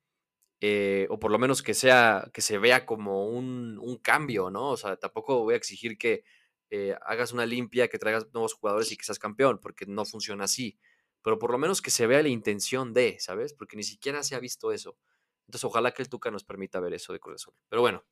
[0.65, 4.69] eh, o por lo menos que sea, que se vea como un, cambio, ¿no?
[4.69, 6.23] O sea, tampoco voy a exigir que
[6.69, 10.45] eh, hagas una limpia, que traigas nuevos jugadores y que seas campeón, porque no funciona
[10.45, 10.79] así,
[11.21, 13.53] pero por lo menos que se vea la intención de, ¿sabes?
[13.53, 14.95] Porque ni siquiera se ha visto eso.
[15.47, 17.55] Entonces, ojalá que el Tuca nos permita ver eso de Cruz Azul.
[17.67, 18.05] Pero bueno,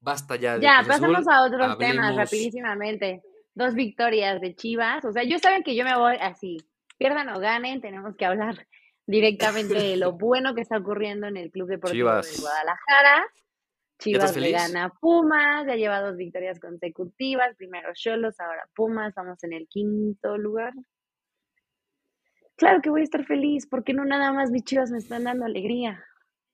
[0.00, 3.22] basta ya de Ya, pasamos a otros temas rapidísimamente
[3.52, 5.04] dos victorias de Chivas.
[5.04, 6.56] O sea, yo saben que yo me voy así,
[6.96, 8.66] pierdan o ganen, tenemos que hablar
[9.10, 13.26] directamente de lo bueno que está ocurriendo en el Club Deportivo de Guadalajara.
[13.98, 19.52] Chivas le gana Pumas, ya lleva dos victorias consecutivas, primero Cholos, ahora Pumas, vamos en
[19.52, 20.72] el quinto lugar.
[22.56, 25.44] Claro que voy a estar feliz, porque no nada más mis Chivas me están dando
[25.44, 26.02] alegría.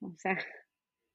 [0.01, 0.37] O sea,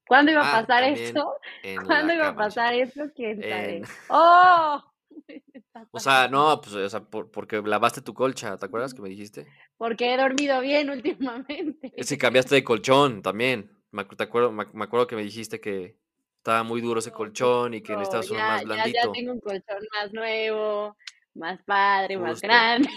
[0.08, 1.38] ¿cuándo iba a ah, pasar esto?
[1.86, 3.12] ¿Cuándo iba a pasar esto?
[3.14, 3.82] ¿Quién sabe?
[4.10, 4.91] ¡Oh!
[5.92, 9.48] O sea, no, pues, o sea, porque lavaste tu colcha, ¿te acuerdas que me dijiste?
[9.78, 11.92] Porque he dormido bien últimamente.
[12.04, 13.72] Si cambiaste de colchón también.
[13.92, 15.98] Me, te acuerdo, me, acuerdo que me dijiste que
[16.38, 19.00] estaba muy duro ese colchón y que necesitabas uno más blandito.
[19.04, 20.96] Ya, tengo un colchón más nuevo,
[21.34, 22.90] más padre, más grande.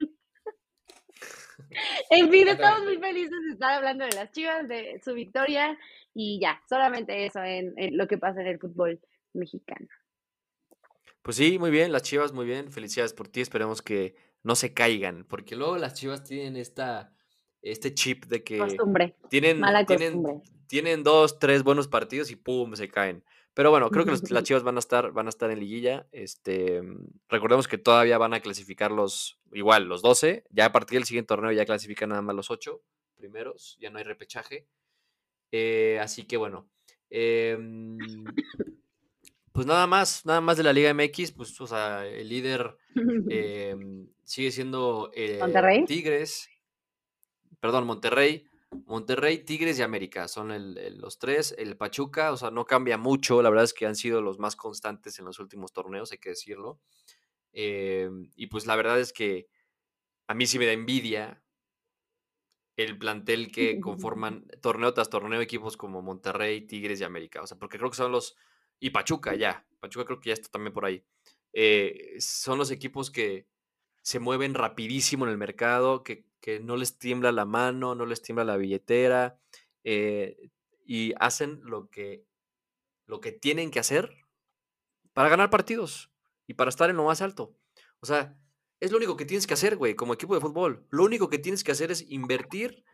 [2.10, 5.78] en fin, estamos muy felices de estar hablando de las chivas, de su victoria
[6.12, 9.00] y ya, solamente eso en lo que pasa en el fútbol
[9.32, 9.86] mexicano.
[11.22, 12.72] Pues sí, muy bien, las Chivas, muy bien.
[12.72, 13.40] Felicidades por ti.
[13.40, 17.14] Esperemos que no se caigan, porque luego las Chivas tienen esta,
[17.62, 19.16] este chip de que costumbre.
[19.30, 23.24] tienen, tienen, tienen dos, tres buenos partidos y pum, se caen.
[23.54, 26.08] Pero bueno, creo que las Chivas van a estar, van a estar en liguilla.
[26.10, 26.82] Este,
[27.28, 30.44] recordemos que todavía van a clasificar los, igual, los 12.
[30.50, 32.82] Ya a partir del siguiente torneo ya clasifican nada más los 8
[33.14, 33.76] primeros.
[33.80, 34.66] Ya no hay repechaje.
[35.52, 36.68] Eh, así que bueno.
[37.10, 37.58] Eh,
[39.52, 42.76] pues nada más, nada más de la Liga MX, pues, o sea, el líder
[43.30, 45.40] em, sigue siendo eh,
[45.86, 46.48] Tigres,
[47.60, 48.44] perdón, Monterrey,
[48.86, 53.50] Monterrey, Tigres y América, son los tres, el Pachuca, o sea, no cambia mucho, la
[53.50, 56.80] verdad es que han sido los más constantes en los últimos torneos, hay que decirlo.
[57.52, 59.48] Eh, y pues la verdad es que
[60.26, 61.42] a mí sí me da envidia
[62.76, 67.42] el plantel que conforman torneo tras torneo equipos como Monterrey, Tigres y América.
[67.42, 68.36] O sea, porque creo que son los...
[68.82, 69.64] Y Pachuca ya.
[69.78, 71.04] Pachuca creo que ya está también por ahí.
[71.52, 73.46] Eh, son los equipos que
[74.02, 76.24] se mueven rapidísimo en el mercado, que,
[76.62, 79.38] no les tiembla la mano, no les tiembla la billetera,
[79.84, 80.50] eh,
[80.84, 82.26] y hacen lo que,
[83.06, 84.16] lo que tienen que hacer
[85.12, 86.10] para ganar partidos
[86.48, 87.54] y para estar en lo más alto.
[88.00, 88.36] O sea,
[88.80, 90.84] es lo único que tienes que hacer, güey, como equipo de fútbol.
[90.90, 92.84] Lo único que tienes que hacer es invertir,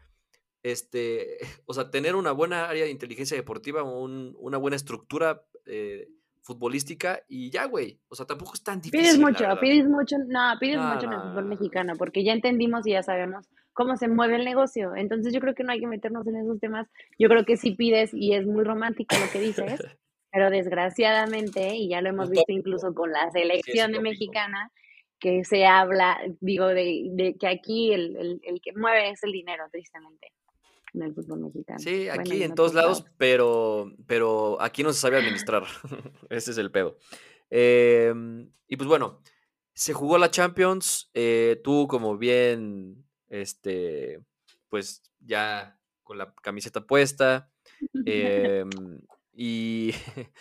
[0.62, 6.08] este, o sea, tener una buena área de inteligencia deportiva, una buena estructura eh,
[6.42, 8.00] futbolística y ya, güey.
[8.08, 9.00] O sea, tampoco es tan difícil.
[9.00, 12.92] Pides mucho, pides mucho, no, pides mucho en el fútbol mexicano, porque ya entendimos y
[12.92, 14.96] ya sabemos cómo se mueve el negocio.
[14.96, 16.88] Entonces yo creo que no hay que meternos en esos temas.
[17.18, 19.80] Yo creo que sí pides y es muy romántico lo que dices,
[20.32, 24.70] pero desgraciadamente, y ya lo hemos visto incluso con la selección de mexicana,
[25.20, 30.32] que se habla, digo, de, que aquí el, el que mueve es el dinero, tristemente
[30.98, 31.78] en el fútbol mexicano.
[31.78, 35.64] Sí, aquí en, todos lados, pero, pero aquí no se sabe administrar.
[36.30, 36.98] Ese es el pedo.
[37.50, 39.22] Em, y pues bueno,
[39.74, 41.10] se jugó la Champions.
[41.14, 44.20] Eh, tú, como bien, este,
[44.68, 47.50] pues ya con la camiseta puesta.
[48.06, 48.70] Em,
[49.32, 49.92] y,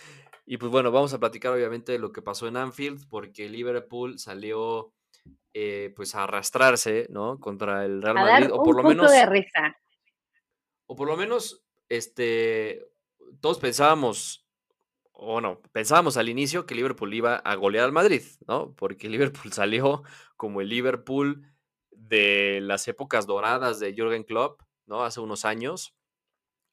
[0.45, 4.17] y pues bueno, vamos a platicar obviamente de lo que pasó en Anfield, porque Liverpool
[4.17, 4.93] salió
[5.53, 7.39] eh, pues a arrastrarse, ¿no?
[7.39, 9.11] Contra el Real Madrid, o por lo menos.
[9.11, 9.77] de risa
[10.88, 12.85] o por lo menos, este,
[13.41, 14.47] todos pensábamos,
[15.11, 18.73] o no, pensábamos al inicio que Liverpool iba a golear al Madrid, ¿no?
[18.76, 20.03] Porque Liverpool salió
[20.35, 21.43] como el Liverpool
[21.91, 25.03] de las épocas doradas de Jürgen Klopp, ¿no?
[25.03, 25.93] Hace unos años.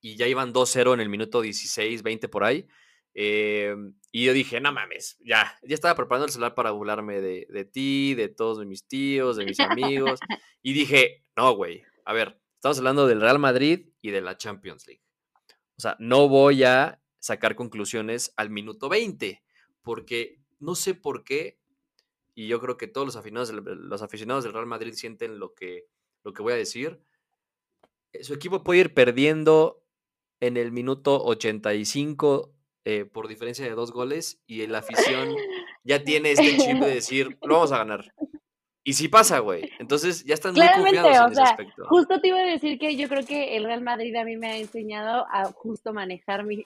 [0.01, 2.67] Y ya iban 2-0 en el minuto 16, 20 por ahí.
[3.15, 7.47] Em, y yo dije, no mames, ya, ya estaba preparando el celular para burlarme de,
[7.49, 10.21] de ti, de todos mis tíos, de mis amigos.
[10.63, 14.87] y dije, no, güey, a ver, Estamos hablando del Real Madrid y de la Champions
[14.87, 15.03] League.
[15.77, 19.43] O sea, no voy a sacar conclusiones al minuto 20,
[19.83, 21.59] porque no sé por qué,
[22.35, 25.89] y yo creo que todos los aficionados, los aficionados del Real Madrid sienten lo que,
[26.23, 27.03] lo que voy a decir.
[28.23, 29.85] Su equipo puede ir perdiendo
[30.41, 32.51] en el minuto 85
[32.87, 35.37] eh, por diferencia de dos goles y la afición
[35.83, 38.15] ya tiene este chip de decir, lo vamos a ganar.
[38.87, 39.71] Y sí pasa, güey.
[39.79, 41.87] Entonces ya están muy confiados en ese aspecto.
[41.89, 44.49] Justo te iba a decir que yo creo que el Real Madrid a mí me
[44.49, 46.65] ha enseñado a justo manejar mi,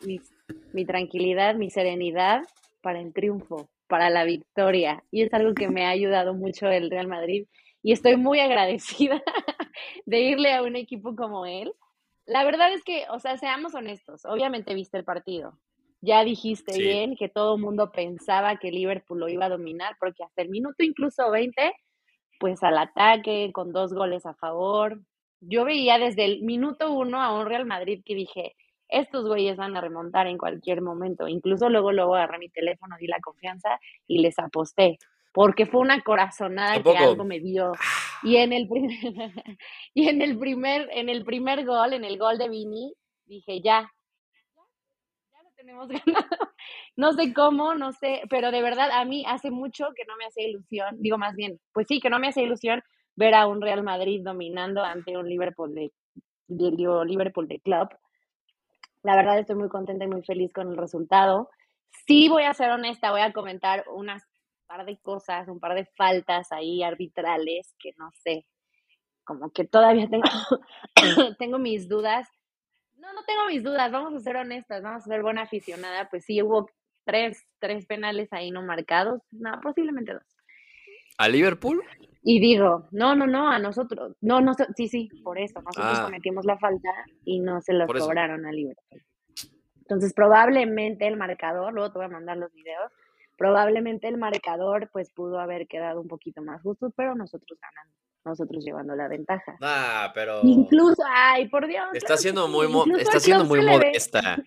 [0.73, 2.43] mi, tranquilidad, mi serenidad
[2.83, 5.05] para el triunfo, para la victoria.
[5.13, 7.47] Y es algo que me ha ayudado mucho el Real Madrid.
[7.85, 9.23] Y estoy muy agradecida
[10.05, 11.73] de irle a un equipo como él.
[12.27, 14.25] La verdad es que, o sea, seamos honestos.
[14.25, 15.57] Obviamente viste el partido.
[16.01, 20.25] Ya dijiste bien que todo el mundo pensaba que Liverpool lo iba a dominar, porque
[20.25, 21.75] hasta el minuto incluso 20
[22.39, 25.01] pues al ataque, con dos goles a favor.
[25.41, 28.57] Yo veía desde el minuto uno a un Real Madrid que dije,
[28.89, 31.29] estos güeyes van a remontar en cualquier momento.
[31.29, 34.99] Incluso luego, luego agarré mi teléfono, di la confianza y les aposté.
[35.33, 37.73] Porque fue una corazonada que algo me dio.
[38.23, 38.91] Y en el primer,
[39.95, 42.95] y en el primer, en el primer gol, en el gol de Vini,
[43.27, 43.93] dije, ya,
[45.69, 46.49] tenemos ganado
[46.97, 50.25] no sé cómo, no sé, pero de verdad a mí hace mucho que no me
[50.25, 52.83] hace ilusión, digo más bien, pues sí, que no me hace ilusión
[53.15, 55.93] ver a un Real Madrid dominando ante un Liverpool de,
[56.49, 56.71] de,
[57.07, 57.89] Liverpool de club.
[59.03, 61.51] La verdad estoy muy contenta y muy feliz con el resultado.
[62.07, 64.23] Sí voy a ser honesta, voy a comentar unas
[64.67, 68.45] par de cosas, un par de faltas ahí arbitrales que no sé,
[69.25, 70.29] como que todavía tengo,
[71.39, 72.29] tengo mis dudas.
[72.99, 76.25] No, no tengo mis dudas, vamos a ser honestas, vamos a ser buena aficionada, pues
[76.25, 76.69] sí hubo
[77.05, 80.37] tres, tres penales ahí no marcados, no, posiblemente dos.
[81.17, 81.83] ¿A Liverpool?
[82.23, 86.05] Y digo, no, no, no, a nosotros, no, no, sí, sí, por eso, nosotros ah.
[86.05, 86.91] cometimos la falta
[87.25, 89.03] y no se lo cobraron a Liverpool.
[89.79, 92.93] Entonces, probablemente el marcador, luego te voy a mandar los videos,
[93.39, 97.95] probablemente el marcador pues pudo haber quedado un poquito más justo, pero nosotros ganando,
[98.29, 99.57] nosotros llevando la ventaja.
[99.61, 100.41] Ah, pero...
[100.43, 101.87] Incluso, ay, por Dios.
[101.93, 102.67] Está siendo muy,
[103.01, 104.39] está siendo muy modesta.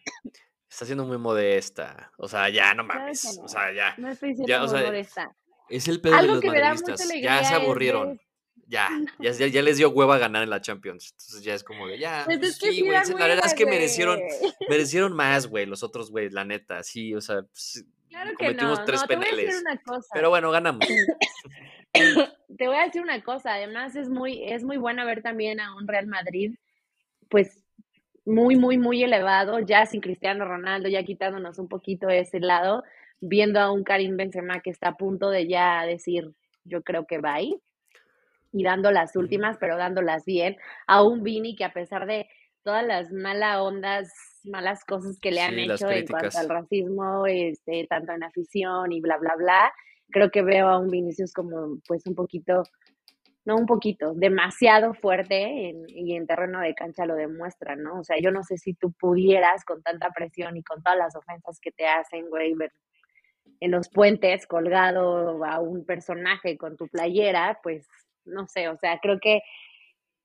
[0.70, 2.12] está siendo muy modesta.
[2.18, 3.40] O sea, ya no mames.
[3.44, 3.94] O sea, ya.
[3.98, 5.36] No estoy siendo muy modesta.
[5.70, 7.10] Es el pedo de los madridistas.
[7.22, 8.20] Ya se aburrieron.
[8.68, 8.90] Ya,
[9.20, 11.12] ya, ya, les dio hueva ganar en la Champions.
[11.12, 12.94] Entonces ya es como de, ya, pues pues sí, güey.
[12.94, 14.22] La verdad es que merecieron,
[14.70, 16.82] merecieron más, güey, los otros, güey, la neta.
[16.82, 18.86] Sí, o sea, pues, claro que cometimos no.
[18.86, 19.62] tres no, penales.
[20.14, 20.88] Pero bueno, ganamos.
[22.58, 25.76] te voy a decir una cosa, además es muy, es muy bueno ver también a
[25.76, 26.56] un Real Madrid,
[27.30, 27.64] pues
[28.26, 32.84] muy, muy, muy elevado, ya sin Cristiano Ronaldo, ya quitándonos un poquito ese lado,
[33.20, 36.32] viendo a un Karim Benzema que está a punto de ya decir,
[36.64, 37.56] yo creo que va ahí,
[38.54, 40.58] y dando las últimas, pero dándolas bien,
[40.88, 42.28] a un Vini que a pesar de
[42.64, 44.14] todas las malas ondas,
[44.44, 49.02] malas cosas que le han hecho en cuanto al racismo, este, tanto en afición y
[49.02, 49.74] bla, bla, bla,
[50.12, 52.64] creo que veo a un Vinicius como pues un poquito,
[53.46, 58.00] no un poquito, demasiado fuerte y en terreno de cancha lo demuestra, ¿no?
[58.00, 61.16] O sea, yo no sé si tú pudieras con tanta presión y con todas las
[61.16, 62.56] ofensas que te hacen, güey,
[63.60, 67.88] en los puentes colgado a un personaje con tu playera, pues
[68.26, 69.42] no sé, o sea, creo que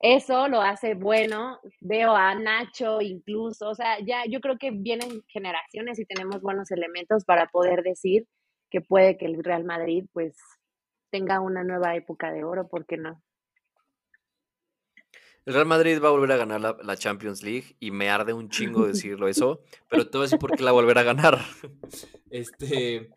[0.01, 1.59] eso lo hace bueno.
[1.81, 6.71] Veo a Nacho incluso, o sea, ya yo creo que vienen generaciones y tenemos buenos
[6.71, 8.27] elementos para poder decir
[8.71, 10.37] que puede que el Real Madrid pues
[11.11, 13.23] tenga una nueva época de oro, ¿por qué no?
[15.45, 18.51] El Real Madrid va a volver a ganar la, Champions League y me arde un
[18.51, 21.39] chingo decirlo eso, pero te voy a decir por qué la volverá a ganar.
[22.29, 23.09] Este,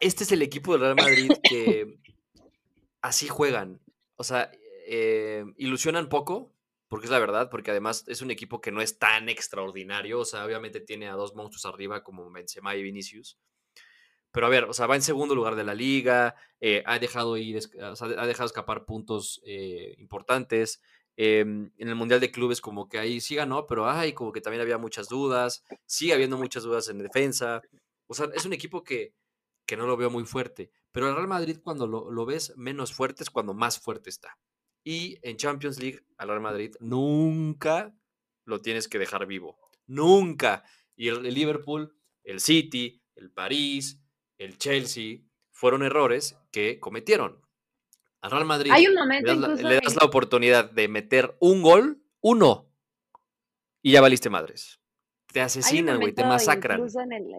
[0.00, 1.96] este es el equipo del Real Madrid que
[3.00, 3.80] así juegan.
[4.16, 4.50] O sea,
[4.86, 6.52] eh, ilusionan poco,
[6.88, 10.24] porque es la verdad, porque además es un equipo que no es tan extraordinario, o
[10.24, 13.38] sea, obviamente tiene a dos monstruos arriba como Benzema y Vinicius,
[14.32, 17.36] pero a ver, o sea, va en segundo lugar de la liga, eh, ha dejado
[17.36, 20.82] ir, ha dejado escapar puntos eh, importantes,
[21.16, 24.40] em, en el Mundial de Clubes como que ahí sí ganó, pero hay como que
[24.40, 27.62] también había muchas dudas, sigue habiendo muchas dudas en defensa,
[28.06, 29.14] o sea, es un equipo que,
[29.66, 32.92] que no lo veo muy fuerte, pero el Real Madrid cuando lo, lo ves menos
[32.92, 34.38] fuerte es cuando más fuerte está.
[34.84, 37.94] Y en Champions League, al Real Madrid nunca
[38.44, 39.58] lo tienes que dejar vivo.
[39.86, 40.64] Nunca.
[40.96, 41.94] Y el, Liverpool,
[42.24, 44.00] el City, el París,
[44.44, 45.18] el Chelsea,
[45.50, 47.40] fueron errores que cometieron.
[48.20, 52.68] Al Real Madrid Hay un momento le, das la oportunidad de meter un gol, uno,
[53.82, 54.82] y ya valiste madres
[55.32, 56.80] te asesinan, güey, te masacran.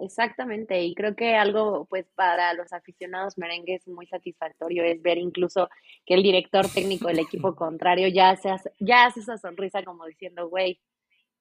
[0.01, 5.69] exactamente, y creo que algo, pues, para los aficionados merengues muy satisfactorio es ver incluso
[6.05, 8.49] que el director técnico del equipo contrario ya hace,
[8.79, 10.79] ya hace esa sonrisa como diciendo, güey,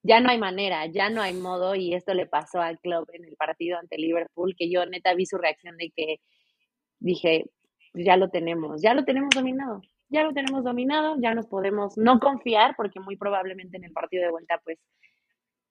[0.02, 3.24] ya no hay manera, ya no hay modo, y esto le pasó al club en
[3.24, 6.16] el partido ante Liverpool, que yo neta vi su reacción de que
[6.98, 7.50] dije,
[7.92, 11.96] pues, ya lo tenemos, ya lo tenemos dominado, ya lo tenemos dominado, ya nos podemos
[11.96, 14.78] no confiar, porque muy probablemente en el partido de vuelta, pues,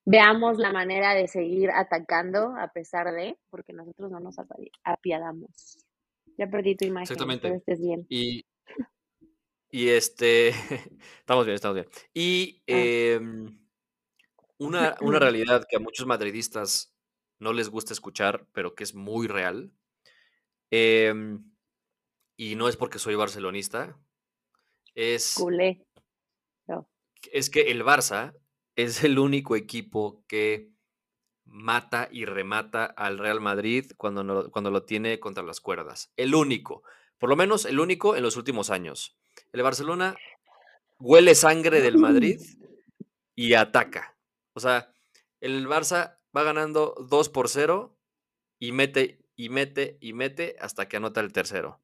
[0.06, 4.36] veamos la manera de seguir atacando a pesar de, porque nosotros no nos
[4.84, 5.78] apiadamos.
[6.38, 7.04] Ya perdí tu imagen.
[7.04, 7.54] Exactamente.
[7.54, 8.06] estés bien.
[8.10, 8.46] Y,
[9.70, 10.50] y este,
[11.20, 11.88] estamos bien, estamos bien.
[12.14, 12.74] Y ah.
[12.74, 13.62] em,
[14.62, 16.94] una, una realidad que a muchos madridistas
[17.40, 19.72] no les gusta escuchar, pero que es muy real.
[20.70, 21.52] Em,
[22.38, 23.98] y no es porque soy barcelonista,
[24.94, 25.34] es...
[25.36, 25.84] Culé.
[27.32, 28.34] Es que el Barça
[28.76, 30.72] es el único equipo que
[31.46, 36.12] mata y remata al Real Madrid cuando, cuando lo tiene contra las cuerdas.
[36.18, 36.84] El único,
[37.20, 39.18] por lo menos el único en los últimos años.
[39.54, 40.16] El Barcelona
[41.00, 42.40] huele sangre del Madrid
[43.36, 44.11] y ataca.
[44.54, 44.92] O sea,
[45.40, 47.98] el Barça va ganando 2 por 0
[48.60, 51.82] y mete y mete y mete hasta que anota el tercero.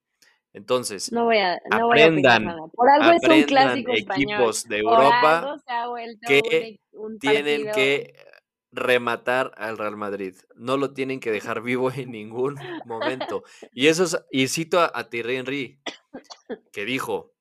[0.53, 4.79] Entonces, no voy a, no aprendan, voy a Por algo es un clásico equipos de
[4.79, 5.61] Europa
[6.25, 6.79] que
[7.19, 8.15] tienen que
[8.71, 10.35] rematar al Real Madrid.
[10.55, 13.43] No lo tienen que dejar vivo en ningún momento.
[13.71, 15.81] Y eso es, y cito a, a Thierry Henry,
[16.71, 17.33] que dijo,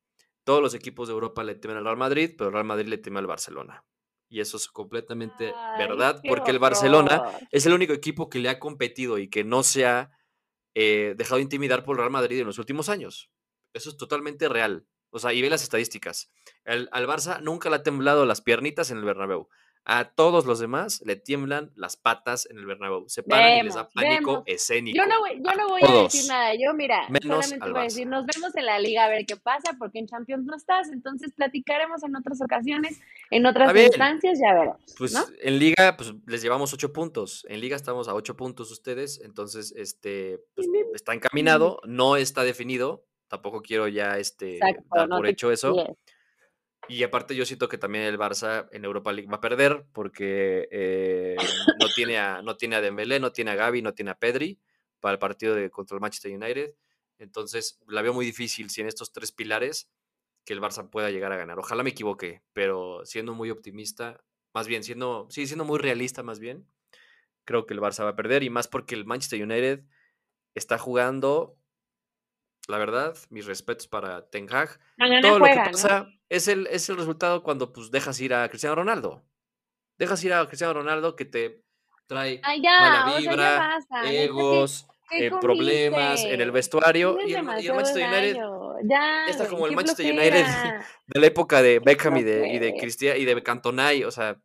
[0.45, 2.99] todos los equipos de Europa le temen al Real Madrid, pero el Real Madrid le
[2.99, 3.85] teme al Barcelona.
[4.29, 7.23] Y eso es completamente verdad, porque el Barcelona
[7.53, 10.11] es el único equipo que le ha competido y que no se ha
[10.75, 13.31] eh, dejado de intimidar por el Real Madrid en los últimos años.
[13.73, 14.87] Eso es totalmente real.
[15.11, 16.31] O sea, y ve las estadísticas.
[16.65, 19.49] al Barça nunca le ha temblado las piernitas en el Bernabéu.
[19.89, 23.05] A todos los demás le tiemblan las patas en el Bernabéu.
[23.09, 24.97] Se paran y les da pánico escénico.
[24.97, 26.55] Yo no voy, yo no voy a, decir nada.
[26.55, 29.77] Yo, mira, solamente voy a decir, nos vemos en la liga a ver qué pasa,
[29.79, 30.91] porque en Champions no estás.
[30.91, 32.99] Entonces platicaremos en otras ocasiones,
[33.31, 34.81] en otras instancias, ya veremos.
[34.99, 37.47] Pues en liga, pues les llevamos ocho puntos.
[37.49, 39.21] En liga estamos a ocho puntos ustedes.
[39.21, 43.05] Entonces, este, pues, está encaminado, no está definido.
[43.29, 44.59] Tampoco quiero ya este,
[44.91, 45.97] dar por hecho eso.
[46.89, 50.69] Y aparte yo siento que también el Barça en Europa League va a perder porque
[50.71, 51.37] eh,
[51.81, 54.61] no, tiene a, no tiene a Dembélé, no tiene a Gaby, no tiene a Pedri
[55.01, 56.75] para el partido de, contra el Manchester United.
[57.19, 59.91] Entonces la veo muy difícil si en estos tres pilares
[60.45, 61.59] que el Barça pueda llegar a ganar.
[61.59, 64.23] Ojalá me equivoque, pero siendo muy optimista,
[64.55, 66.69] más bien siendo, sí, siendo muy realista más bien,
[67.45, 69.85] creo que el Barça va a perder y más porque el Manchester United
[70.55, 71.59] está jugando
[72.69, 74.79] la verdad, mis respetos para Ten Hag.
[75.23, 78.77] Todo lo que pasa es, el, es el resultado cuando pues dejas ir a Cristiano
[78.77, 79.25] Ronaldo.
[79.99, 81.63] Dejas ir a Cristiano Ronaldo que te
[82.07, 87.19] trae mala vibra, egos, eh, problemas en el vestuario.
[87.25, 88.37] Y el, Manchester United
[88.85, 90.45] ya, está como el Manchester United
[91.07, 94.05] de la época de Beckham y de, y de Cristian y de Cantonay.
[94.05, 94.39] O sea,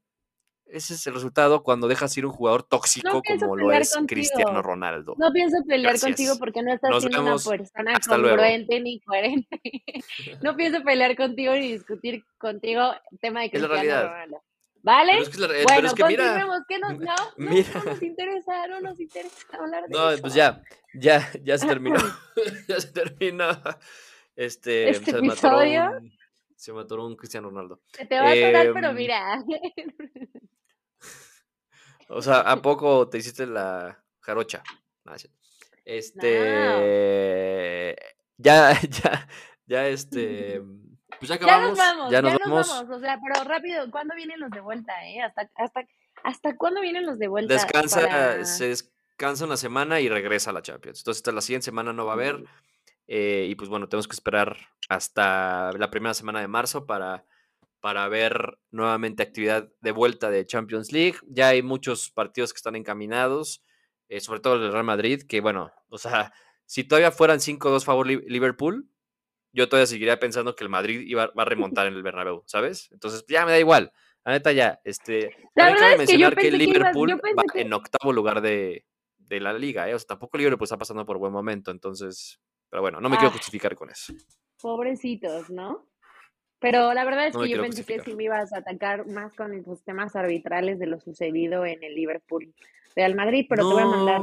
[0.71, 5.15] ese es el resultado cuando dejas ir un jugador tóxico como lo es Cristiano Ronaldo.
[5.17, 9.59] No pienso pelear contigo porque no estás siendo una persona congruente ni coherente.
[10.41, 14.43] no pienso pelear contigo ni discutir contigo tema de Cristiano Ronaldo.
[14.83, 15.11] ¿Vale?
[15.11, 17.69] Pero es que, la, bueno, pero es que mira, que nos, no, mira.
[17.75, 20.21] no, nos interesa, no nos interesa hablar de no, eso.
[20.21, 20.61] pues ya,
[20.95, 21.99] ya, ya se terminó.
[22.67, 23.47] ya se terminó.
[24.35, 26.01] Este, ¿Este episodio?
[26.55, 27.81] se mató un Cristiano Ronaldo.
[27.91, 29.43] Se te va a atorar, pero em, mira.
[32.13, 34.61] O sea, ¿a poco te hiciste la jarocha?
[35.85, 36.35] Este.
[38.37, 39.27] Ya, ya,
[39.65, 40.61] ya, este.
[41.19, 41.77] Pues ya acabamos.
[41.77, 42.11] Ya nos vamos.
[42.11, 42.69] Ya nos, vamos.
[42.89, 45.21] O sea, pero rápido, ¿cuándo vienen los de vuelta, eh?
[45.21, 45.85] ¿Hasta, hasta,
[46.23, 47.53] hasta cuándo vienen los de vuelta?
[47.53, 51.01] Descansa, se descansa una semana y regresa a la Champions.
[51.01, 52.45] Entonces, hasta la siguiente semana no va a haber.
[53.07, 54.57] Eh, y pues bueno, tenemos que esperar
[54.89, 57.25] hasta la primera semana de marzo para
[57.81, 61.17] para ver nuevamente actividad de vuelta de Champions League.
[61.27, 63.63] Ya hay muchos partidos que están encaminados,
[64.07, 66.31] eh, sobre todo el Real Madrid, que bueno, o sea,
[66.65, 68.87] si todavía fueran 5-2 favor Liverpool,
[69.51, 72.89] yo todavía seguiría pensando que el Madrid iba, va a remontar en el Bernabéu, ¿sabes?
[72.91, 73.91] Entonces ya me da igual.
[74.23, 78.85] La neta ya, este, la verdad es mencionar que, Liverpool va en octavo lugar de,
[79.29, 79.95] la liga, ¿eh?
[79.95, 82.39] O sea, tampoco el Liverpool está pasando por buen momento, entonces,
[82.69, 83.33] pero bueno, no me quiero ah.
[83.33, 84.13] justificar con eso.
[84.61, 85.90] Pobrecitos, ¿no?
[86.61, 89.63] Pero la verdad es que yo pensé que sí me ibas a atacar más con
[89.63, 92.53] los temas arbitrales de lo sucedido en el Liverpool
[92.95, 94.21] Real Madrid, pero te voy a mandar,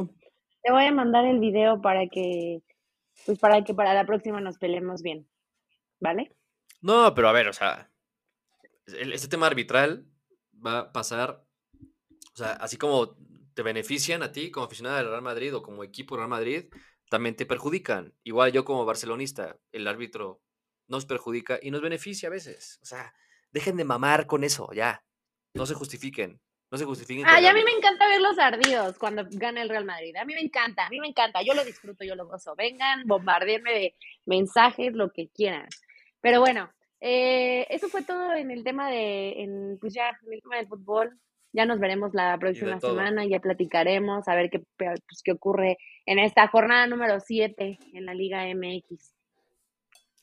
[0.62, 2.62] te voy a mandar el video para que,
[3.26, 5.26] pues para que para la próxima nos peleemos bien,
[5.98, 6.36] ¿vale?
[6.80, 7.90] No, pero a ver, o sea,
[8.86, 10.06] este tema arbitral
[10.64, 11.42] va a pasar,
[12.34, 13.16] o sea, así como
[13.54, 16.66] te benefician a ti como aficionado del Real Madrid o como equipo Real Madrid,
[17.10, 18.14] también te perjudican.
[18.22, 20.40] Igual yo como barcelonista, el árbitro
[20.88, 22.78] nos perjudica y nos beneficia a veces.
[22.82, 23.14] O sea,
[23.52, 25.04] dejen de mamar con eso, ya.
[25.54, 26.40] No se justifiquen.
[26.70, 27.24] No se justifiquen.
[27.26, 30.14] Ay, a mí me encanta ver los ardidos cuando gana el Real Madrid.
[30.16, 31.40] A mí me encanta, a mí me encanta.
[31.42, 32.54] Yo lo disfruto, yo lo gozo.
[32.56, 33.96] Vengan, bombardeenme de
[34.26, 35.66] mensajes, lo que quieran.
[36.20, 36.70] Pero bueno,
[37.00, 40.68] eh, eso fue todo en el tema de, en, pues ya, en el tema del
[40.68, 41.18] fútbol.
[41.52, 46.18] Ya nos veremos la próxima semana, ya platicaremos, a ver qué, pues, qué ocurre en
[46.18, 49.17] esta jornada número 7 en la Liga MX.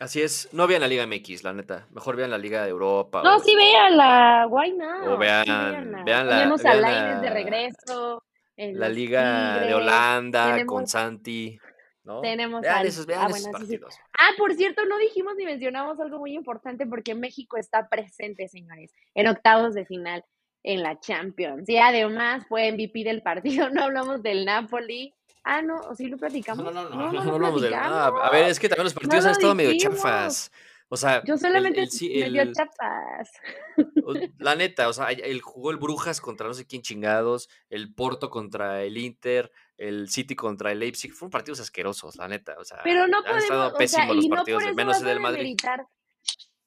[0.06, 1.88] Así es, no vean la Liga MX, la neta.
[1.90, 3.23] Mejor vean la Liga de Europa.
[3.23, 4.77] No, sí vean la Why
[5.07, 6.38] O vean, vean la.
[6.38, 8.23] Tenemos a Laines de regreso.
[8.56, 11.60] La Liga de Holanda con Santi.
[12.03, 12.22] ¿no?
[12.22, 13.98] Tenemos vean esos, vean ah, esos partidos.
[14.14, 18.94] Ah, por cierto, no dijimos ni mencionamos algo muy importante porque México está presente, señores,
[19.15, 20.23] en octavos de final
[20.61, 21.68] en la Champions.
[21.68, 25.15] Y además fue MVP del partido, no hablamos del Napoli,
[25.47, 26.65] Ah, no, o sí lo platicamos.
[26.65, 28.07] No, no, no, no, no, no, hablamos de nada.
[28.07, 30.51] A ver, es que también los partidos han estado medio chafas.
[30.89, 33.31] O sea, yo solamente el, el, medio chafas.
[34.39, 38.31] La neta, o sea, el jugó el Brujas contra no sé quién chingados, el Porto
[38.31, 41.11] contra el Inter, el City contra el Leipzig.
[41.11, 42.55] Fueron partidos asquerosos, la neta.
[42.59, 45.05] O sea, Pero no podemos, han estado pésimos o sea, los partidos, no menos el
[45.05, 45.57] del Madrid.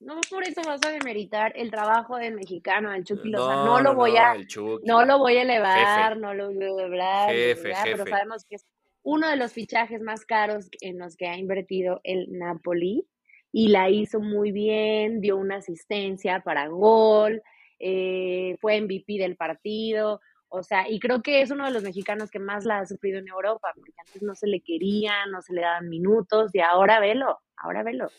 [0.01, 3.95] No por eso vas a demeritar el trabajo del mexicano, del Chucky no, No lo
[3.95, 4.37] voy a,
[4.85, 7.35] no lo voy a elevar, no lo voy a hablar,
[7.85, 8.67] pero sabemos que es
[9.03, 13.09] uno de los fichajes más caros en los que ha invertido el Napoli
[13.51, 17.43] y la hizo muy bien, dio una asistencia para gol,
[17.81, 22.31] eh, fue MVP del partido, o sea, y creo que es uno de los mexicanos
[22.31, 25.53] que más la ha sufrido en Europa, porque antes no se le quería, no se
[25.53, 28.11] le daban minutos, y ahora velo, ahora velo.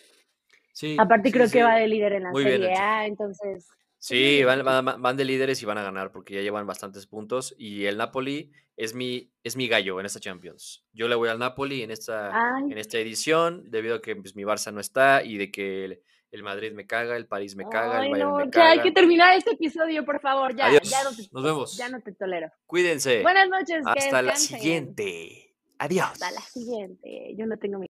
[0.98, 3.68] Aparte creo que va de líder en la Serie A, entonces...
[4.02, 7.84] Sí, van, van, de líderes y van a ganar porque ya llevan bastantes puntos y
[7.84, 10.86] el Napoli es mi, es mi gallo en esta Champions.
[10.94, 14.44] Yo le voy al Napoli en esta, en esta edición debido a que pues, mi
[14.44, 16.02] Barça no está y de que
[16.32, 18.72] el, Madrid me caga, el París me caga, el Bayern me caga.
[18.72, 20.56] hay que terminar este episodio, por favor.
[20.56, 21.76] Ya, ya no te, nos vemos.
[21.76, 22.50] Ya no te tolero.
[22.68, 23.22] Cuídense.
[23.22, 23.84] Buenas noches.
[23.86, 25.56] Hasta la siguiente.
[25.78, 26.12] Adiós.
[26.14, 27.36] Hasta la siguiente.
[27.36, 27.89] Yo no tengo mi